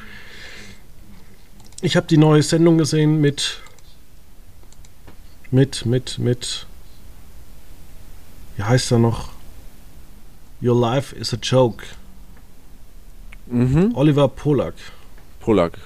Ich 1.83 1.97
habe 1.97 2.07
die 2.07 2.15
neue 2.15 2.41
Sendung 2.41 2.77
gesehen 2.77 3.19
mit, 3.19 3.59
mit, 5.51 5.85
mit, 5.85 6.17
mit 6.17 6.65
wie 8.55 8.63
heißt 8.63 8.93
er 8.93 8.99
noch? 8.99 9.31
Your 10.61 10.79
Life 10.79 11.13
is 11.13 11.33
a 11.33 11.37
Joke. 11.41 11.83
Mhm. 13.47 13.91
Oliver 13.95 14.29
Polak. 14.29 14.75
Polak. 15.41 15.77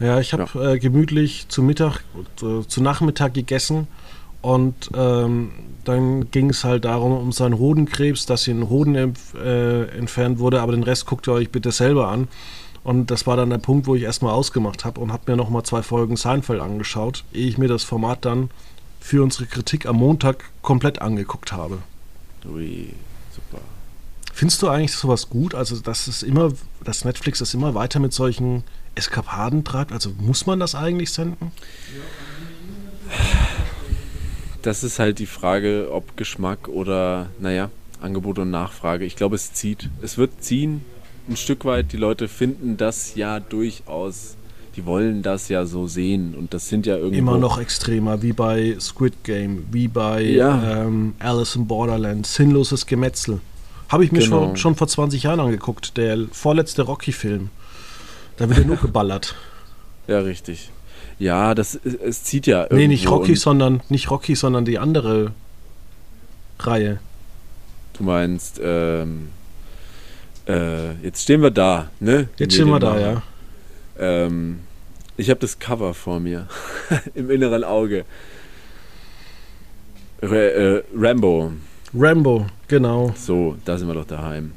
Ja, 0.00 0.20
ich 0.20 0.32
habe 0.32 0.48
ja. 0.54 0.72
äh, 0.72 0.78
gemütlich 0.78 1.48
zu 1.48 1.62
Mittag, 1.62 2.02
äh, 2.42 2.66
zu 2.66 2.82
Nachmittag 2.82 3.34
gegessen 3.34 3.88
und 4.40 4.90
ähm, 4.94 5.50
dann 5.84 6.30
ging 6.30 6.48
es 6.48 6.64
halt 6.64 6.86
darum, 6.86 7.12
um 7.12 7.32
seinen 7.32 7.58
Hodenkrebs, 7.58 8.24
dass 8.24 8.48
ihn 8.48 8.70
Hoden 8.70 8.94
äh, 8.94 9.82
entfernt 9.98 10.38
wurde, 10.38 10.62
aber 10.62 10.72
den 10.72 10.82
Rest 10.82 11.04
guckt 11.04 11.28
ihr 11.28 11.34
euch 11.34 11.50
bitte 11.50 11.72
selber 11.72 12.08
an. 12.08 12.28
Und 12.88 13.10
das 13.10 13.26
war 13.26 13.36
dann 13.36 13.50
der 13.50 13.58
Punkt, 13.58 13.86
wo 13.86 13.96
ich 13.96 14.02
erstmal 14.04 14.32
ausgemacht 14.32 14.86
habe 14.86 14.98
und 15.02 15.12
habe 15.12 15.30
mir 15.30 15.36
nochmal 15.36 15.62
zwei 15.62 15.82
Folgen 15.82 16.16
Seinfeld 16.16 16.62
angeschaut, 16.62 17.22
ehe 17.34 17.46
ich 17.46 17.58
mir 17.58 17.68
das 17.68 17.84
Format 17.84 18.24
dann 18.24 18.48
für 18.98 19.22
unsere 19.22 19.44
Kritik 19.44 19.84
am 19.84 19.96
Montag 19.96 20.42
komplett 20.62 21.02
angeguckt 21.02 21.52
habe. 21.52 21.80
Ui, 22.50 22.94
super. 23.30 23.62
Findest 24.32 24.62
du 24.62 24.68
eigentlich 24.68 24.94
sowas 24.94 25.28
gut? 25.28 25.54
Also, 25.54 25.78
dass 25.80 26.06
es 26.06 26.22
immer, 26.22 26.50
dass 26.82 27.04
Netflix 27.04 27.40
das 27.40 27.52
immer 27.52 27.74
weiter 27.74 28.00
mit 28.00 28.14
solchen 28.14 28.64
Eskapaden 28.94 29.64
treibt? 29.64 29.92
Also 29.92 30.12
muss 30.18 30.46
man 30.46 30.58
das 30.58 30.74
eigentlich 30.74 31.12
senden? 31.12 31.52
Das 34.62 34.82
ist 34.82 34.98
halt 34.98 35.18
die 35.18 35.26
Frage, 35.26 35.90
ob 35.92 36.16
Geschmack 36.16 36.68
oder, 36.68 37.28
naja, 37.38 37.68
Angebot 38.00 38.38
und 38.38 38.50
Nachfrage. 38.50 39.04
Ich 39.04 39.16
glaube, 39.16 39.36
es 39.36 39.52
zieht. 39.52 39.90
Es 40.00 40.16
wird 40.16 40.42
ziehen, 40.42 40.86
ein 41.28 41.36
Stück 41.36 41.64
weit. 41.64 41.92
Die 41.92 41.96
Leute 41.96 42.28
finden 42.28 42.76
das 42.76 43.14
ja 43.14 43.40
durchaus 43.40 44.36
die 44.78 44.86
wollen 44.86 45.22
das 45.22 45.48
ja 45.48 45.66
so 45.66 45.88
sehen 45.88 46.36
und 46.36 46.54
das 46.54 46.68
sind 46.68 46.86
ja 46.86 46.96
irgendwie. 46.96 47.18
Immer 47.18 47.36
noch 47.36 47.58
extremer, 47.58 48.22
wie 48.22 48.32
bei 48.32 48.76
Squid 48.78 49.24
Game, 49.24 49.66
wie 49.72 49.88
bei 49.88 50.22
ja. 50.22 50.84
ähm, 50.84 51.14
Alice 51.18 51.56
in 51.56 51.66
Borderland, 51.66 52.28
sinnloses 52.28 52.86
Gemetzel. 52.86 53.40
Habe 53.88 54.04
ich 54.04 54.12
mir 54.12 54.20
genau. 54.20 54.46
schon, 54.46 54.56
schon 54.56 54.74
vor 54.76 54.86
20 54.86 55.24
Jahren 55.24 55.40
angeguckt, 55.40 55.96
der 55.96 56.26
vorletzte 56.30 56.82
Rocky-Film. 56.82 57.50
Da 58.36 58.48
wird 58.48 58.60
ja 58.60 58.64
nur 58.64 58.76
geballert. 58.80 59.34
Ja, 60.06 60.20
richtig. 60.20 60.70
Ja, 61.18 61.56
das 61.56 61.74
es 61.74 62.22
zieht 62.22 62.46
ja 62.46 62.62
irgendwie. 62.62 62.82
Nee, 62.82 62.88
nicht 62.88 63.10
Rocky, 63.10 63.34
sondern 63.34 63.80
nicht 63.88 64.12
Rocky, 64.12 64.36
sondern 64.36 64.64
die 64.64 64.78
andere 64.78 65.32
Reihe. 66.60 67.00
Du 67.94 68.04
meinst, 68.04 68.60
ähm, 68.62 69.30
äh, 70.48 70.94
jetzt 71.02 71.22
stehen 71.22 71.42
wir 71.42 71.50
da, 71.50 71.90
ne? 72.00 72.28
Jetzt 72.38 72.54
stehen 72.54 72.68
wir 72.68 72.80
da, 72.80 72.98
ja. 72.98 73.22
Ähm, 73.98 74.60
ich 75.16 75.30
habe 75.30 75.40
das 75.40 75.58
Cover 75.58 75.94
vor 75.94 76.20
mir. 76.20 76.48
Im 77.14 77.30
inneren 77.30 77.64
Auge. 77.64 78.04
R 80.20 80.32
äh, 80.32 80.82
Rambo. 80.94 81.52
Rambo, 81.94 82.46
genau. 82.66 83.12
So, 83.16 83.56
da 83.64 83.76
sind 83.78 83.88
wir 83.88 83.94
doch 83.94 84.06
daheim. 84.06 84.52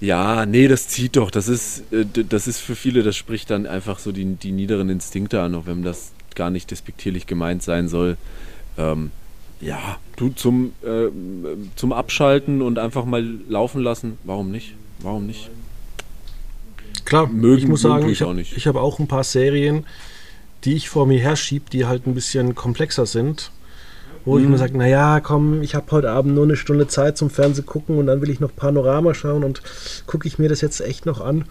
Ja, 0.00 0.46
nee, 0.46 0.66
das 0.68 0.88
zieht 0.88 1.16
doch. 1.16 1.30
Das 1.30 1.48
ist, 1.48 1.92
äh, 1.92 2.04
das 2.04 2.46
ist 2.46 2.58
für 2.58 2.74
viele, 2.74 3.02
das 3.02 3.16
spricht 3.16 3.50
dann 3.50 3.66
einfach 3.66 3.98
so 3.98 4.12
die, 4.12 4.24
die 4.36 4.52
niederen 4.52 4.88
Instinkte 4.88 5.40
an, 5.40 5.54
auch 5.54 5.66
wenn 5.66 5.82
das 5.82 6.12
gar 6.34 6.50
nicht 6.50 6.70
despektierlich 6.70 7.26
gemeint 7.26 7.62
sein 7.62 7.88
soll. 7.88 8.16
Ähm, 8.78 9.10
ja, 9.60 9.98
du 10.16 10.30
zum, 10.30 10.72
äh, 10.82 11.08
zum 11.76 11.92
Abschalten 11.92 12.62
und 12.62 12.78
einfach 12.78 13.04
mal 13.04 13.24
laufen 13.48 13.82
lassen, 13.82 14.18
warum 14.24 14.50
nicht? 14.50 14.74
Warum 15.02 15.26
nicht? 15.26 15.50
Klar, 17.04 17.26
mögen, 17.26 17.58
ich 17.58 17.68
muss 17.68 17.82
sagen, 17.82 18.08
ich 18.08 18.22
habe 18.22 18.44
hab 18.44 18.76
auch 18.76 18.98
ein 18.98 19.08
paar 19.08 19.24
Serien, 19.24 19.86
die 20.64 20.74
ich 20.74 20.88
vor 20.88 21.06
mir 21.06 21.20
herschiebe, 21.20 21.66
die 21.70 21.86
halt 21.86 22.06
ein 22.06 22.14
bisschen 22.14 22.54
komplexer 22.54 23.06
sind. 23.06 23.50
Wo 24.24 24.36
mhm. 24.36 24.44
ich 24.44 24.50
mir 24.50 24.58
sage, 24.58 24.78
naja, 24.78 25.20
komm, 25.20 25.62
ich 25.62 25.74
habe 25.74 25.90
heute 25.90 26.10
Abend 26.10 26.34
nur 26.34 26.44
eine 26.44 26.56
Stunde 26.56 26.86
Zeit 26.86 27.18
zum 27.18 27.28
Fernsehen 27.28 27.66
gucken 27.66 27.98
und 27.98 28.06
dann 28.06 28.20
will 28.20 28.30
ich 28.30 28.38
noch 28.38 28.54
Panorama 28.54 29.14
schauen 29.14 29.42
und 29.42 29.62
gucke 30.06 30.28
ich 30.28 30.38
mir 30.38 30.48
das 30.48 30.60
jetzt 30.60 30.80
echt 30.80 31.06
noch 31.06 31.20
an. 31.20 31.44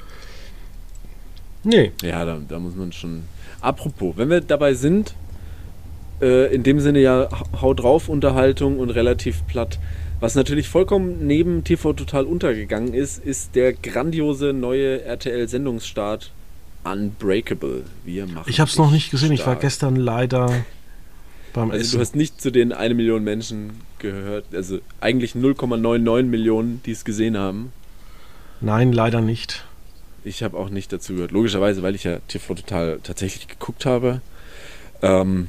Nee. 1.63 1.91
Ja, 2.01 2.25
da, 2.25 2.39
da 2.47 2.59
muss 2.59 2.75
man 2.75 2.91
schon. 2.91 3.23
Apropos, 3.59 4.15
wenn 4.17 4.29
wir 4.29 4.41
dabei 4.41 4.73
sind, 4.73 5.13
äh, 6.21 6.53
in 6.53 6.63
dem 6.63 6.79
Sinne 6.79 6.99
ja 6.99 7.27
Haut 7.61 7.81
drauf 7.81 8.09
Unterhaltung 8.09 8.79
und 8.79 8.89
relativ 8.89 9.45
platt. 9.47 9.77
Was 10.21 10.35
natürlich 10.35 10.69
vollkommen 10.69 11.25
neben 11.25 11.63
TV 11.63 11.93
Total 11.93 12.25
untergegangen 12.25 12.93
ist, 12.93 13.25
ist 13.25 13.55
der 13.55 13.73
grandiose 13.73 14.53
neue 14.53 15.01
RTL-Sendungsstart 15.01 16.31
Unbreakable. 16.83 17.83
Wir 18.05 18.27
machen 18.27 18.45
ich 18.47 18.59
habe 18.59 18.69
es 18.69 18.77
noch 18.77 18.91
nicht 18.91 19.09
gesehen. 19.09 19.35
Stark. 19.35 19.39
Ich 19.39 19.45
war 19.47 19.55
gestern 19.55 19.95
leider 19.95 20.63
beim 21.53 21.71
also 21.71 21.81
Essen. 21.81 21.95
Du 21.95 22.01
hast 22.01 22.15
nicht 22.15 22.39
zu 22.39 22.51
den 22.51 22.71
1 22.71 22.95
Million 22.95 23.23
Menschen 23.23 23.71
gehört. 23.97 24.45
Also 24.53 24.77
eigentlich 24.99 25.31
0,99 25.33 26.23
Millionen, 26.23 26.83
die 26.85 26.91
es 26.91 27.03
gesehen 27.03 27.35
haben. 27.35 27.73
Nein, 28.61 28.93
leider 28.93 29.21
nicht. 29.21 29.65
Ich 30.23 30.43
habe 30.43 30.55
auch 30.55 30.69
nicht 30.69 30.93
dazu 30.93 31.13
gehört. 31.15 31.31
Logischerweise, 31.31 31.81
weil 31.81 31.95
ich 31.95 32.03
ja 32.03 32.19
TV 32.27 32.53
Total 32.53 32.99
tatsächlich 33.01 33.47
geguckt 33.47 33.87
habe. 33.87 34.21
Ähm, 35.01 35.47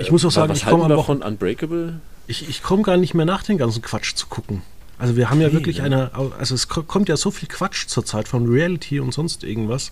ich 0.00 0.10
muss 0.10 0.24
auch 0.24 0.32
sagen, 0.32 0.48
was 0.50 0.58
ich 0.58 0.66
komme 0.66 0.88
davon 0.88 1.22
Unbreakable? 1.22 2.00
Ich, 2.26 2.48
ich 2.48 2.62
komme 2.62 2.82
gar 2.82 2.96
nicht 2.96 3.14
mehr 3.14 3.26
nach, 3.26 3.42
den 3.42 3.58
ganzen 3.58 3.82
Quatsch 3.82 4.14
zu 4.14 4.26
gucken. 4.26 4.62
Also 4.98 5.16
wir 5.16 5.28
haben 5.28 5.40
ja 5.40 5.48
nee, 5.48 5.54
wirklich 5.54 5.78
ja. 5.78 5.84
eine, 5.84 6.12
also 6.38 6.54
es 6.54 6.68
kommt 6.68 7.08
ja 7.08 7.16
so 7.16 7.30
viel 7.30 7.48
Quatsch 7.48 7.86
zurzeit 7.86 8.28
von 8.28 8.48
Reality 8.48 9.00
und 9.00 9.12
sonst 9.12 9.42
irgendwas. 9.44 9.90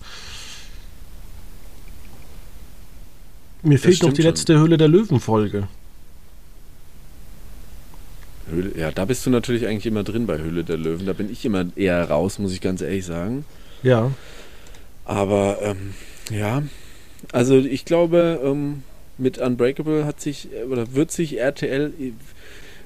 Mir 3.61 3.75
das 3.75 3.81
fehlt 3.81 4.03
noch 4.03 4.13
die 4.13 4.21
schon. 4.21 4.31
letzte 4.31 4.57
Höhle 4.59 4.77
der 4.77 4.87
Löwen-Folge. 4.87 5.67
ja, 8.75 8.91
da 8.91 9.05
bist 9.05 9.25
du 9.25 9.29
natürlich 9.29 9.67
eigentlich 9.67 9.85
immer 9.85 10.03
drin 10.03 10.25
bei 10.25 10.37
Höhle 10.37 10.63
der 10.63 10.77
Löwen. 10.77 11.05
Da 11.05 11.13
bin 11.13 11.31
ich 11.31 11.45
immer 11.45 11.65
eher 11.75 12.09
raus, 12.09 12.39
muss 12.39 12.53
ich 12.53 12.61
ganz 12.61 12.81
ehrlich 12.81 13.05
sagen. 13.05 13.45
Ja. 13.81 14.11
Aber 15.05 15.59
ähm, 15.61 15.93
ja, 16.29 16.63
also 17.31 17.57
ich 17.57 17.85
glaube, 17.85 18.41
ähm, 18.43 18.83
mit 19.17 19.37
Unbreakable 19.37 20.05
hat 20.05 20.21
sich 20.21 20.49
oder 20.69 20.93
wird 20.93 21.11
sich 21.11 21.39
RTL 21.39 21.93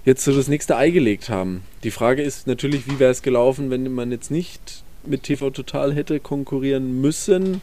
jetzt 0.06 0.24
so 0.24 0.36
das 0.36 0.48
nächste 0.48 0.78
Ei 0.78 0.92
gelegt 0.92 1.30
haben. 1.30 1.64
Die 1.84 1.92
Frage 1.92 2.22
ist 2.22 2.48
natürlich, 2.48 2.88
wie 2.88 3.00
wäre 3.00 3.12
es 3.12 3.22
gelaufen, 3.22 3.70
wenn 3.70 3.94
man 3.94 4.12
jetzt 4.12 4.32
nicht 4.32 4.84
mit 5.06 5.24
TV 5.24 5.50
Total 5.50 5.94
hätte 5.94 6.20
konkurrieren 6.20 7.02
müssen. 7.02 7.62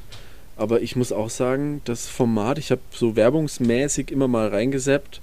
Aber 0.56 0.82
ich 0.82 0.94
muss 0.94 1.10
auch 1.10 1.30
sagen, 1.30 1.80
das 1.84 2.06
Format, 2.06 2.58
ich 2.58 2.70
habe 2.70 2.80
so 2.90 3.16
werbungsmäßig 3.16 4.10
immer 4.10 4.28
mal 4.28 4.48
reingeseppt, 4.48 5.20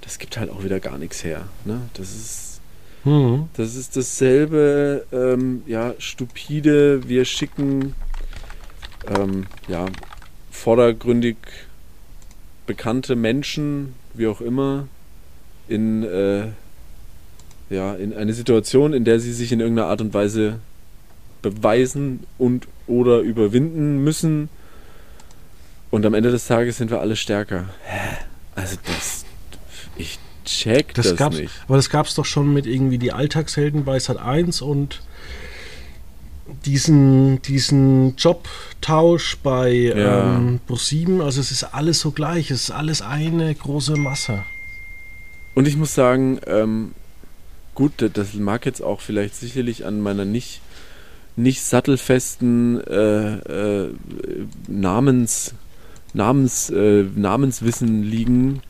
das 0.00 0.18
gibt 0.18 0.38
halt 0.38 0.50
auch 0.50 0.62
wieder 0.64 0.80
gar 0.80 0.98
nichts 0.98 1.24
her. 1.24 1.48
Ne? 1.64 1.82
Das 1.94 2.10
ist 2.14 2.60
mhm. 3.04 3.48
das 3.56 3.74
ist 3.74 3.96
dasselbe, 3.96 5.06
ähm, 5.12 5.62
ja, 5.66 5.94
stupide, 5.98 7.08
wir 7.08 7.24
schicken 7.24 7.94
ähm, 9.18 9.46
ja, 9.66 9.86
vordergründig 10.50 11.36
bekannte 12.70 13.16
Menschen, 13.16 13.96
wie 14.14 14.28
auch 14.28 14.40
immer, 14.40 14.86
in, 15.66 16.04
äh, 16.04 16.46
ja, 17.68 17.94
in 17.94 18.14
eine 18.14 18.32
Situation, 18.32 18.92
in 18.92 19.04
der 19.04 19.18
sie 19.18 19.32
sich 19.32 19.50
in 19.50 19.58
irgendeiner 19.58 19.88
Art 19.88 20.00
und 20.00 20.14
Weise 20.14 20.60
beweisen 21.42 22.20
und 22.38 22.68
oder 22.86 23.22
überwinden 23.22 24.04
müssen. 24.04 24.50
Und 25.90 26.06
am 26.06 26.14
Ende 26.14 26.30
des 26.30 26.46
Tages 26.46 26.76
sind 26.76 26.92
wir 26.92 27.00
alle 27.00 27.16
stärker. 27.16 27.70
Also 28.54 28.76
das, 28.86 29.24
ich 29.96 30.20
check 30.44 30.94
das, 30.94 31.16
das, 31.16 31.36
nicht. 31.36 31.52
Aber 31.66 31.74
das 31.76 31.90
gab 31.90 32.06
es 32.06 32.14
doch 32.14 32.24
schon 32.24 32.54
mit 32.54 32.66
irgendwie 32.66 32.98
die 32.98 33.10
Alltagshelden 33.10 33.84
bei 33.84 33.98
Sat 33.98 34.18
1 34.18 34.62
und 34.62 35.02
diesen, 36.64 37.40
diesen 37.42 38.16
Jobtausch 38.16 39.36
bei 39.42 39.70
Ja. 39.72 40.36
ähm, 40.36 40.60
Pro 40.66 40.76
7. 40.76 41.20
Also 41.20 41.40
es 41.40 41.50
ist 41.50 41.64
alles 41.64 42.00
so 42.00 42.10
gleich, 42.10 42.50
es 42.50 42.64
ist 42.64 42.70
alles 42.70 43.02
eine 43.02 43.54
große 43.54 43.96
Masse. 43.96 44.42
Und 45.54 45.66
ich 45.66 45.76
muss 45.76 45.94
sagen, 45.94 46.40
ähm, 46.46 46.92
gut, 47.74 47.92
das- 47.98 48.12
das 48.12 48.34
mag 48.34 48.66
jetzt 48.66 48.82
auch 48.82 49.00
vielleicht 49.00 49.34
sicherlich 49.36 49.84
an 49.86 50.00
meiner 50.00 50.24
nicht, 50.24 50.60
nicht 51.36 51.62
sattelfesten 51.62 52.80
äh, 52.86 53.34
äh, 53.36 53.94
Namens, 54.68 55.54
Namens, 56.12 56.70
äh, 56.70 57.04
Namenswissen 57.14 58.02
liegen, 58.02 58.62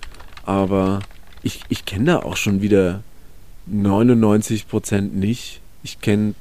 aber 0.45 1.01
ich, 1.43 1.63
ich 1.69 1.85
kenne 1.87 2.05
da 2.07 2.19
auch 2.21 2.37
schon 2.37 2.61
wieder 2.61 3.03
99% 3.71 5.15
nicht. 5.15 5.61
Ich 5.83 6.01
kenne 6.01 6.35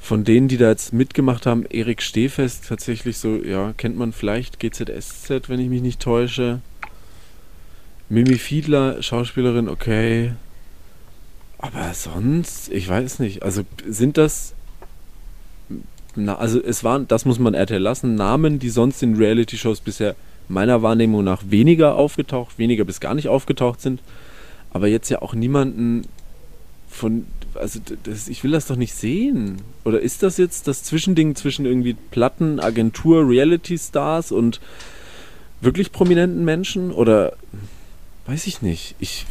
von 0.00 0.24
denen, 0.24 0.48
die 0.48 0.56
da 0.56 0.70
jetzt 0.70 0.92
mitgemacht 0.92 1.46
haben, 1.46 1.66
Erik 1.66 2.02
Stehfest 2.02 2.66
tatsächlich 2.68 3.18
so, 3.18 3.36
ja, 3.36 3.74
kennt 3.76 3.96
man 3.96 4.12
vielleicht 4.12 4.58
GZSZ, 4.58 5.48
wenn 5.48 5.60
ich 5.60 5.68
mich 5.68 5.82
nicht 5.82 6.00
täusche. 6.00 6.60
Mimi 8.08 8.38
Fiedler, 8.38 9.02
Schauspielerin, 9.02 9.68
okay. 9.68 10.32
Aber 11.58 11.92
sonst, 11.94 12.70
ich 12.72 12.88
weiß 12.88 13.20
nicht. 13.20 13.42
Also 13.42 13.62
sind 13.86 14.16
das. 14.16 14.54
Na, 16.16 16.36
also 16.36 16.60
es 16.60 16.82
waren, 16.82 17.06
das 17.06 17.24
muss 17.24 17.38
man 17.38 17.54
RTL 17.54 17.80
lassen, 17.80 18.16
Namen, 18.16 18.58
die 18.58 18.70
sonst 18.70 19.02
in 19.02 19.14
Reality-Shows 19.14 19.80
bisher 19.80 20.16
meiner 20.48 20.82
Wahrnehmung 20.82 21.22
nach 21.22 21.42
weniger 21.46 21.94
aufgetaucht, 21.94 22.58
weniger 22.58 22.84
bis 22.84 22.98
gar 22.98 23.14
nicht 23.14 23.28
aufgetaucht 23.28 23.80
sind. 23.80 24.02
Aber 24.72 24.88
jetzt 24.88 25.08
ja 25.10 25.22
auch 25.22 25.34
niemanden 25.34 26.02
von. 26.88 27.26
Also 27.54 27.80
das, 28.02 28.28
ich 28.28 28.44
will 28.44 28.52
das 28.52 28.66
doch 28.66 28.76
nicht 28.76 28.94
sehen. 28.94 29.62
Oder 29.84 30.00
ist 30.00 30.22
das 30.22 30.36
jetzt 30.36 30.68
das 30.68 30.82
Zwischending 30.82 31.34
zwischen 31.34 31.66
irgendwie 31.66 31.94
Platten, 31.94 32.60
Agentur, 32.60 33.28
Reality-Stars 33.28 34.32
und 34.32 34.60
wirklich 35.60 35.92
prominenten 35.92 36.44
Menschen? 36.44 36.92
Oder 36.92 37.34
weiß 38.26 38.46
ich 38.46 38.62
nicht. 38.62 38.94
Ich. 38.98 39.26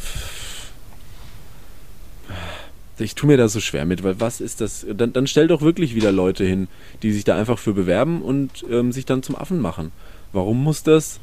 Ich 2.98 3.14
tue 3.14 3.28
mir 3.28 3.38
da 3.38 3.48
so 3.48 3.60
schwer 3.60 3.86
mit, 3.86 4.02
weil 4.02 4.20
was 4.20 4.42
ist 4.42 4.60
das? 4.60 4.84
Dann, 4.94 5.14
dann 5.14 5.26
stell 5.26 5.48
doch 5.48 5.62
wirklich 5.62 5.94
wieder 5.94 6.12
Leute 6.12 6.44
hin, 6.44 6.68
die 7.02 7.12
sich 7.12 7.24
da 7.24 7.34
einfach 7.34 7.58
für 7.58 7.72
bewerben 7.72 8.20
und 8.20 8.62
ähm, 8.70 8.92
sich 8.92 9.06
dann 9.06 9.22
zum 9.22 9.36
Affen 9.36 9.58
machen. 9.58 9.90
Warum 10.34 10.62
muss 10.62 10.82
das, 10.82 11.18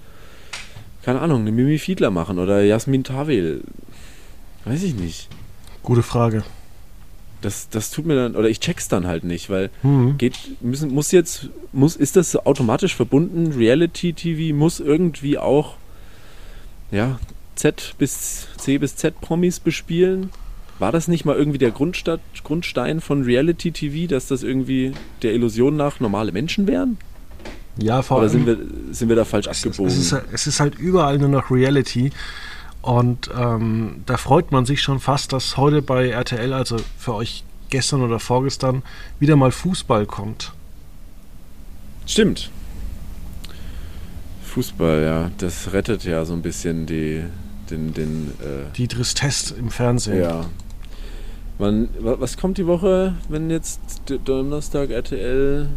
keine 1.03 1.21
Ahnung, 1.21 1.41
eine 1.41 1.51
Mimi 1.51 1.77
Fiedler 1.77 2.09
machen 2.09 2.39
oder 2.39 2.63
Jasmin 2.63 3.03
Tawil? 3.03 3.61
Weiß 4.65 4.81
ich 4.81 4.95
nicht. 4.95 5.29
Gute 5.83 6.03
Frage. 6.03 6.43
Das, 7.41 7.69
das 7.69 7.91
tut 7.91 8.05
mir 8.05 8.15
dann, 8.15 8.35
oder 8.35 8.49
ich 8.49 8.59
check's 8.59 8.87
dann 8.87 9.05
halt 9.05 9.23
nicht, 9.23 9.49
weil 9.49 9.69
Mhm. 9.83 10.17
geht, 10.17 10.33
müssen, 10.61 10.91
muss 10.91 11.11
jetzt, 11.11 11.49
muss, 11.71 11.95
ist 11.95 12.15
das 12.15 12.35
automatisch 12.35 12.95
verbunden? 12.95 13.51
Reality 13.53 14.13
TV 14.13 14.55
muss 14.55 14.79
irgendwie 14.79 15.37
auch, 15.37 15.75
ja, 16.91 17.19
Z 17.55 17.95
bis 17.97 18.47
C 18.57 18.77
bis 18.77 18.95
Z 18.95 19.19
Promis 19.21 19.59
bespielen? 19.59 20.31
War 20.79 20.91
das 20.91 21.07
nicht 21.07 21.25
mal 21.25 21.35
irgendwie 21.35 21.57
der 21.57 21.71
Grundstadt, 21.71 22.21
Grundstein 22.43 23.01
von 23.01 23.23
Reality 23.23 23.71
TV, 23.71 24.07
dass 24.07 24.27
das 24.27 24.43
irgendwie 24.43 24.93
der 25.23 25.33
Illusion 25.33 25.75
nach 25.75 25.99
normale 25.99 26.31
Menschen 26.31 26.67
wären? 26.67 26.97
Ja, 27.79 28.01
vor 28.01 28.17
Oder 28.17 28.29
allem. 28.29 28.45
sind 28.45 28.45
wir, 28.45 28.93
sind 28.93 29.09
wir 29.09 29.15
da 29.15 29.25
falsch 29.25 29.47
Es 29.47 29.63
abgebogen? 29.65 29.91
es, 29.91 30.11
ist, 30.11 30.21
es 30.33 30.47
ist 30.47 30.59
halt 30.59 30.77
überall 30.79 31.17
nur 31.19 31.29
noch 31.29 31.51
Reality. 31.51 32.11
Und 32.81 33.29
ähm, 33.37 34.03
da 34.05 34.17
freut 34.17 34.51
man 34.51 34.65
sich 34.65 34.81
schon 34.81 34.99
fast, 34.99 35.33
dass 35.33 35.57
heute 35.57 35.81
bei 35.81 36.09
RTL, 36.09 36.53
also 36.53 36.77
für 36.97 37.13
euch 37.15 37.43
gestern 37.69 38.01
oder 38.01 38.19
vorgestern, 38.19 38.81
wieder 39.19 39.35
mal 39.35 39.51
Fußball 39.51 40.05
kommt. 40.05 40.53
Stimmt. 42.05 42.49
Fußball, 44.45 45.03
ja, 45.03 45.31
das 45.37 45.73
rettet 45.73 46.03
ja 46.05 46.23
so 46.25 46.33
ein 46.33 46.41
bisschen 46.41 46.85
die, 46.85 47.23
den, 47.69 47.93
den, 47.93 48.31
äh, 48.41 48.71
Die 48.75 48.87
Tristesse 48.87 49.55
im 49.55 49.69
Fernsehen. 49.69 50.21
Ja. 50.21 50.45
Wa- 51.59 52.15
was 52.19 52.37
kommt 52.37 52.57
die 52.57 52.67
Woche, 52.67 53.15
wenn 53.29 53.49
jetzt 53.49 53.79
Donnerstag 54.25 54.89
RTL. 54.91 55.67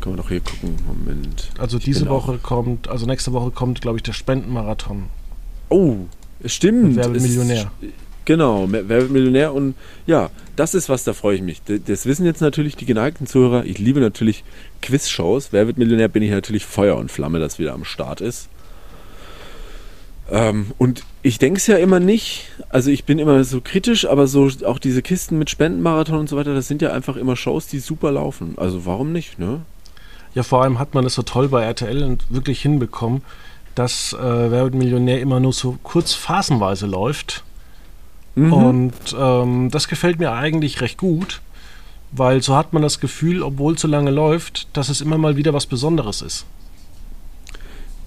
Kann 0.00 0.12
man 0.12 0.16
doch 0.22 0.28
hier 0.28 0.40
gucken. 0.40 0.76
Moment. 0.86 1.50
Also 1.58 1.78
Ich 1.78 1.84
diese 1.84 2.08
Woche 2.08 2.38
kommt, 2.38 2.88
also 2.88 3.06
nächste 3.06 3.32
Woche 3.32 3.50
kommt, 3.50 3.80
glaube 3.80 3.98
ich, 3.98 4.02
der 4.02 4.12
Spendenmarathon. 4.12 5.04
Oh, 5.68 5.96
es 6.40 6.54
stimmt. 6.54 6.96
Wer 6.96 7.12
wird 7.12 7.22
Millionär? 7.22 7.70
Genau, 8.24 8.66
Wer 8.68 8.88
wird 8.88 9.10
Millionär 9.10 9.54
und 9.54 9.74
ja, 10.06 10.30
das 10.56 10.74
ist 10.74 10.88
was, 10.88 11.04
da 11.04 11.12
freue 11.12 11.36
ich 11.36 11.42
mich. 11.42 11.62
Das 11.86 12.06
wissen 12.06 12.26
jetzt 12.26 12.40
natürlich 12.40 12.74
die 12.74 12.86
geneigten 12.86 13.26
Zuhörer. 13.26 13.64
Ich 13.64 13.78
liebe 13.78 14.00
natürlich 14.00 14.42
Quizshows. 14.82 15.48
Wer 15.52 15.68
wird 15.68 15.78
Millionär, 15.78 16.08
bin 16.08 16.24
ich 16.24 16.30
natürlich 16.30 16.66
Feuer 16.66 16.96
und 16.96 17.10
Flamme, 17.12 17.38
dass 17.38 17.58
wieder 17.58 17.72
am 17.72 17.84
Start 17.84 18.20
ist. 18.20 18.48
Ähm, 20.28 20.72
und 20.78 21.04
ich 21.22 21.38
denke 21.38 21.58
es 21.58 21.66
ja 21.68 21.76
immer 21.76 22.00
nicht, 22.00 22.48
also 22.68 22.90
ich 22.90 23.04
bin 23.04 23.18
immer 23.18 23.44
so 23.44 23.60
kritisch, 23.60 24.06
aber 24.06 24.26
so 24.26 24.50
auch 24.64 24.80
diese 24.80 25.02
Kisten 25.02 25.38
mit 25.38 25.50
Spendenmarathon 25.50 26.18
und 26.18 26.28
so 26.28 26.36
weiter, 26.36 26.54
das 26.54 26.66
sind 26.66 26.82
ja 26.82 26.92
einfach 26.92 27.16
immer 27.16 27.36
Shows, 27.36 27.68
die 27.68 27.78
super 27.78 28.10
laufen. 28.10 28.54
Also 28.56 28.86
warum 28.86 29.12
nicht, 29.12 29.38
ne? 29.38 29.60
Ja, 30.34 30.42
vor 30.42 30.62
allem 30.62 30.78
hat 30.78 30.94
man 30.94 31.06
es 31.06 31.14
so 31.14 31.22
toll 31.22 31.48
bei 31.48 31.64
RTL 31.64 32.02
und 32.02 32.24
wirklich 32.28 32.60
hinbekommen, 32.60 33.22
dass 33.76 34.14
äh, 34.14 34.50
Wer 34.50 34.64
wird 34.64 34.74
Millionär 34.74 35.20
immer 35.20 35.38
nur 35.38 35.52
so 35.52 35.78
kurz 35.84 36.14
phasenweise 36.14 36.86
läuft. 36.86 37.44
Mhm. 38.34 38.52
Und 38.52 39.16
ähm, 39.16 39.70
das 39.70 39.86
gefällt 39.86 40.18
mir 40.18 40.32
eigentlich 40.32 40.80
recht 40.80 40.98
gut, 40.98 41.40
weil 42.10 42.42
so 42.42 42.56
hat 42.56 42.72
man 42.72 42.82
das 42.82 42.98
Gefühl, 42.98 43.42
obwohl 43.42 43.74
es 43.74 43.82
so 43.82 43.88
lange 43.88 44.10
läuft, 44.10 44.66
dass 44.76 44.88
es 44.88 45.00
immer 45.00 45.18
mal 45.18 45.36
wieder 45.36 45.54
was 45.54 45.66
Besonderes 45.66 46.22
ist. 46.22 46.46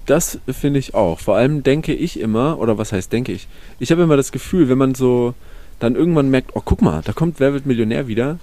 Das 0.06 0.38
finde 0.48 0.80
ich 0.80 0.94
auch. 0.94 1.20
Vor 1.20 1.36
allem 1.36 1.62
denke 1.62 1.94
ich 1.94 2.18
immer, 2.18 2.58
oder 2.58 2.76
was 2.76 2.92
heißt 2.92 3.12
denke 3.12 3.32
ich? 3.32 3.46
Ich 3.78 3.92
habe 3.92 4.02
immer 4.02 4.16
das 4.16 4.32
Gefühl, 4.32 4.68
wenn 4.68 4.78
man 4.78 4.94
so 4.96 5.34
dann 5.78 5.94
irgendwann 5.94 6.30
merkt, 6.30 6.50
oh 6.54 6.62
guck 6.64 6.82
mal, 6.82 7.00
da 7.04 7.12
kommt 7.12 7.38
Wer 7.38 7.52
wird 7.52 7.64
Millionär 7.64 8.08
wieder. 8.08 8.38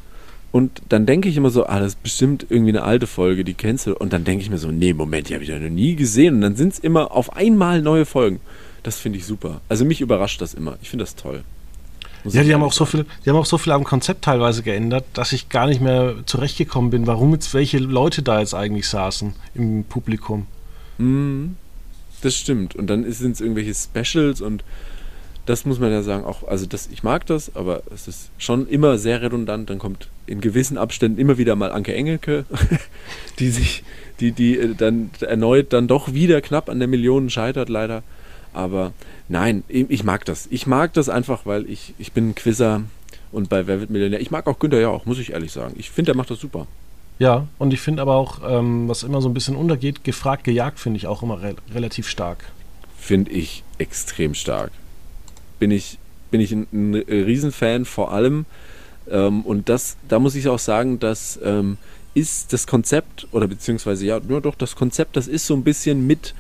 Und 0.51 0.81
dann 0.89 1.05
denke 1.05 1.29
ich 1.29 1.37
immer 1.37 1.49
so, 1.49 1.65
ah, 1.65 1.79
das 1.79 1.89
ist 1.89 2.03
bestimmt 2.03 2.45
irgendwie 2.49 2.71
eine 2.71 2.83
alte 2.83 3.05
Folge, 3.05 3.43
die 3.43 3.53
kennst 3.53 3.87
du. 3.87 3.95
Und 3.95 4.13
dann 4.13 4.23
denke 4.23 4.43
ich 4.43 4.49
mir 4.49 4.57
so, 4.57 4.71
nee, 4.71 4.93
Moment, 4.93 5.29
die 5.29 5.33
habe 5.33 5.43
ich 5.43 5.49
ja 5.49 5.59
noch 5.59 5.69
nie 5.69 5.95
gesehen. 5.95 6.35
Und 6.35 6.41
dann 6.41 6.55
sind 6.55 6.73
es 6.73 6.79
immer 6.79 7.11
auf 7.11 7.35
einmal 7.35 7.81
neue 7.81 8.05
Folgen. 8.05 8.39
Das 8.83 8.97
finde 8.97 9.19
ich 9.19 9.25
super. 9.25 9.61
Also 9.67 9.85
mich 9.85 10.01
überrascht 10.01 10.41
das 10.41 10.53
immer. 10.53 10.77
Ich 10.81 10.89
finde 10.89 11.03
das 11.03 11.15
toll. 11.15 11.43
Muss 12.23 12.33
Ja, 12.33 12.43
die 12.43 12.53
haben 12.53 12.63
auch 12.63 12.73
so 12.73 12.85
viel, 12.85 13.05
die 13.25 13.29
haben 13.29 13.37
auch 13.37 13.45
so 13.45 13.57
viel 13.57 13.73
am 13.73 13.83
Konzept 13.83 14.23
teilweise 14.23 14.63
geändert, 14.63 15.05
dass 15.13 15.33
ich 15.33 15.49
gar 15.49 15.67
nicht 15.67 15.81
mehr 15.81 16.15
zurechtgekommen 16.25 16.89
bin, 16.89 17.07
warum 17.07 17.33
jetzt 17.33 17.53
welche 17.53 17.79
Leute 17.79 18.23
da 18.23 18.39
jetzt 18.39 18.53
eigentlich 18.53 18.87
saßen 18.87 19.33
im 19.53 19.83
Publikum. 19.83 20.47
Mhm. 20.97 21.57
Das 22.21 22.35
stimmt. 22.35 22.75
Und 22.75 22.87
dann 22.87 23.09
sind 23.11 23.33
es 23.33 23.41
irgendwelche 23.41 23.73
Specials 23.75 24.41
und 24.41 24.63
das 25.47 25.65
muss 25.65 25.79
man 25.79 25.91
ja 25.91 26.03
sagen, 26.03 26.25
auch, 26.25 26.45
also 26.47 26.65
das, 26.65 26.89
ich 26.91 27.03
mag 27.03 27.25
das, 27.25 27.55
aber 27.55 27.81
es 27.93 28.07
ist 28.07 28.29
schon 28.37 28.67
immer 28.67 28.97
sehr 28.97 29.21
redundant. 29.21 29.69
Dann 29.69 29.79
kommt 29.79 30.09
in 30.25 30.41
gewissen 30.41 30.77
Abständen 30.77 31.19
immer 31.19 31.37
wieder 31.37 31.55
mal 31.55 31.71
Anke 31.71 31.95
Engelke, 31.95 32.45
die 33.39 33.49
sich, 33.49 33.83
die, 34.19 34.33
die 34.33 34.59
äh, 34.59 34.75
dann 34.75 35.09
erneut 35.21 35.71
dann 35.71 35.87
doch 35.87 36.13
wieder 36.13 36.41
knapp 36.41 36.69
an 36.69 36.79
der 36.79 36.89
Million 36.89 37.29
scheitert, 37.29 37.69
leider. 37.69 38.03
Aber 38.53 38.91
nein, 39.29 39.63
ich 39.69 39.89
ich 39.89 40.03
mag 40.03 40.25
das. 40.25 40.47
Ich 40.51 40.67
mag 40.67 40.93
das 40.93 41.07
einfach, 41.07 41.45
weil 41.45 41.69
ich, 41.69 41.93
ich 41.97 42.11
bin 42.11 42.29
ein 42.29 42.35
Quizzer 42.35 42.83
und 43.31 43.47
bei 43.47 43.67
Wer 43.67 43.79
wird 43.79 43.89
Millionär. 43.89 44.19
Ich 44.19 44.31
mag 44.31 44.47
auch 44.47 44.59
Günther 44.59 44.81
ja 44.81 44.89
auch, 44.89 45.05
muss 45.05 45.19
ich 45.19 45.31
ehrlich 45.31 45.53
sagen. 45.53 45.75
Ich 45.77 45.91
finde, 45.91 46.07
der 46.11 46.17
macht 46.17 46.29
das 46.29 46.39
super. 46.39 46.67
Ja, 47.19 47.47
und 47.57 47.73
ich 47.73 47.79
finde 47.79 48.01
aber 48.01 48.15
auch, 48.15 48.41
ähm, 48.47 48.89
was 48.89 49.03
immer 49.03 49.21
so 49.21 49.29
ein 49.29 49.33
bisschen 49.33 49.55
untergeht, 49.55 50.03
gefragt, 50.03 50.43
gejagt, 50.43 50.79
finde 50.79 50.97
ich 50.97 51.07
auch 51.07 51.23
immer 51.23 51.41
re 51.41 51.55
relativ 51.73 52.07
stark. 52.09 52.43
finde 52.97 53.31
ich 53.31 53.63
extrem 53.77 54.33
stark. 54.33 54.71
Bin 55.59 55.71
ich, 55.71 55.97
bin 56.31 56.41
ich 56.41 56.51
ein, 56.51 56.67
ein 56.71 56.95
Riesenfan 56.95 57.85
vor 57.85 58.11
allem. 58.11 58.45
Ähm, 59.09 59.41
und 59.41 59.69
das, 59.69 59.97
da 60.07 60.19
muss 60.19 60.35
ich 60.35 60.47
auch 60.47 60.59
sagen, 60.59 60.99
das 60.99 61.39
ähm, 61.43 61.77
ist 62.13 62.51
das 62.53 62.67
Konzept, 62.67 63.27
oder 63.31 63.47
beziehungsweise 63.47 64.05
ja, 64.05 64.19
nur 64.19 64.41
doch 64.41 64.55
das 64.55 64.75
Konzept, 64.75 65.15
das 65.15 65.27
ist 65.27 65.45
so 65.45 65.53
ein 65.55 65.63
bisschen 65.63 66.07
mit 66.07 66.33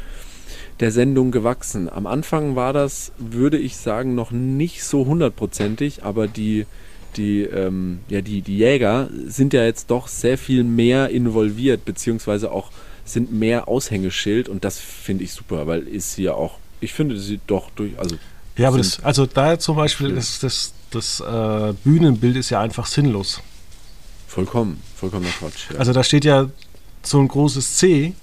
der 0.79 0.91
Sendung 0.91 1.31
gewachsen. 1.31 1.89
Am 1.89 2.07
Anfang 2.07 2.55
war 2.55 2.73
das, 2.73 3.11
würde 3.17 3.57
ich 3.57 3.77
sagen, 3.77 4.15
noch 4.15 4.31
nicht 4.31 4.83
so 4.83 5.05
hundertprozentig, 5.05 6.03
aber 6.03 6.27
die, 6.27 6.65
die, 7.15 7.43
ähm, 7.43 7.99
ja, 8.09 8.21
die, 8.21 8.41
die 8.41 8.57
Jäger 8.57 9.09
sind 9.25 9.53
ja 9.53 9.63
jetzt 9.63 9.89
doch 9.89 10.07
sehr 10.07 10.37
viel 10.37 10.63
mehr 10.63 11.09
involviert, 11.09 11.85
beziehungsweise 11.85 12.51
auch 12.51 12.71
sind 13.05 13.31
mehr 13.31 13.67
Aushängeschild 13.67 14.49
und 14.49 14.63
das 14.63 14.79
finde 14.79 15.23
ich 15.23 15.31
super, 15.31 15.65
weil 15.65 15.87
ist 15.87 16.15
hier 16.15 16.35
auch, 16.35 16.57
ich 16.81 16.93
finde 16.93 17.17
sie 17.17 17.39
doch 17.47 17.69
durch, 17.71 17.97
also 17.97 18.17
Ja, 18.57 18.69
aber 18.69 18.77
das, 18.77 19.03
also 19.03 19.25
da 19.25 19.59
zum 19.59 19.75
Beispiel, 19.75 20.07
Schlimm. 20.07 20.15
das, 20.15 20.39
das, 20.39 20.73
das 20.91 21.19
äh, 21.19 21.73
Bühnenbild 21.83 22.35
ist 22.37 22.49
ja 22.49 22.61
einfach 22.61 22.87
sinnlos. 22.87 23.41
vollkommen, 24.27 24.81
vollkommener 24.95 25.31
Quatsch. 25.31 25.71
Ja. 25.71 25.79
Also 25.79 25.93
da 25.93 26.03
steht 26.03 26.25
ja 26.25 26.49
so 27.03 27.19
ein 27.19 27.27
großes 27.27 27.77
C 27.77 28.13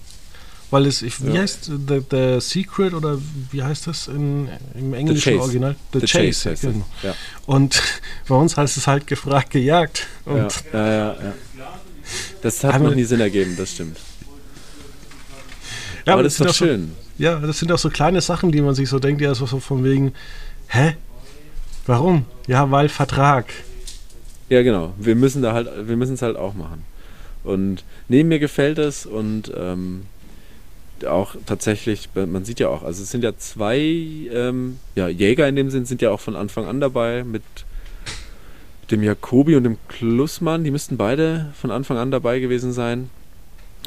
weil 0.74 0.87
es, 0.87 1.03
ich, 1.03 1.24
wie 1.24 1.32
ja. 1.32 1.43
heißt 1.43 1.70
the, 1.87 2.03
the, 2.11 2.41
Secret 2.41 2.95
oder 2.95 3.16
wie 3.53 3.62
heißt 3.62 3.87
das 3.87 4.09
in, 4.09 4.49
im 4.74 4.93
englischen 4.93 5.39
Original? 5.39 5.76
The, 5.93 6.01
the 6.01 6.07
Chase, 6.07 6.51
Chase 6.51 6.66
genau. 6.66 6.87
ja. 7.05 7.14
Und 7.47 7.80
bei 8.28 8.35
uns 8.35 8.57
heißt 8.57 8.76
es 8.76 8.89
halt 8.89 9.07
gefragt, 9.07 9.51
gejagt. 9.51 10.09
Ja, 10.26 10.37
ja, 10.37 10.49
ja, 10.72 11.07
ja. 11.12 11.35
Das 12.43 12.64
hat 12.64 12.82
noch 12.82 12.93
nie 12.93 13.05
Sinn 13.05 13.20
ergeben, 13.20 13.57
das 13.57 13.70
stimmt. 13.70 13.99
Ja, 16.05 16.12
aber, 16.12 16.12
aber 16.14 16.22
das, 16.24 16.41
ist 16.41 16.45
doch 16.45 16.53
schön. 16.53 16.93
Ja, 17.19 17.39
das 17.39 17.59
sind 17.59 17.71
auch 17.71 17.79
so 17.79 17.91
kleine 17.91 18.21
Sachen, 18.21 18.51
die 18.51 18.61
man 18.61 18.75
sich 18.75 18.89
so 18.89 18.99
denkt, 18.99 19.21
ja, 19.21 19.35
so, 19.35 19.47
so 19.47 19.61
von 19.61 19.85
wegen, 19.85 20.12
hä? 20.69 20.97
Warum? 21.87 22.25
Ja, 22.47 22.71
weil 22.71 22.89
Vertrag. 22.89 23.47
Ja, 24.49 24.62
genau. 24.62 24.95
Wir 24.99 25.15
müssen 25.15 25.43
da 25.43 25.53
halt, 25.53 25.69
wir 25.87 25.97
müssen 25.97 26.15
es 26.15 26.23
halt 26.23 26.37
auch 26.37 26.55
machen. 26.55 26.85
Und 27.45 27.85
neben 28.09 28.29
mir 28.31 28.39
gefällt 28.39 28.79
es 28.79 29.07
und 29.07 29.53
ähm, 29.57 30.07
auch 31.07 31.37
tatsächlich, 31.47 32.09
man 32.15 32.45
sieht 32.45 32.61
ja 32.61 32.69
auch, 32.69 32.83
also 32.83 33.03
es 33.03 33.11
sind 33.11 33.23
ja 33.23 33.37
zwei 33.37 33.79
ähm, 33.79 34.79
ja, 34.95 35.09
Jäger 35.09 35.47
in 35.49 35.57
dem 35.57 35.71
Sinn, 35.71 35.85
sind 35.85 36.01
ja 36.03 36.11
auch 36.11 36.21
von 36.21 36.37
Anfang 36.37 36.67
an 36.67 36.81
dabei 36.81 37.25
mit 37.25 37.43
dem 38.91 39.03
Jakobi 39.03 39.57
und 39.57 39.65
dem 39.65 39.79
Klussmann. 39.89 40.65
Die 40.65 40.71
müssten 40.71 40.97
beide 40.97 41.53
von 41.61 41.71
Anfang 41.71 41.99
an 41.99 42.11
dabei 42.11 42.41
gewesen 42.41 42.73
sein. 42.73 43.11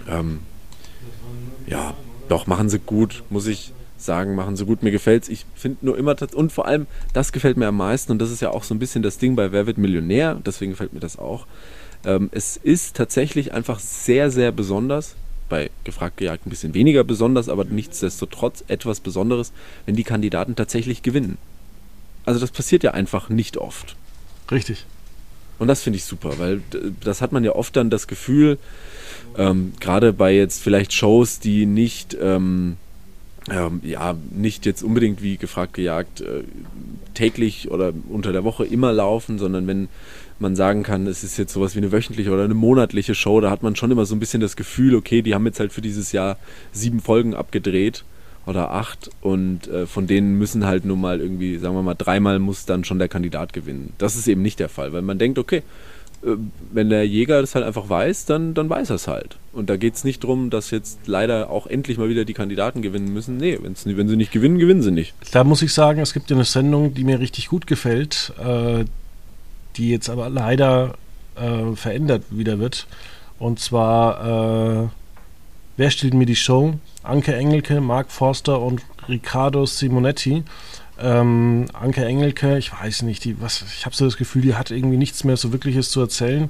Ähm, 0.07 0.39
ja, 1.65 1.95
doch, 2.29 2.47
machen 2.47 2.69
sie 2.69 2.79
gut, 2.79 3.23
muss 3.29 3.47
ich 3.47 3.73
sagen, 3.97 4.35
machen 4.35 4.55
sie 4.55 4.65
gut. 4.65 4.83
Mir 4.83 4.91
gefällt 4.91 5.23
es. 5.23 5.29
Ich 5.29 5.45
finde 5.55 5.85
nur 5.85 5.97
immer, 5.97 6.15
und 6.33 6.51
vor 6.51 6.67
allem, 6.67 6.87
das 7.13 7.31
gefällt 7.31 7.57
mir 7.57 7.67
am 7.67 7.77
meisten, 7.77 8.11
und 8.11 8.19
das 8.19 8.31
ist 8.31 8.41
ja 8.41 8.51
auch 8.51 8.63
so 8.63 8.73
ein 8.75 8.79
bisschen 8.79 9.03
das 9.03 9.17
Ding 9.17 9.35
bei 9.35 9.51
Wer 9.51 9.67
wird 9.67 9.77
Millionär, 9.77 10.39
deswegen 10.45 10.71
gefällt 10.71 10.93
mir 10.93 10.99
das 10.99 11.17
auch. 11.17 11.47
Ähm, 12.05 12.29
es 12.31 12.57
ist 12.57 12.95
tatsächlich 12.95 13.53
einfach 13.53 13.79
sehr, 13.79 14.29
sehr 14.31 14.51
besonders. 14.51 15.15
Bei 15.49 15.69
gefragt 15.83 16.17
gejagt 16.17 16.45
ein 16.45 16.49
bisschen 16.49 16.73
weniger 16.73 17.03
besonders, 17.03 17.49
aber 17.49 17.63
nichtsdestotrotz 17.63 18.63
etwas 18.67 18.99
Besonderes, 18.99 19.51
wenn 19.85 19.95
die 19.95 20.03
Kandidaten 20.03 20.55
tatsächlich 20.55 21.01
gewinnen. 21.01 21.37
Also 22.25 22.39
das 22.39 22.51
passiert 22.51 22.83
ja 22.83 22.91
einfach 22.91 23.29
nicht 23.29 23.57
oft. 23.57 23.95
Richtig. 24.51 24.85
Und 25.59 25.67
das 25.67 25.81
finde 25.81 25.97
ich 25.97 26.05
super, 26.05 26.33
weil 26.37 26.61
das 27.03 27.21
hat 27.21 27.31
man 27.31 27.43
ja 27.43 27.53
oft 27.53 27.75
dann 27.75 27.89
das 27.89 28.07
Gefühl, 28.07 28.57
ähm, 29.37 29.73
gerade 29.79 30.13
bei 30.13 30.33
jetzt 30.33 30.61
vielleicht 30.61 30.93
Shows, 30.93 31.39
die 31.39 31.65
nicht, 31.65 32.17
ähm, 32.21 32.77
ähm, 33.49 33.81
ja, 33.83 34.15
nicht 34.31 34.65
jetzt 34.65 34.83
unbedingt 34.83 35.21
wie 35.21 35.37
gefragt 35.37 35.73
gejagt 35.73 36.21
äh, 36.21 36.43
täglich 37.13 37.71
oder 37.71 37.93
unter 38.09 38.31
der 38.31 38.43
Woche 38.43 38.65
immer 38.65 38.91
laufen, 38.93 39.39
sondern 39.39 39.67
wenn 39.67 39.89
man 40.39 40.55
sagen 40.55 40.83
kann, 40.83 41.07
es 41.07 41.23
ist 41.23 41.37
jetzt 41.37 41.53
sowas 41.53 41.73
wie 41.73 41.79
eine 41.79 41.91
wöchentliche 41.91 42.31
oder 42.31 42.43
eine 42.43 42.53
monatliche 42.53 43.15
Show, 43.15 43.41
da 43.41 43.49
hat 43.49 43.63
man 43.63 43.75
schon 43.75 43.89
immer 43.89 44.05
so 44.05 44.15
ein 44.15 44.19
bisschen 44.19 44.41
das 44.41 44.55
Gefühl, 44.55 44.95
okay, 44.95 45.21
die 45.21 45.33
haben 45.33 45.45
jetzt 45.45 45.59
halt 45.59 45.73
für 45.73 45.81
dieses 45.81 46.11
Jahr 46.11 46.37
sieben 46.71 46.99
Folgen 46.99 47.33
abgedreht 47.33 48.03
oder 48.47 48.71
acht 48.71 49.09
und 49.21 49.67
äh, 49.67 49.85
von 49.85 50.07
denen 50.07 50.37
müssen 50.37 50.65
halt 50.65 50.85
nur 50.85 50.97
mal 50.97 51.19
irgendwie, 51.19 51.57
sagen 51.57 51.75
wir 51.75 51.83
mal, 51.83 51.95
dreimal 51.95 52.39
muss 52.39 52.65
dann 52.65 52.83
schon 52.83 52.99
der 52.99 53.09
Kandidat 53.09 53.53
gewinnen. 53.53 53.93
Das 53.97 54.15
ist 54.15 54.27
eben 54.27 54.41
nicht 54.41 54.59
der 54.59 54.69
Fall, 54.69 54.93
weil 54.93 55.01
man 55.01 55.19
denkt, 55.19 55.37
okay, 55.37 55.57
äh, 56.23 56.29
wenn 56.71 56.89
der 56.89 57.05
Jäger 57.05 57.41
das 57.41 57.55
halt 57.55 57.65
einfach 57.65 57.89
weiß, 57.89 58.25
dann, 58.25 58.53
dann 58.53 58.69
weiß 58.69 58.89
er 58.89 58.95
es 58.95 59.07
halt. 59.07 59.37
Und 59.53 59.69
da 59.69 59.77
geht 59.77 59.95
es 59.95 60.03
nicht 60.03 60.23
darum, 60.23 60.49
dass 60.49 60.71
jetzt 60.71 60.99
leider 61.05 61.49
auch 61.49 61.67
endlich 61.67 61.97
mal 61.97 62.09
wieder 62.09 62.25
die 62.25 62.33
Kandidaten 62.33 62.81
gewinnen 62.81 63.13
müssen. 63.13 63.37
Nee, 63.37 63.59
wenn 63.61 64.07
sie 64.07 64.15
nicht 64.15 64.31
gewinnen, 64.31 64.57
gewinnen 64.57 64.81
sie 64.81 64.91
nicht. 64.91 65.13
Da 65.31 65.43
muss 65.43 65.61
ich 65.61 65.73
sagen, 65.73 65.99
es 65.99 66.13
gibt 66.13 66.29
ja 66.29 66.35
eine 66.35 66.45
Sendung, 66.45 66.93
die 66.93 67.03
mir 67.03 67.19
richtig 67.19 67.49
gut 67.49 67.67
gefällt. 67.67 68.33
Äh, 68.39 68.85
die 69.77 69.89
jetzt 69.89 70.09
aber 70.09 70.29
leider 70.29 70.95
äh, 71.35 71.75
verändert 71.75 72.23
wieder 72.29 72.59
wird. 72.59 72.87
Und 73.39 73.59
zwar, 73.59 74.85
äh, 74.85 74.87
wer 75.77 75.91
stellt 75.91 76.13
mir 76.13 76.25
die 76.25 76.35
Show? 76.35 76.73
Anke 77.07 77.35
Engelke, 77.35 77.81
Mark 77.81 78.11
Forster 78.11 78.61
und 78.61 78.81
Riccardo 79.07 79.65
Simonetti. 79.65 80.43
Ähm, 80.99 81.65
Anke 81.73 82.03
Engelke, 82.03 82.57
ich 82.57 82.71
weiß 82.73 83.03
nicht, 83.03 83.23
die, 83.23 83.39
was, 83.39 83.63
ich 83.77 83.85
habe 83.85 83.95
so 83.95 84.05
das 84.05 84.17
Gefühl, 84.17 84.41
die 84.41 84.55
hat 84.55 84.71
irgendwie 84.71 84.97
nichts 84.97 85.23
mehr 85.23 85.37
so 85.37 85.51
Wirkliches 85.53 85.91
zu 85.91 86.01
erzählen. 86.01 86.49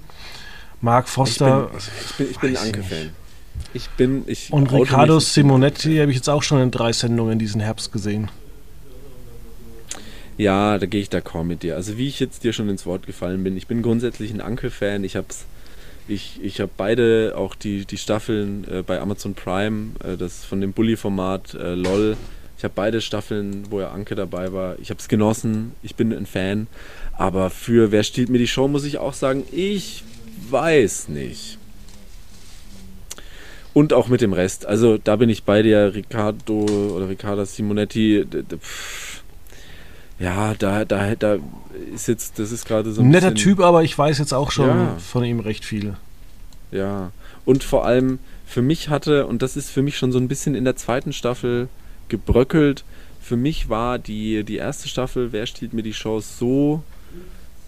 Mark 0.81 1.09
Foster. 1.09 1.69
Ich 1.77 2.15
bin, 2.15 2.27
ich 2.29 2.39
bin, 2.39 2.53
ich 2.53 2.57
bin 2.57 2.57
Anke-Fan. 2.57 3.09
Ich 3.73 3.89
bin, 3.89 4.23
ich 4.27 4.53
Und 4.53 4.71
Riccardo 4.71 5.19
Simonetti 5.19 5.97
habe 5.97 6.11
ich 6.11 6.17
jetzt 6.17 6.29
auch 6.29 6.43
schon 6.43 6.61
in 6.61 6.71
drei 6.71 6.93
Sendungen 6.93 7.39
diesen 7.39 7.61
Herbst 7.61 7.91
gesehen. 7.91 8.29
Ja, 10.37 10.77
da 10.77 10.85
gehe 10.85 11.01
ich 11.01 11.09
d'accord 11.09 11.43
mit 11.43 11.63
dir. 11.63 11.75
Also 11.75 11.97
wie 11.97 12.07
ich 12.07 12.19
jetzt 12.19 12.43
dir 12.43 12.53
schon 12.53 12.69
ins 12.69 12.85
Wort 12.85 13.07
gefallen 13.07 13.43
bin, 13.43 13.57
ich 13.57 13.67
bin 13.67 13.81
grundsätzlich 13.81 14.31
ein 14.31 14.39
Anke-Fan. 14.39 15.03
Ich 15.03 15.15
habe 15.15 15.27
ich, 16.07 16.39
ich 16.41 16.61
hab 16.61 16.77
beide, 16.77 17.33
auch 17.35 17.55
die, 17.55 17.85
die 17.85 17.97
Staffeln 17.97 18.65
äh, 18.69 18.81
bei 18.81 18.99
Amazon 18.99 19.33
Prime, 19.33 19.91
äh, 20.03 20.17
das 20.17 20.45
von 20.45 20.61
dem 20.61 20.73
Bully-Format 20.73 21.53
äh, 21.53 21.75
LOL. 21.75 22.17
Ich 22.57 22.63
habe 22.63 22.73
beide 22.75 23.01
Staffeln, 23.01 23.65
wo 23.69 23.79
ja 23.79 23.91
Anke 23.91 24.15
dabei 24.15 24.51
war. 24.51 24.79
Ich 24.79 24.89
habe 24.89 24.99
es 24.99 25.07
genossen, 25.07 25.73
ich 25.83 25.95
bin 25.95 26.11
ein 26.11 26.25
Fan. 26.25 26.67
Aber 27.13 27.49
für 27.49 27.91
Wer 27.91 28.03
stiehlt 28.03 28.29
mir 28.29 28.39
die 28.39 28.47
Show, 28.47 28.67
muss 28.67 28.83
ich 28.83 28.97
auch 28.97 29.13
sagen, 29.13 29.43
ich 29.51 30.03
weiß 30.49 31.09
nicht. 31.09 31.57
Und 33.73 33.93
auch 33.93 34.07
mit 34.07 34.21
dem 34.21 34.33
Rest. 34.33 34.65
Also 34.65 34.97
da 34.97 35.17
bin 35.17 35.29
ich 35.29 35.43
bei 35.43 35.61
dir, 35.61 35.93
Riccardo 35.93 36.65
oder 36.95 37.09
Riccardo 37.09 37.45
Simonetti. 37.45 38.25
Pff, 38.59 39.21
ja, 40.19 40.55
da, 40.55 40.83
da, 40.83 41.13
da 41.15 41.37
ist 41.93 42.07
jetzt, 42.07 42.39
das 42.39 42.51
ist 42.51 42.65
gerade 42.65 42.91
so 42.91 43.01
ein 43.01 43.09
netter 43.09 43.33
Typ, 43.33 43.59
aber 43.59 43.83
ich 43.83 43.97
weiß 43.97 44.19
jetzt 44.19 44.33
auch 44.33 44.51
schon 44.51 44.67
ja. 44.67 44.97
von 44.97 45.23
ihm 45.23 45.39
recht 45.39 45.65
viel. 45.65 45.95
Ja, 46.71 47.11
und 47.45 47.63
vor 47.63 47.85
allem 47.85 48.19
für 48.45 48.61
mich 48.61 48.89
hatte, 48.89 49.25
und 49.27 49.41
das 49.41 49.57
ist 49.57 49.69
für 49.69 49.81
mich 49.81 49.97
schon 49.97 50.11
so 50.11 50.19
ein 50.19 50.27
bisschen 50.27 50.55
in 50.55 50.65
der 50.65 50.75
zweiten 50.75 51.13
Staffel 51.13 51.69
gebröckelt, 52.09 52.83
für 53.21 53.37
mich 53.37 53.69
war 53.69 53.99
die, 53.99 54.43
die 54.43 54.55
erste 54.55 54.87
Staffel, 54.87 55.33
wer 55.33 55.45
stiehlt 55.45 55.73
mir 55.73 55.83
die 55.83 55.91
Chance, 55.91 56.29
so 56.39 56.83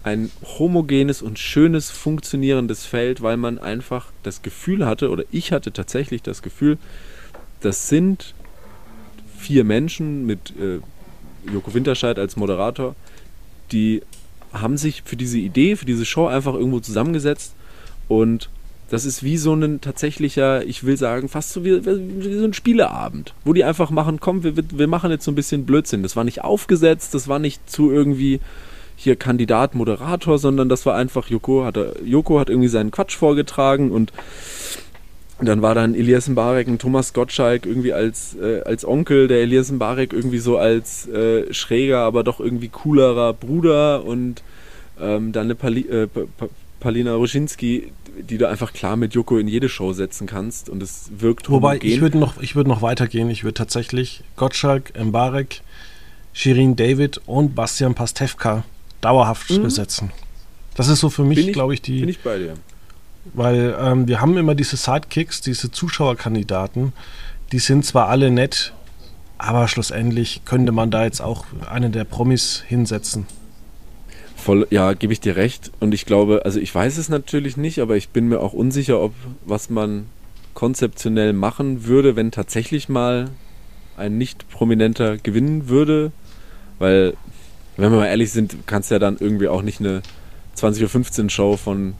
ein 0.03 0.31
homogenes 0.57 1.21
und 1.21 1.37
schönes 1.37 1.91
funktionierendes 1.91 2.85
Feld, 2.85 3.21
weil 3.21 3.37
man 3.37 3.59
einfach 3.59 4.11
das 4.23 4.41
Gefühl 4.41 4.85
hatte, 4.85 5.09
oder 5.09 5.23
ich 5.31 5.51
hatte 5.51 5.73
tatsächlich 5.73 6.21
das 6.21 6.41
Gefühl, 6.41 6.77
das 7.59 7.89
sind 7.89 8.33
vier 9.37 9.63
Menschen 9.63 10.25
mit 10.25 10.53
äh, 10.59 10.79
Joko 11.51 11.73
Winterscheid 11.73 12.17
als 12.17 12.37
Moderator, 12.37 12.95
die 13.71 14.01
haben 14.53 14.77
sich 14.77 15.03
für 15.05 15.15
diese 15.15 15.37
Idee, 15.37 15.75
für 15.75 15.85
diese 15.85 16.05
Show 16.05 16.27
einfach 16.27 16.53
irgendwo 16.53 16.79
zusammengesetzt 16.79 17.53
und 18.07 18.49
das 18.89 19.05
ist 19.05 19.23
wie 19.23 19.37
so 19.37 19.53
ein 19.53 19.81
tatsächlicher, 19.81 20.65
ich 20.65 20.83
will 20.83 20.97
sagen, 20.97 21.29
fast 21.29 21.51
so 21.51 21.63
wie, 21.63 21.85
wie 21.85 22.39
so 22.39 22.45
ein 22.45 22.53
Spieleabend, 22.53 23.33
wo 23.45 23.53
die 23.53 23.63
einfach 23.63 23.91
machen, 23.91 24.19
komm, 24.19 24.43
wir, 24.43 24.53
wir 24.55 24.87
machen 24.87 25.11
jetzt 25.11 25.25
so 25.25 25.31
ein 25.31 25.35
bisschen 25.35 25.65
Blödsinn. 25.65 26.01
Das 26.01 26.15
war 26.15 26.23
nicht 26.23 26.43
aufgesetzt, 26.43 27.13
das 27.13 27.27
war 27.27 27.37
nicht 27.37 27.69
zu 27.69 27.91
irgendwie 27.91 28.39
hier 28.95 29.15
Kandidat, 29.15 29.75
Moderator, 29.75 30.39
sondern 30.39 30.69
das 30.69 30.85
war 30.85 30.95
einfach, 30.95 31.27
Joko 31.27 31.63
hat, 31.65 31.77
Joko 32.03 32.39
hat 32.39 32.49
irgendwie 32.49 32.67
seinen 32.67 32.91
Quatsch 32.91 33.15
vorgetragen 33.15 33.91
und 33.91 34.11
und 35.39 35.45
dann 35.45 35.61
war 35.61 35.73
dann 35.73 35.95
Elias 35.95 36.27
Mbarek 36.27 36.67
und 36.67 36.81
Thomas 36.81 37.13
Gottschalk 37.13 37.65
irgendwie 37.65 37.93
als, 37.93 38.35
äh, 38.35 38.61
als 38.61 38.85
Onkel, 38.85 39.29
der 39.29 39.41
Elias 39.41 39.71
Mbarek 39.71 40.11
irgendwie 40.11 40.39
so 40.39 40.57
als 40.57 41.07
äh, 41.07 41.53
schräger, 41.53 41.99
aber 41.99 42.23
doch 42.23 42.41
irgendwie 42.41 42.67
coolerer 42.67 43.33
Bruder 43.33 44.03
und 44.03 44.43
ähm, 44.99 45.31
dann 45.31 45.45
eine 45.45 45.55
Pali 45.55 45.81
äh, 45.81 46.07
Palina 46.81 47.13
Ruschinski, 47.15 47.91
die 48.17 48.37
du 48.37 48.47
einfach 48.47 48.73
klar 48.73 48.97
mit 48.97 49.13
Joko 49.13 49.37
in 49.37 49.47
jede 49.47 49.69
Show 49.69 49.93
setzen 49.93 50.27
kannst 50.27 50.69
und 50.69 50.83
es 50.83 51.09
wirkt 51.17 51.49
Wobei, 51.49 51.75
homogen. 51.75 51.89
ich 51.89 52.01
würde 52.01 52.17
noch, 52.17 52.35
würd 52.37 52.67
noch 52.67 52.81
weitergehen. 52.81 53.29
Ich 53.29 53.43
würde 53.43 53.55
tatsächlich 53.55 54.23
Gottschalk, 54.35 54.93
Mbarek, 55.01 55.61
Shirin 56.33 56.75
David 56.75 57.21
und 57.25 57.55
Bastian 57.55 57.95
Pastewka 57.95 58.63
dauerhaft 59.01 59.49
mhm. 59.51 59.63
besetzen. 59.63 60.11
Das 60.75 60.89
ist 60.89 60.99
so 60.99 61.09
für 61.09 61.23
mich, 61.23 61.51
glaube 61.53 61.73
ich, 61.73 61.81
die. 61.81 62.01
Bin 62.01 62.09
ich 62.09 62.19
bei 62.19 62.37
dir 62.37 62.55
weil 63.33 63.75
ähm, 63.79 64.07
wir 64.07 64.21
haben 64.21 64.37
immer 64.37 64.55
diese 64.55 64.77
Sidekicks, 64.77 65.41
diese 65.41 65.71
Zuschauerkandidaten, 65.71 66.93
die 67.51 67.59
sind 67.59 67.85
zwar 67.85 68.07
alle 68.07 68.31
nett, 68.31 68.73
aber 69.37 69.67
schlussendlich 69.67 70.41
könnte 70.45 70.71
man 70.71 70.91
da 70.91 71.03
jetzt 71.03 71.21
auch 71.21 71.45
einen 71.69 71.91
der 71.91 72.03
Promis 72.03 72.63
hinsetzen. 72.67 73.25
Voll, 74.35 74.67
ja, 74.69 74.93
gebe 74.93 75.11
ich 75.11 75.19
dir 75.19 75.35
recht. 75.35 75.71
Und 75.79 75.93
ich 75.93 76.05
glaube, 76.05 76.41
also 76.45 76.59
ich 76.59 76.73
weiß 76.73 76.97
es 76.97 77.09
natürlich 77.09 77.57
nicht, 77.57 77.79
aber 77.79 77.97
ich 77.97 78.09
bin 78.09 78.27
mir 78.27 78.39
auch 78.39 78.53
unsicher, 78.53 79.01
ob 79.01 79.13
was 79.45 79.69
man 79.69 80.05
konzeptionell 80.53 81.33
machen 81.33 81.85
würde, 81.85 82.15
wenn 82.15 82.31
tatsächlich 82.31 82.89
mal 82.89 83.29
ein 83.97 84.17
nicht 84.17 84.49
prominenter 84.49 85.17
gewinnen 85.17 85.67
würde. 85.67 86.11
Weil, 86.79 87.13
wenn 87.75 87.91
wir 87.91 87.99
mal 87.99 88.07
ehrlich 88.07 88.31
sind, 88.31 88.55
kannst 88.65 88.89
du 88.91 88.95
ja 88.95 88.99
dann 88.99 89.17
irgendwie 89.19 89.49
auch 89.49 89.61
nicht 89.61 89.81
eine 89.81 90.01
20.15 90.57 91.23
Uhr 91.23 91.29
Show 91.29 91.57
von 91.57 91.95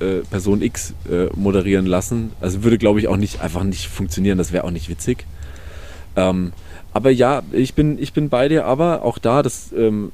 äh, 0.00 0.20
Person 0.30 0.62
X 0.62 0.94
äh, 1.10 1.26
moderieren 1.34 1.86
lassen. 1.86 2.32
Also 2.40 2.62
würde, 2.62 2.78
glaube 2.78 3.00
ich, 3.00 3.08
auch 3.08 3.16
nicht 3.16 3.40
einfach 3.40 3.64
nicht 3.64 3.88
funktionieren. 3.88 4.38
Das 4.38 4.52
wäre 4.52 4.64
auch 4.64 4.70
nicht 4.70 4.88
witzig. 4.88 5.26
Ähm, 6.16 6.52
aber 6.96 7.10
ja, 7.10 7.42
ich 7.52 7.74
bin, 7.74 7.98
ich 8.02 8.14
bin 8.14 8.30
bei 8.30 8.48
dir, 8.48 8.64
aber 8.64 9.02
auch 9.02 9.18
da, 9.18 9.42
das 9.42 9.70
ähm, 9.76 10.12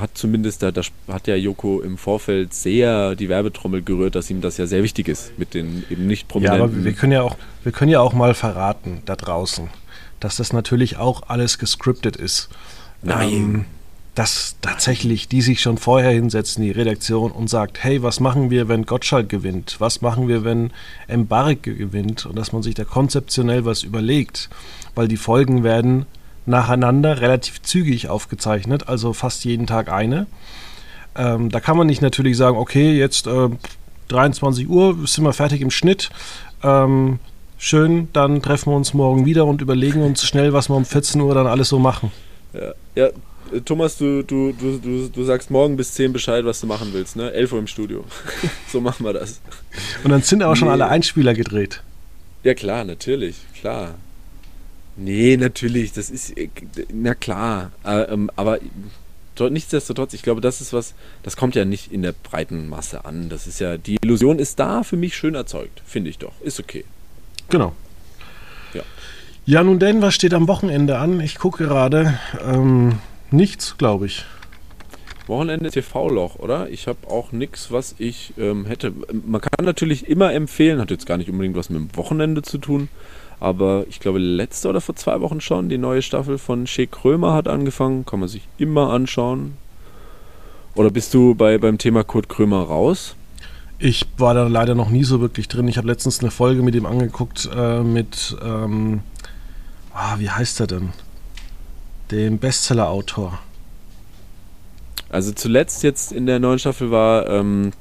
hat 0.00 0.10
zumindest, 0.14 0.64
da, 0.64 0.72
da 0.72 0.82
hat 1.06 1.28
ja 1.28 1.36
Joko 1.36 1.80
im 1.80 1.96
Vorfeld 1.96 2.52
sehr 2.52 3.14
die 3.14 3.28
Werbetrommel 3.28 3.82
gerührt, 3.82 4.16
dass 4.16 4.28
ihm 4.28 4.40
das 4.40 4.56
ja 4.56 4.66
sehr 4.66 4.82
wichtig 4.82 5.06
ist 5.06 5.38
mit 5.38 5.54
den 5.54 5.84
eben 5.88 6.08
nicht 6.08 6.26
prominenten. 6.26 6.58
Ja, 6.58 6.64
aber 6.64 6.84
wir 6.84 6.92
können 6.92 7.12
ja 7.12 7.22
auch, 7.22 7.36
wir 7.62 7.70
können 7.70 7.92
ja 7.92 8.00
auch 8.00 8.14
mal 8.14 8.34
verraten 8.34 9.00
da 9.04 9.14
draußen, 9.14 9.68
dass 10.18 10.38
das 10.38 10.52
natürlich 10.52 10.96
auch 10.96 11.22
alles 11.28 11.58
gescriptet 11.58 12.16
ist. 12.16 12.48
Nein. 13.00 13.32
Ähm, 13.32 13.64
dass 14.18 14.56
tatsächlich 14.60 15.28
die 15.28 15.42
sich 15.42 15.60
schon 15.60 15.78
vorher 15.78 16.10
hinsetzen, 16.10 16.64
die 16.64 16.72
Redaktion, 16.72 17.30
und 17.30 17.48
sagt, 17.48 17.84
hey, 17.84 18.02
was 18.02 18.18
machen 18.18 18.50
wir, 18.50 18.66
wenn 18.66 18.84
Gottschalk 18.84 19.28
gewinnt? 19.28 19.76
Was 19.78 20.00
machen 20.00 20.26
wir, 20.26 20.42
wenn 20.42 20.72
Mbarek 21.06 21.62
gewinnt? 21.62 22.26
Und 22.26 22.34
dass 22.36 22.52
man 22.52 22.64
sich 22.64 22.74
da 22.74 22.82
konzeptionell 22.82 23.64
was 23.64 23.84
überlegt, 23.84 24.50
weil 24.96 25.06
die 25.06 25.16
Folgen 25.16 25.62
werden 25.62 26.04
nacheinander 26.46 27.20
relativ 27.20 27.62
zügig 27.62 28.08
aufgezeichnet, 28.08 28.88
also 28.88 29.12
fast 29.12 29.44
jeden 29.44 29.68
Tag 29.68 29.88
eine. 29.92 30.26
Ähm, 31.14 31.48
da 31.50 31.60
kann 31.60 31.76
man 31.76 31.86
nicht 31.86 32.02
natürlich 32.02 32.36
sagen, 32.36 32.56
okay, 32.56 32.98
jetzt 32.98 33.28
äh, 33.28 33.50
23 34.08 34.68
Uhr 34.68 34.96
sind 35.06 35.22
wir 35.22 35.32
fertig 35.32 35.60
im 35.60 35.70
Schnitt. 35.70 36.10
Ähm, 36.64 37.20
schön, 37.56 38.08
dann 38.12 38.42
treffen 38.42 38.72
wir 38.72 38.76
uns 38.76 38.94
morgen 38.94 39.26
wieder 39.26 39.46
und 39.46 39.60
überlegen 39.60 40.02
uns 40.02 40.24
schnell, 40.24 40.52
was 40.52 40.68
wir 40.68 40.74
um 40.74 40.84
14 40.84 41.20
Uhr 41.20 41.36
dann 41.36 41.46
alles 41.46 41.68
so 41.68 41.78
machen. 41.78 42.10
Ja, 42.52 42.72
ja 42.96 43.10
Thomas, 43.64 43.96
du, 43.96 44.22
du, 44.22 44.52
du, 44.52 44.78
du, 44.78 45.08
du 45.08 45.24
sagst 45.24 45.50
morgen 45.50 45.76
bis 45.76 45.92
10 45.94 46.12
Bescheid, 46.12 46.44
was 46.44 46.60
du 46.60 46.66
machen 46.66 46.90
willst, 46.92 47.16
ne? 47.16 47.32
11 47.32 47.52
Uhr 47.52 47.58
im 47.58 47.66
Studio. 47.66 48.04
so 48.68 48.80
machen 48.80 49.04
wir 49.04 49.12
das. 49.12 49.40
Und 50.04 50.10
dann 50.10 50.22
sind 50.22 50.42
aber 50.42 50.56
schon 50.56 50.68
alle 50.68 50.88
Einspieler 50.88 51.34
gedreht. 51.34 51.82
Ja, 52.44 52.54
klar, 52.54 52.84
natürlich, 52.84 53.36
klar. 53.60 53.94
Nee, 54.96 55.36
natürlich, 55.36 55.92
das 55.92 56.10
ist, 56.10 56.34
na 56.92 57.14
klar, 57.14 57.70
äh, 57.84 58.02
ähm, 58.12 58.30
aber 58.34 58.58
nichtsdestotrotz, 59.48 60.12
ich 60.14 60.22
glaube, 60.22 60.40
das 60.40 60.60
ist 60.60 60.72
was, 60.72 60.94
das 61.22 61.36
kommt 61.36 61.54
ja 61.54 61.64
nicht 61.64 61.92
in 61.92 62.02
der 62.02 62.12
breiten 62.12 62.68
Masse 62.68 63.04
an. 63.04 63.28
Das 63.28 63.46
ist 63.46 63.60
ja, 63.60 63.76
die 63.76 63.96
Illusion 64.02 64.40
ist 64.40 64.58
da 64.58 64.82
für 64.82 64.96
mich 64.96 65.16
schön 65.16 65.36
erzeugt, 65.36 65.82
finde 65.86 66.10
ich 66.10 66.18
doch. 66.18 66.32
Ist 66.40 66.58
okay. 66.58 66.84
Genau. 67.48 67.74
Ja. 68.74 68.82
Ja, 69.46 69.62
nun 69.62 69.78
denn, 69.78 70.02
was 70.02 70.14
steht 70.14 70.34
am 70.34 70.48
Wochenende 70.48 70.98
an? 70.98 71.20
Ich 71.20 71.38
gucke 71.38 71.66
gerade. 71.66 72.18
Ähm, 72.44 72.98
Nichts, 73.30 73.76
glaube 73.76 74.06
ich. 74.06 74.24
Wochenende 75.26 75.70
TV-Loch, 75.70 76.36
oder? 76.36 76.70
Ich 76.70 76.88
habe 76.88 77.06
auch 77.08 77.32
nichts, 77.32 77.70
was 77.70 77.94
ich 77.98 78.32
ähm, 78.38 78.64
hätte. 78.64 78.92
Man 79.26 79.42
kann 79.42 79.66
natürlich 79.66 80.08
immer 80.08 80.32
empfehlen, 80.32 80.80
hat 80.80 80.90
jetzt 80.90 81.06
gar 81.06 81.18
nicht 81.18 81.28
unbedingt 81.28 81.56
was 81.56 81.68
mit 81.68 81.78
dem 81.78 81.96
Wochenende 81.96 82.40
zu 82.40 82.56
tun, 82.56 82.88
aber 83.38 83.84
ich 83.88 84.00
glaube, 84.00 84.18
letzte 84.18 84.68
oder 84.68 84.80
vor 84.80 84.96
zwei 84.96 85.20
Wochen 85.20 85.42
schon, 85.42 85.68
die 85.68 85.76
neue 85.76 86.00
Staffel 86.00 86.38
von 86.38 86.66
Shea 86.66 86.86
Krömer 86.86 87.34
hat 87.34 87.46
angefangen. 87.46 88.06
Kann 88.06 88.20
man 88.20 88.28
sich 88.28 88.48
immer 88.56 88.90
anschauen. 88.90 89.58
Oder 90.74 90.90
bist 90.90 91.12
du 91.12 91.34
bei, 91.34 91.58
beim 91.58 91.76
Thema 91.76 92.04
Kurt 92.04 92.28
Krömer 92.28 92.62
raus? 92.62 93.14
Ich 93.78 94.06
war 94.16 94.34
da 94.34 94.48
leider 94.48 94.74
noch 94.74 94.90
nie 94.90 95.04
so 95.04 95.20
wirklich 95.20 95.48
drin. 95.48 95.68
Ich 95.68 95.76
habe 95.76 95.86
letztens 95.86 96.20
eine 96.20 96.30
Folge 96.30 96.62
mit 96.62 96.74
ihm 96.74 96.86
angeguckt, 96.86 97.48
äh, 97.54 97.82
mit, 97.82 98.36
ähm, 98.44 99.00
ah, 99.92 100.16
wie 100.18 100.30
heißt 100.30 100.60
er 100.60 100.66
denn? 100.66 100.92
Dem 102.10 102.38
Bestseller-Autor. 102.38 103.38
Also 105.10 105.32
zuletzt 105.32 105.82
jetzt 105.82 106.12
in 106.12 106.26
der 106.26 106.38
neuen 106.38 106.58
Staffel 106.58 106.90
war, 106.90 107.28
ähm, 107.28 107.72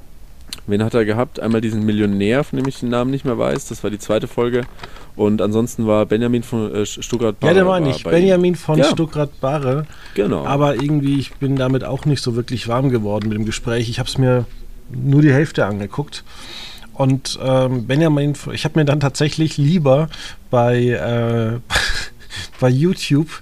wen 0.65 0.83
hat 0.83 0.93
er 0.93 1.05
gehabt? 1.05 1.39
Einmal 1.39 1.61
diesen 1.61 1.85
Millionär, 1.85 2.43
von 2.43 2.57
dem 2.57 2.67
ich 2.67 2.79
den 2.79 2.89
Namen 2.89 3.11
nicht 3.11 3.25
mehr 3.25 3.37
weiß. 3.37 3.67
Das 3.67 3.83
war 3.83 3.89
die 3.89 3.99
zweite 3.99 4.27
Folge. 4.27 4.63
Und 5.15 5.41
ansonsten 5.41 5.87
war 5.87 6.05
Benjamin 6.05 6.43
von 6.43 6.73
äh, 6.73 6.85
Stuttgart-Barre. 6.85 7.51
Ja, 7.51 7.53
der 7.55 7.65
war 7.65 7.79
nicht. 7.79 8.03
Benjamin 8.03 8.55
von 8.55 8.77
ja. 8.77 8.85
Stuttgart-Barre. 8.85 9.87
Genau. 10.13 10.45
Aber 10.45 10.75
irgendwie, 10.75 11.19
ich 11.19 11.33
bin 11.35 11.55
damit 11.55 11.83
auch 11.83 12.05
nicht 12.05 12.21
so 12.21 12.35
wirklich 12.35 12.67
warm 12.67 12.89
geworden 12.89 13.29
mit 13.29 13.37
dem 13.37 13.45
Gespräch. 13.45 13.89
Ich 13.89 13.99
habe 13.99 14.07
es 14.07 14.17
mir 14.17 14.45
nur 14.89 15.21
die 15.21 15.33
Hälfte 15.33 15.65
angeguckt. 15.65 16.23
Und 16.93 17.37
ähm, 17.43 17.87
Benjamin, 17.87 18.33
ich 18.53 18.63
habe 18.63 18.79
mir 18.79 18.85
dann 18.85 18.99
tatsächlich 18.99 19.57
lieber 19.57 20.09
bei, 20.49 20.77
äh, 20.85 21.59
bei 22.59 22.69
YouTube 22.69 23.41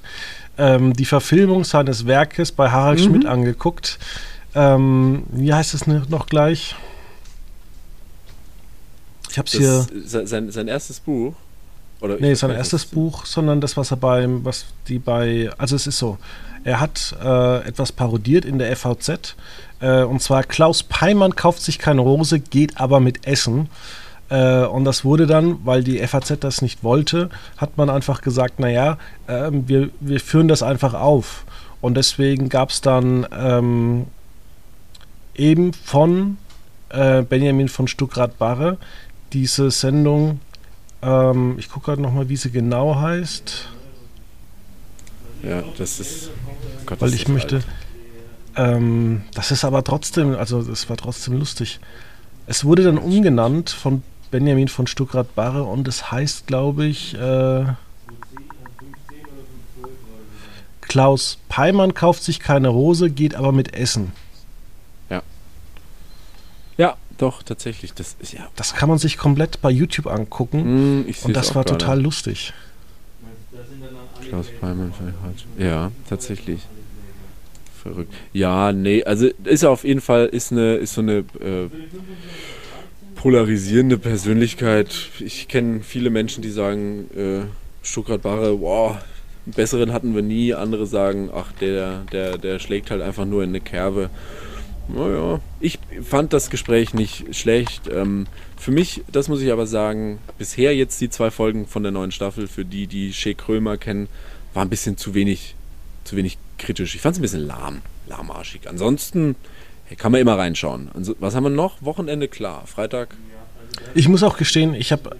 ähm, 0.57 0.93
die 0.93 1.05
Verfilmung 1.05 1.63
seines 1.63 2.05
Werkes 2.05 2.51
bei 2.51 2.71
Harald 2.71 2.99
mhm. 2.99 3.03
Schmidt 3.03 3.25
angeguckt. 3.25 3.99
Ähm, 4.53 5.23
wie 5.31 5.53
heißt 5.53 5.73
es 5.73 5.87
noch 5.87 6.27
gleich? 6.27 6.75
Ich 9.29 9.37
habe 9.37 9.47
es 9.47 9.53
hier. 9.53 9.85
Sein, 10.05 10.51
sein 10.51 10.67
erstes 10.67 10.99
Buch? 10.99 11.33
Oder 12.01 12.17
nee, 12.19 12.33
sein 12.33 12.51
erstes 12.51 12.85
Buch, 12.85 13.25
sondern 13.25 13.61
das, 13.61 13.77
was 13.77 13.91
er 13.91 13.97
beim, 13.97 14.43
was 14.45 14.65
die 14.87 14.99
bei, 14.99 15.49
also 15.57 15.75
es 15.75 15.87
ist 15.87 15.97
so, 15.97 16.17
er 16.63 16.79
hat 16.79 17.15
äh, 17.23 17.67
etwas 17.67 17.91
parodiert 17.91 18.45
in 18.45 18.59
der 18.59 18.75
FVZ, 18.75 19.35
äh, 19.79 20.03
und 20.03 20.21
zwar 20.21 20.43
Klaus 20.43 20.83
Peimann 20.83 21.35
kauft 21.35 21.61
sich 21.61 21.79
keine 21.79 22.01
Rose, 22.01 22.39
geht 22.39 22.79
aber 22.79 22.99
mit 22.99 23.25
Essen. 23.25 23.69
Äh, 24.29 24.65
und 24.65 24.85
das 24.85 25.05
wurde 25.05 25.27
dann, 25.27 25.59
weil 25.65 25.83
die 25.83 25.99
FAZ 26.05 26.39
das 26.39 26.61
nicht 26.61 26.83
wollte, 26.83 27.29
hat 27.57 27.77
man 27.77 27.89
einfach 27.89 28.21
gesagt, 28.21 28.59
naja, 28.59 28.97
äh, 29.27 29.49
wir, 29.51 29.89
wir 29.99 30.19
führen 30.19 30.47
das 30.47 30.63
einfach 30.63 30.93
auf. 30.93 31.45
Und 31.81 31.95
deswegen 31.95 32.49
gab 32.49 32.69
es 32.71 32.81
dann 32.81 33.27
ähm, 33.37 34.07
eben 35.35 35.73
von 35.73 36.37
äh, 36.89 37.21
Benjamin 37.21 37.69
von 37.69 37.87
Stuckrad-Barre 37.87 38.77
diese 39.33 39.69
Sendung, 39.69 40.39
ähm, 41.01 41.55
ich 41.59 41.69
gucke 41.69 41.87
gerade 41.87 42.01
nochmal, 42.01 42.29
wie 42.29 42.37
sie 42.37 42.49
genau 42.49 42.95
heißt. 42.95 43.67
Ja, 45.43 45.63
das 45.77 45.99
ist. 45.99 46.31
Gott, 46.85 47.01
weil 47.01 47.13
ich 47.13 47.27
möchte. 47.27 47.63
Ähm, 48.55 49.23
das 49.33 49.51
ist 49.51 49.65
aber 49.65 49.83
trotzdem, 49.83 50.35
also 50.35 50.59
es 50.59 50.89
war 50.89 50.97
trotzdem 50.97 51.37
lustig. 51.37 51.79
Es 52.47 52.63
wurde 52.63 52.83
dann 52.83 52.97
umgenannt 52.97 53.69
von 53.69 54.01
Benjamin 54.35 54.67
von 54.67 54.85
Stuckrad-Barre 54.85 55.63
und 55.63 55.87
es 55.87 56.11
heißt, 56.11 56.45
glaube 56.45 56.85
ich, 56.85 57.13
äh, 57.13 57.63
Klaus 60.81 61.37
Peimann 61.47 61.93
kauft 61.93 62.21
sich 62.21 62.41
keine 62.41 62.67
Rose, 62.67 63.09
geht 63.09 63.33
aber 63.35 63.53
mit 63.53 63.73
Essen. 63.73 64.11
Ja. 65.09 65.23
Ja, 66.75 66.97
doch, 67.17 67.43
tatsächlich. 67.43 67.93
Das, 67.93 68.17
ist, 68.19 68.33
ja. 68.33 68.45
das 68.57 68.73
kann 68.73 68.89
man 68.89 68.97
sich 68.97 69.17
komplett 69.17 69.61
bei 69.61 69.71
YouTube 69.71 70.07
angucken. 70.07 71.03
Mm, 71.03 71.05
und 71.23 71.33
das 71.33 71.55
war 71.55 71.63
total 71.63 72.01
lustig. 72.01 72.51
Klaus 74.27 74.47
Peimann, 74.59 74.91
ja, 75.57 75.93
tatsächlich. 76.09 76.59
Verrückt. 77.81 78.13
Ja, 78.33 78.73
nee, 78.73 79.01
also 79.01 79.29
ist 79.45 79.63
auf 79.63 79.85
jeden 79.85 80.01
Fall 80.01 80.25
ist 80.25 80.51
eine, 80.51 80.75
ist 80.75 80.95
so 80.95 80.99
eine 80.99 81.19
äh, 81.39 81.69
polarisierende 83.25 83.97
Persönlichkeit. 83.97 85.09
Ich 85.19 85.47
kenne 85.47 85.81
viele 85.81 86.11
Menschen, 86.11 86.43
die 86.43 86.51
sagen, 86.51 87.09
äh, 87.17 87.45
Stuttgart-Barre, 87.81 88.61
wow, 88.61 88.97
einen 89.47 89.53
besseren 89.55 89.93
hatten 89.93 90.13
wir 90.13 90.21
nie. 90.21 90.53
Andere 90.53 90.85
sagen, 90.85 91.31
ach, 91.33 91.51
der, 91.53 92.03
der, 92.11 92.37
der 92.37 92.59
schlägt 92.59 92.91
halt 92.91 93.01
einfach 93.01 93.25
nur 93.25 93.41
in 93.41 93.49
eine 93.49 93.61
Kerbe. 93.61 94.11
Naja, 94.87 95.39
ich 95.59 95.79
fand 96.03 96.33
das 96.33 96.51
Gespräch 96.51 96.93
nicht 96.93 97.35
schlecht. 97.35 97.89
Ähm, 97.91 98.27
für 98.57 98.69
mich, 98.69 99.01
das 99.11 99.27
muss 99.27 99.41
ich 99.41 99.51
aber 99.51 99.65
sagen, 99.65 100.19
bisher 100.37 100.75
jetzt 100.75 101.01
die 101.01 101.09
zwei 101.09 101.31
Folgen 101.31 101.65
von 101.65 101.81
der 101.81 101.91
neuen 101.91 102.11
Staffel, 102.11 102.47
für 102.47 102.63
die, 102.63 102.85
die 102.85 103.11
Shea 103.11 103.33
Krömer 103.33 103.77
kennen, 103.77 104.07
war 104.53 104.61
ein 104.61 104.69
bisschen 104.69 104.97
zu 104.97 105.15
wenig, 105.15 105.55
zu 106.03 106.15
wenig 106.15 106.37
kritisch. 106.59 106.93
Ich 106.93 107.01
fand 107.01 107.15
es 107.15 107.19
ein 107.19 107.23
bisschen 107.23 107.47
lahm, 107.47 107.81
lahmarschig. 108.07 108.69
Ansonsten 108.69 109.35
Hey, 109.85 109.95
kann 109.95 110.11
man 110.11 110.21
immer 110.21 110.37
reinschauen. 110.37 110.89
Also, 110.93 111.15
was 111.19 111.35
haben 111.35 111.43
wir 111.43 111.49
noch? 111.49 111.81
Wochenende 111.81 112.27
klar. 112.27 112.63
Freitag. 112.65 113.15
Ich 113.93 114.07
muss 114.07 114.23
auch 114.23 114.37
gestehen, 114.37 114.73
ich 114.73 114.91
habe 114.91 115.11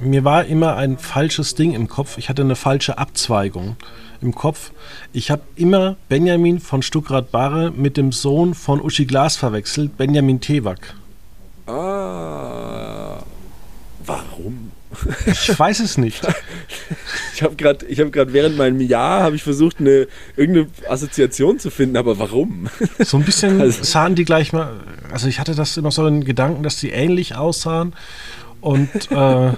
mir 0.00 0.24
war 0.24 0.44
immer 0.44 0.76
ein 0.76 0.96
falsches 0.96 1.54
Ding 1.54 1.74
im 1.74 1.88
Kopf. 1.88 2.18
Ich 2.18 2.28
hatte 2.28 2.42
eine 2.42 2.56
falsche 2.56 2.98
Abzweigung 2.98 3.76
im 4.20 4.34
Kopf. 4.34 4.72
Ich 5.12 5.30
habe 5.30 5.42
immer 5.56 5.96
Benjamin 6.08 6.60
von 6.60 6.82
Stuckrad-Barre 6.82 7.72
mit 7.72 7.96
dem 7.96 8.12
Sohn 8.12 8.54
von 8.54 8.80
Uschi 8.80 9.06
Glas 9.06 9.36
verwechselt, 9.36 9.96
Benjamin 9.96 10.40
Tewak. 10.40 10.94
Ah. 11.66 13.22
Warum? 14.04 14.67
Ich 15.26 15.58
weiß 15.58 15.80
es 15.80 15.98
nicht. 15.98 16.26
Ich 17.34 17.44
habe 17.44 17.54
gerade 17.54 17.86
hab, 17.86 18.32
während 18.32 18.56
meinem 18.56 18.80
Jahr 18.80 19.22
habe 19.22 19.36
ich 19.36 19.44
versucht, 19.44 19.78
eine, 19.78 20.08
irgendeine 20.36 20.66
Assoziation 20.88 21.60
zu 21.60 21.70
finden, 21.70 21.96
aber 21.96 22.18
warum? 22.18 22.68
So 22.98 23.16
ein 23.16 23.22
bisschen 23.22 23.60
also, 23.60 23.84
sahen 23.84 24.16
die 24.16 24.24
gleich 24.24 24.52
mal. 24.52 24.72
Also 25.12 25.28
ich 25.28 25.38
hatte 25.38 25.54
das 25.54 25.76
immer 25.76 25.92
so 25.92 26.04
einen 26.04 26.24
Gedanken, 26.24 26.64
dass 26.64 26.80
die 26.80 26.90
ähnlich 26.90 27.36
aussahen. 27.36 27.94
Und 28.60 29.12
äh, 29.12 29.52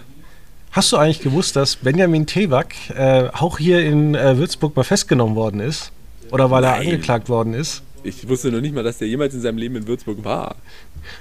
hast 0.72 0.92
du 0.92 0.98
eigentlich 0.98 1.22
gewusst, 1.22 1.56
dass 1.56 1.76
Benjamin 1.76 2.26
Tewak 2.26 2.74
äh, 2.90 3.28
auch 3.32 3.56
hier 3.56 3.82
in 3.82 4.14
äh, 4.14 4.36
Würzburg 4.36 4.76
mal 4.76 4.84
festgenommen 4.84 5.34
worden 5.34 5.60
ist? 5.60 5.90
Oder 6.30 6.50
weil 6.50 6.60
Nein. 6.60 6.74
er 6.74 6.80
angeklagt 6.80 7.30
worden 7.30 7.54
ist? 7.54 7.82
Ich 8.02 8.28
wusste 8.28 8.50
noch 8.50 8.60
nicht 8.60 8.74
mal, 8.74 8.84
dass 8.84 8.98
der 8.98 9.08
jemals 9.08 9.32
in 9.32 9.40
seinem 9.40 9.56
Leben 9.56 9.76
in 9.76 9.86
Würzburg 9.86 10.22
war. 10.22 10.56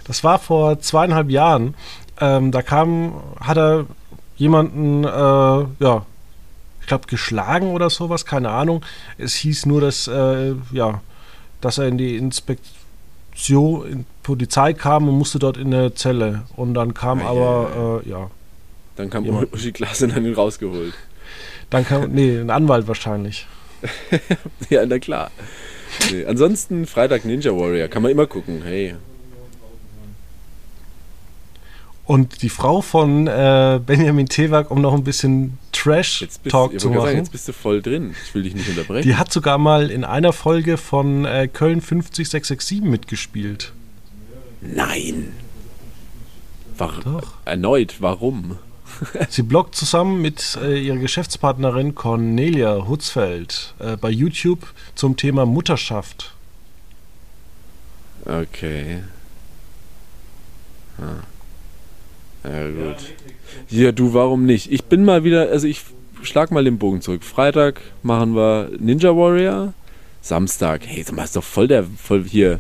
Das 0.05 0.24
war 0.26 0.39
vor 0.39 0.80
zweieinhalb 0.82 1.30
Jahren. 1.30 1.76
Ähm, 2.20 2.51
da 2.51 2.62
kam, 2.62 3.22
hat 3.39 3.57
er 3.57 3.86
jemanden, 4.40 5.04
äh, 5.04 5.08
ja, 5.84 6.06
ich 6.82 6.88
glaube, 6.88 7.06
geschlagen 7.08 7.68
oder 7.72 7.92
sowas, 7.92 8.26
keine 8.26 8.50
Ahnung. 8.50 8.84
Es 9.20 9.36
hieß 9.36 9.68
nur, 9.68 9.80
dass, 9.82 10.08
äh, 10.08 10.56
ja, 10.72 11.02
dass 11.62 11.78
er 11.78 11.88
in 11.88 12.00
die 12.00 12.16
Inspektion, 12.18 13.86
in 13.92 14.06
Polizei 14.24 14.74
kam 14.74 15.08
und 15.08 15.16
musste 15.18 15.38
dort 15.38 15.58
in 15.58 15.72
eine 15.74 15.94
Zelle. 15.94 16.44
Und 16.56 16.74
dann 16.74 16.94
kam 16.96 17.22
Ah, 17.22 17.26
aber, 17.30 18.02
äh, 18.06 18.10
ja, 18.10 18.32
Dann 18.96 19.10
kam 19.10 19.24
Jemand- 19.24 19.54
Uschi 19.54 19.72
Glas 19.72 20.02
und 20.02 20.14
hat 20.16 20.24
ihn 20.24 20.34
rausgeholt. 20.34 20.94
dann 21.70 21.86
kam, 21.86 22.12
nee, 22.12 22.40
ein 22.40 22.50
Anwalt 22.50 22.88
wahrscheinlich. 22.88 23.46
Ja, 24.70 24.86
na 24.86 25.00
klar. 25.00 25.32
Nee. 26.12 26.26
Ansonsten 26.26 26.86
Freitag 26.86 27.24
Ninja 27.26 27.52
Warrior, 27.52 27.88
kann 27.88 28.02
man 28.04 28.12
immer 28.12 28.28
gucken. 28.28 28.62
Hey, 28.64 28.96
Und 32.10 32.41
die 32.41 32.49
Frau 32.49 32.82
von 32.82 33.28
äh, 33.28 33.80
Benjamin 33.86 34.26
Tewak, 34.26 34.72
um 34.72 34.82
noch 34.82 34.95
ein 34.95 35.03
bisschen 35.03 35.60
Trash-Talk 35.74 36.80
zu 36.80 36.89
machen, 36.89 37.01
sagen, 37.01 37.18
jetzt 37.20 37.32
bist 37.32 37.47
du 37.47 37.53
voll 37.53 37.84
drin. 37.84 38.16
Ich 38.26 38.34
will 38.34 38.41
dich 38.41 38.55
nicht 38.55 38.68
unterbrechen. 38.68 39.07
die 39.07 39.16
hat 39.16 39.32
sogar 39.32 39.60
mal 39.60 39.91
in 39.91 40.03
einer 40.03 40.34
Folge 40.34 40.78
von 40.78 41.26
äh, 41.26 41.47
Köln 41.47 41.82
50667 41.82 42.82
mitgespielt. 42.82 43.74
Nein. 44.62 45.34
War, 46.80 46.99
Doch. 47.03 47.34
erneut, 47.45 47.97
warum? 47.99 48.57
Sie 49.30 49.43
bloggt 49.43 49.76
zusammen 49.76 50.20
mit 50.20 50.57
äh, 50.64 50.82
ihrer 50.82 50.97
Geschäftspartnerin 50.97 51.93
Cornelia 51.93 52.88
Hutzfeld 52.88 53.76
äh, 53.78 53.97
bei 53.97 54.10
YouTube 54.10 54.74
zum 54.95 55.16
Thema 55.16 55.45
Mutterschaft. 55.45 56.34
Okay. 58.26 59.03
Ah. 60.97 61.22
Ja, 62.44 62.68
gut. 62.68 62.98
Ja, 63.70 63.92
du, 63.92 64.14
warum 64.14 64.46
nicht? 64.46 64.72
Ich 64.72 64.86
bin 64.86 65.04
mal 65.06 65.24
wieder, 65.24 65.50
also 65.50 65.68
ich 65.68 65.82
schlag 66.22 66.52
mal 66.52 66.64
den 66.64 66.78
Bogen 66.78 67.02
zurück. 67.02 67.24
Freitag 67.24 67.82
machen 68.04 68.36
wir 68.36 68.70
Ninja 68.80 69.16
Warrior. 69.16 69.74
Samstag, 70.22 70.82
hey, 70.86 71.06
mal, 71.14 71.24
ist 71.24 71.36
doch 71.36 71.44
voll 71.44 71.68
der, 71.68 71.84
voll 71.84 72.24
hier. 72.26 72.60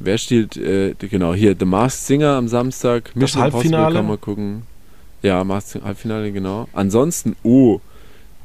Wer 0.00 0.18
steht, 0.18 0.56
äh, 0.56 0.94
genau, 0.98 1.34
hier, 1.34 1.54
The 1.58 1.64
Masked 1.64 2.04
Singer 2.04 2.30
am 2.36 2.48
Samstag. 2.48 3.14
Mission 3.14 3.44
Impossible 3.44 3.78
Halbfinale? 3.78 3.94
kann 3.94 4.06
man 4.08 4.20
gucken. 4.20 4.62
Ja, 5.22 5.44
Masked 5.44 5.82
Halbfinale, 5.84 6.32
genau. 6.32 6.68
Ansonsten, 6.72 7.36
oh, 7.44 7.80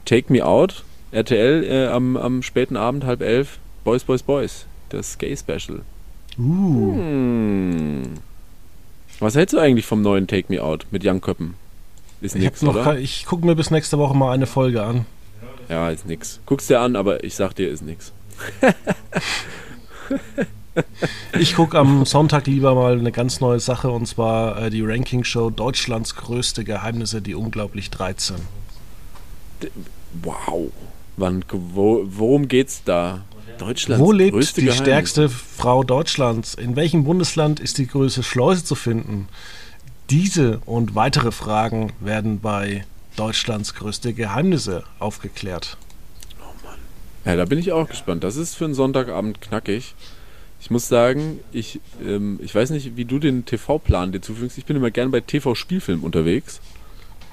Take 0.05 0.31
Me 0.31 0.45
Out, 0.45 0.83
RTL 1.11 1.63
äh, 1.63 1.87
am, 1.87 2.15
am 2.17 2.43
späten 2.43 2.77
Abend, 2.77 3.05
halb 3.05 3.21
elf. 3.21 3.57
Boys, 3.83 4.03
Boys, 4.03 4.21
Boys. 4.21 4.65
Das 4.89 5.17
Gay 5.17 5.35
Special. 5.35 5.81
Uh, 6.37 6.93
Hm. 6.93 8.03
Was 9.19 9.35
hältst 9.35 9.53
du 9.53 9.59
eigentlich 9.59 9.85
vom 9.85 10.01
neuen 10.01 10.27
Take 10.27 10.45
Me 10.53 10.61
Out 10.61 10.85
mit 10.91 11.03
Jan 11.03 11.21
Köppen? 11.21 11.55
Ist 12.21 12.35
ich, 12.35 12.41
nix, 12.43 12.63
oder? 12.63 12.83
kein- 12.83 12.97
ich 13.01 13.25
gucke 13.25 13.45
mir 13.45 13.55
bis 13.55 13.71
nächste 13.71 13.97
Woche 13.97 14.15
mal 14.15 14.31
eine 14.33 14.45
Folge 14.47 14.83
an. 14.83 15.05
Ja, 15.69 15.89
ist 15.89 16.05
nix. 16.05 16.39
Guck's 16.45 16.67
dir 16.67 16.79
an, 16.79 16.95
aber 16.95 17.23
ich 17.23 17.35
sag 17.35 17.53
dir, 17.53 17.69
ist 17.69 17.81
nix. 17.83 18.11
Ich 21.39 21.55
gucke 21.55 21.77
am 21.79 22.05
Sonntag 22.05 22.45
lieber 22.45 22.75
mal 22.75 22.99
eine 22.99 23.11
ganz 23.11 23.39
neue 23.41 23.59
Sache 23.59 23.89
und 23.89 24.05
zwar 24.05 24.61
äh, 24.61 24.69
die 24.69 24.83
Ranking-Show 24.83 25.49
Deutschlands 25.49 26.15
größte 26.15 26.63
Geheimnisse, 26.63 27.19
die 27.19 27.33
unglaublich 27.33 27.89
13. 27.89 28.35
Wow. 30.21 30.71
Wann, 31.17 31.43
wo, 31.51 32.03
worum 32.05 32.47
geht's 32.47 32.83
da? 32.85 33.21
Deutschlands 33.57 34.03
Wo 34.03 34.11
lebt 34.11 34.35
die 34.57 34.61
Geheimnis. 34.61 34.77
stärkste 34.77 35.29
Frau 35.29 35.83
Deutschlands? 35.83 36.53
In 36.55 36.75
welchem 36.75 37.03
Bundesland 37.03 37.59
ist 37.59 37.77
die 37.77 37.87
größte 37.87 38.23
Schleuse 38.23 38.63
zu 38.63 38.75
finden? 38.75 39.27
Diese 40.09 40.59
und 40.65 40.95
weitere 40.95 41.31
Fragen 41.31 41.91
werden 41.99 42.39
bei 42.39 42.85
Deutschlands 43.15 43.73
größte 43.75 44.13
Geheimnisse 44.13 44.83
aufgeklärt. 44.99 45.77
Ja, 47.25 47.35
da 47.35 47.45
bin 47.45 47.59
ich 47.59 47.71
auch 47.73 47.89
gespannt. 47.89 48.23
Das 48.23 48.37
ist 48.37 48.55
für 48.55 48.65
einen 48.65 48.73
Sonntagabend 48.73 49.41
knackig. 49.41 49.95
Ich 50.61 50.71
muss 50.71 50.87
sagen, 50.87 51.39
ich, 51.51 51.79
ähm, 52.05 52.39
ich 52.41 52.55
weiß 52.55 52.69
nicht, 52.69 52.95
wie 52.95 53.05
du 53.05 53.19
den 53.19 53.43
TV-Plan 53.45 54.11
dir 54.11 54.21
zufügst. 54.21 54.57
Ich 54.57 54.65
bin 54.65 54.77
immer 54.77 54.91
gern 54.91 55.11
bei 55.11 55.19
TV-Spielfilm 55.21 56.03
unterwegs. 56.03 56.61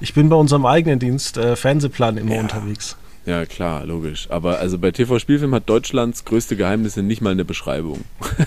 Ich 0.01 0.13
bin 0.13 0.27
bei 0.29 0.35
unserem 0.35 0.65
eigenen 0.65 0.99
Dienst 0.99 1.37
äh, 1.37 1.55
Fernsehplan 1.55 2.17
immer 2.17 2.35
Ja. 2.35 2.41
unterwegs. 2.41 2.97
Ja, 3.25 3.45
klar, 3.45 3.85
logisch. 3.85 4.29
Aber 4.29 4.59
also 4.59 4.77
bei 4.77 4.91
TV-Spielfilm 4.91 5.55
hat 5.55 5.67
Deutschlands 5.67 6.25
größte 6.25 6.55
Geheimnisse 6.55 7.01
nicht 7.01 7.21
mal 7.21 7.31
eine 7.31 7.45
Beschreibung. 7.45 8.05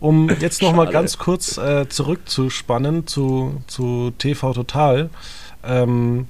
Um 0.00 0.28
jetzt 0.40 0.60
nochmal 0.60 0.90
ganz 0.90 1.16
kurz 1.16 1.56
äh, 1.56 1.88
zurückzuspannen 1.88 3.06
zu, 3.06 3.62
zu 3.66 4.12
TV 4.18 4.52
Total, 4.52 5.08
ähm, 5.64 6.26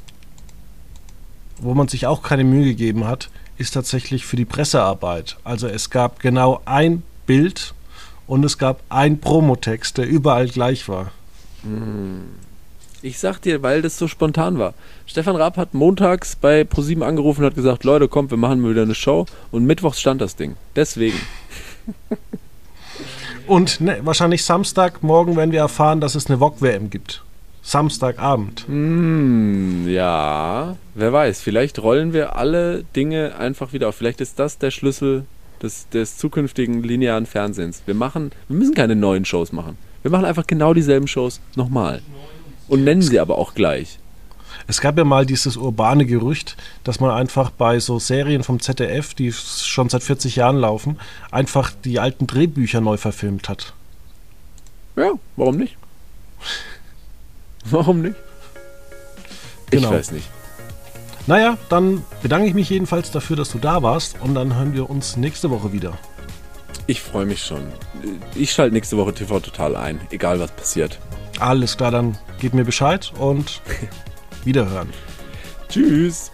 wo 1.59 1.75
man 1.75 1.89
sich 1.89 2.07
auch 2.07 2.23
keine 2.23 2.45
Mühe 2.45 2.65
gegeben 2.65 3.07
hat, 3.07 3.31
ist 3.59 3.73
tatsächlich 3.73 4.25
für 4.25 4.37
die 4.37 4.45
Pressearbeit. 4.45 5.37
Also 5.43 5.67
es 5.67 5.91
gab 5.91 6.21
genau 6.21 6.63
ein 6.65 7.03
Bild 7.27 7.75
und 8.27 8.45
es 8.45 8.59
gab 8.59 8.83
ein 8.89 9.21
Promotext, 9.21 9.99
der 9.99 10.07
überall 10.07 10.49
gleich 10.49 10.89
war. 10.89 11.11
Ich 13.03 13.19
sag 13.19 13.41
dir, 13.41 13.63
weil 13.63 13.83
das 13.83 13.99
so 13.99 14.07
spontan 14.07 14.59
war. 14.59 14.75
Stefan 15.07 15.35
Raab 15.35 15.57
hat 15.57 15.75
montags 15.75 16.37
bei 16.37 16.63
ProSieben 16.63 17.03
angerufen 17.03 17.41
und 17.41 17.47
hat 17.47 17.57
gesagt, 17.57 17.83
Leute, 17.83 18.07
kommt, 18.07 18.31
wir 18.31 18.39
machen 18.39 18.61
mal 18.61 18.71
wieder 18.71 18.83
eine 18.83 18.95
Show. 18.95 19.27
Und 19.51 19.65
mittwochs 19.65 20.01
stand 20.01 20.21
das 20.21 20.37
Ding. 20.37 20.55
Deswegen. 20.77 21.19
Und 23.49 23.81
ne, 23.81 23.99
wahrscheinlich 24.05 24.45
Samstagmorgen 24.45 25.37
werden 25.37 25.51
wir 25.51 25.59
erfahren, 25.59 26.01
dass 26.01 26.15
es 26.15 26.29
eine 26.29 26.39
VOG-WM 26.39 26.91
gibt. 26.91 27.25
Samstagabend. 27.63 28.65
Hm, 28.67 29.89
ja, 29.89 30.77
wer 30.95 31.13
weiß. 31.13 31.41
Vielleicht 31.41 31.83
rollen 31.83 32.13
wir 32.13 32.37
alle 32.37 32.85
Dinge 32.95 33.37
einfach 33.37 33.73
wieder 33.73 33.89
auf. 33.89 33.97
Vielleicht 33.97 34.21
ist 34.21 34.39
das 34.39 34.59
der 34.59 34.71
Schlüssel 34.71 35.25
des, 35.61 35.89
des 35.89 36.19
zukünftigen 36.19 36.83
linearen 36.83 37.27
Fernsehens. 37.27 37.83
Wir 37.85 37.95
machen, 37.95 38.31
wir 38.49 38.57
müssen 38.57 38.75
keine 38.75 38.95
neuen 38.95 39.25
Shows 39.25 39.53
machen. 39.53 39.77
Wir 40.03 40.11
machen 40.11 40.25
einfach 40.25 40.47
genau 40.47 40.75
dieselben 40.75 41.07
Shows 41.07 41.41
nochmal. 41.55 42.03
Und 42.73 42.85
nennen 42.85 43.03
sie 43.03 43.21
aber 43.21 43.37
auch 43.37 43.53
gleich. 43.53 43.99
Es 44.67 44.81
gab 44.81 44.97
ja 44.97 45.05
mal 45.05 45.27
dieses 45.27 45.59
urbane 45.59 46.07
Gerücht, 46.07 46.57
dass 46.85 47.01
man 47.01 47.11
einfach 47.11 47.51
bei 47.51 47.79
so 47.79 47.99
Serien 47.99 48.43
vom 48.43 48.61
ZDF, 48.61 49.13
die 49.13 49.31
schon 49.31 49.91
seit 49.91 50.03
40 50.03 50.37
Jahren 50.37 50.57
laufen, 50.57 50.99
einfach 51.31 51.71
die 51.85 51.99
alten 51.99 52.27
Drehbücher 52.27 52.81
neu 52.81 52.97
verfilmt 52.97 53.51
hat. 53.51 53.75
Ja, 54.97 55.13
warum 55.37 55.59
nicht? 55.59 55.77
Warum 57.67 58.01
nicht? 58.01 58.17
Genau. 59.71 59.89
Ich 59.89 59.95
weiß 59.95 60.13
nicht. 60.13 60.31
Naja, 61.27 61.59
dann 61.69 62.03
bedanke 62.23 62.49
ich 62.49 62.55
mich 62.55 62.71
jedenfalls 62.71 63.11
dafür, 63.11 63.37
dass 63.37 63.53
du 63.53 63.59
da 63.59 63.83
warst 63.83 64.17
und 64.23 64.35
dann 64.35 64.57
hören 64.57 64.73
wir 64.73 64.89
uns 64.89 65.19
nächste 65.19 65.51
Woche 65.51 65.75
wieder. 65.75 65.99
Ich 66.87 67.03
freue 67.03 67.27
mich 67.27 67.45
schon. 67.45 67.65
Ich 68.35 68.51
schalte 68.51 68.73
nächste 68.73 68.97
Woche 68.97 69.13
TV 69.13 69.41
total 69.41 69.77
ein, 69.77 70.01
egal 70.11 70.41
was 70.41 70.53
passiert. 70.53 70.99
Alles 71.43 71.77
klar, 71.77 71.91
dann 71.91 72.17
gib 72.39 72.55
mir 72.55 72.65
Bescheid 72.65 73.13
und 73.19 73.61
wiederhören. 74.45 74.89
Tschüss. 75.69 76.31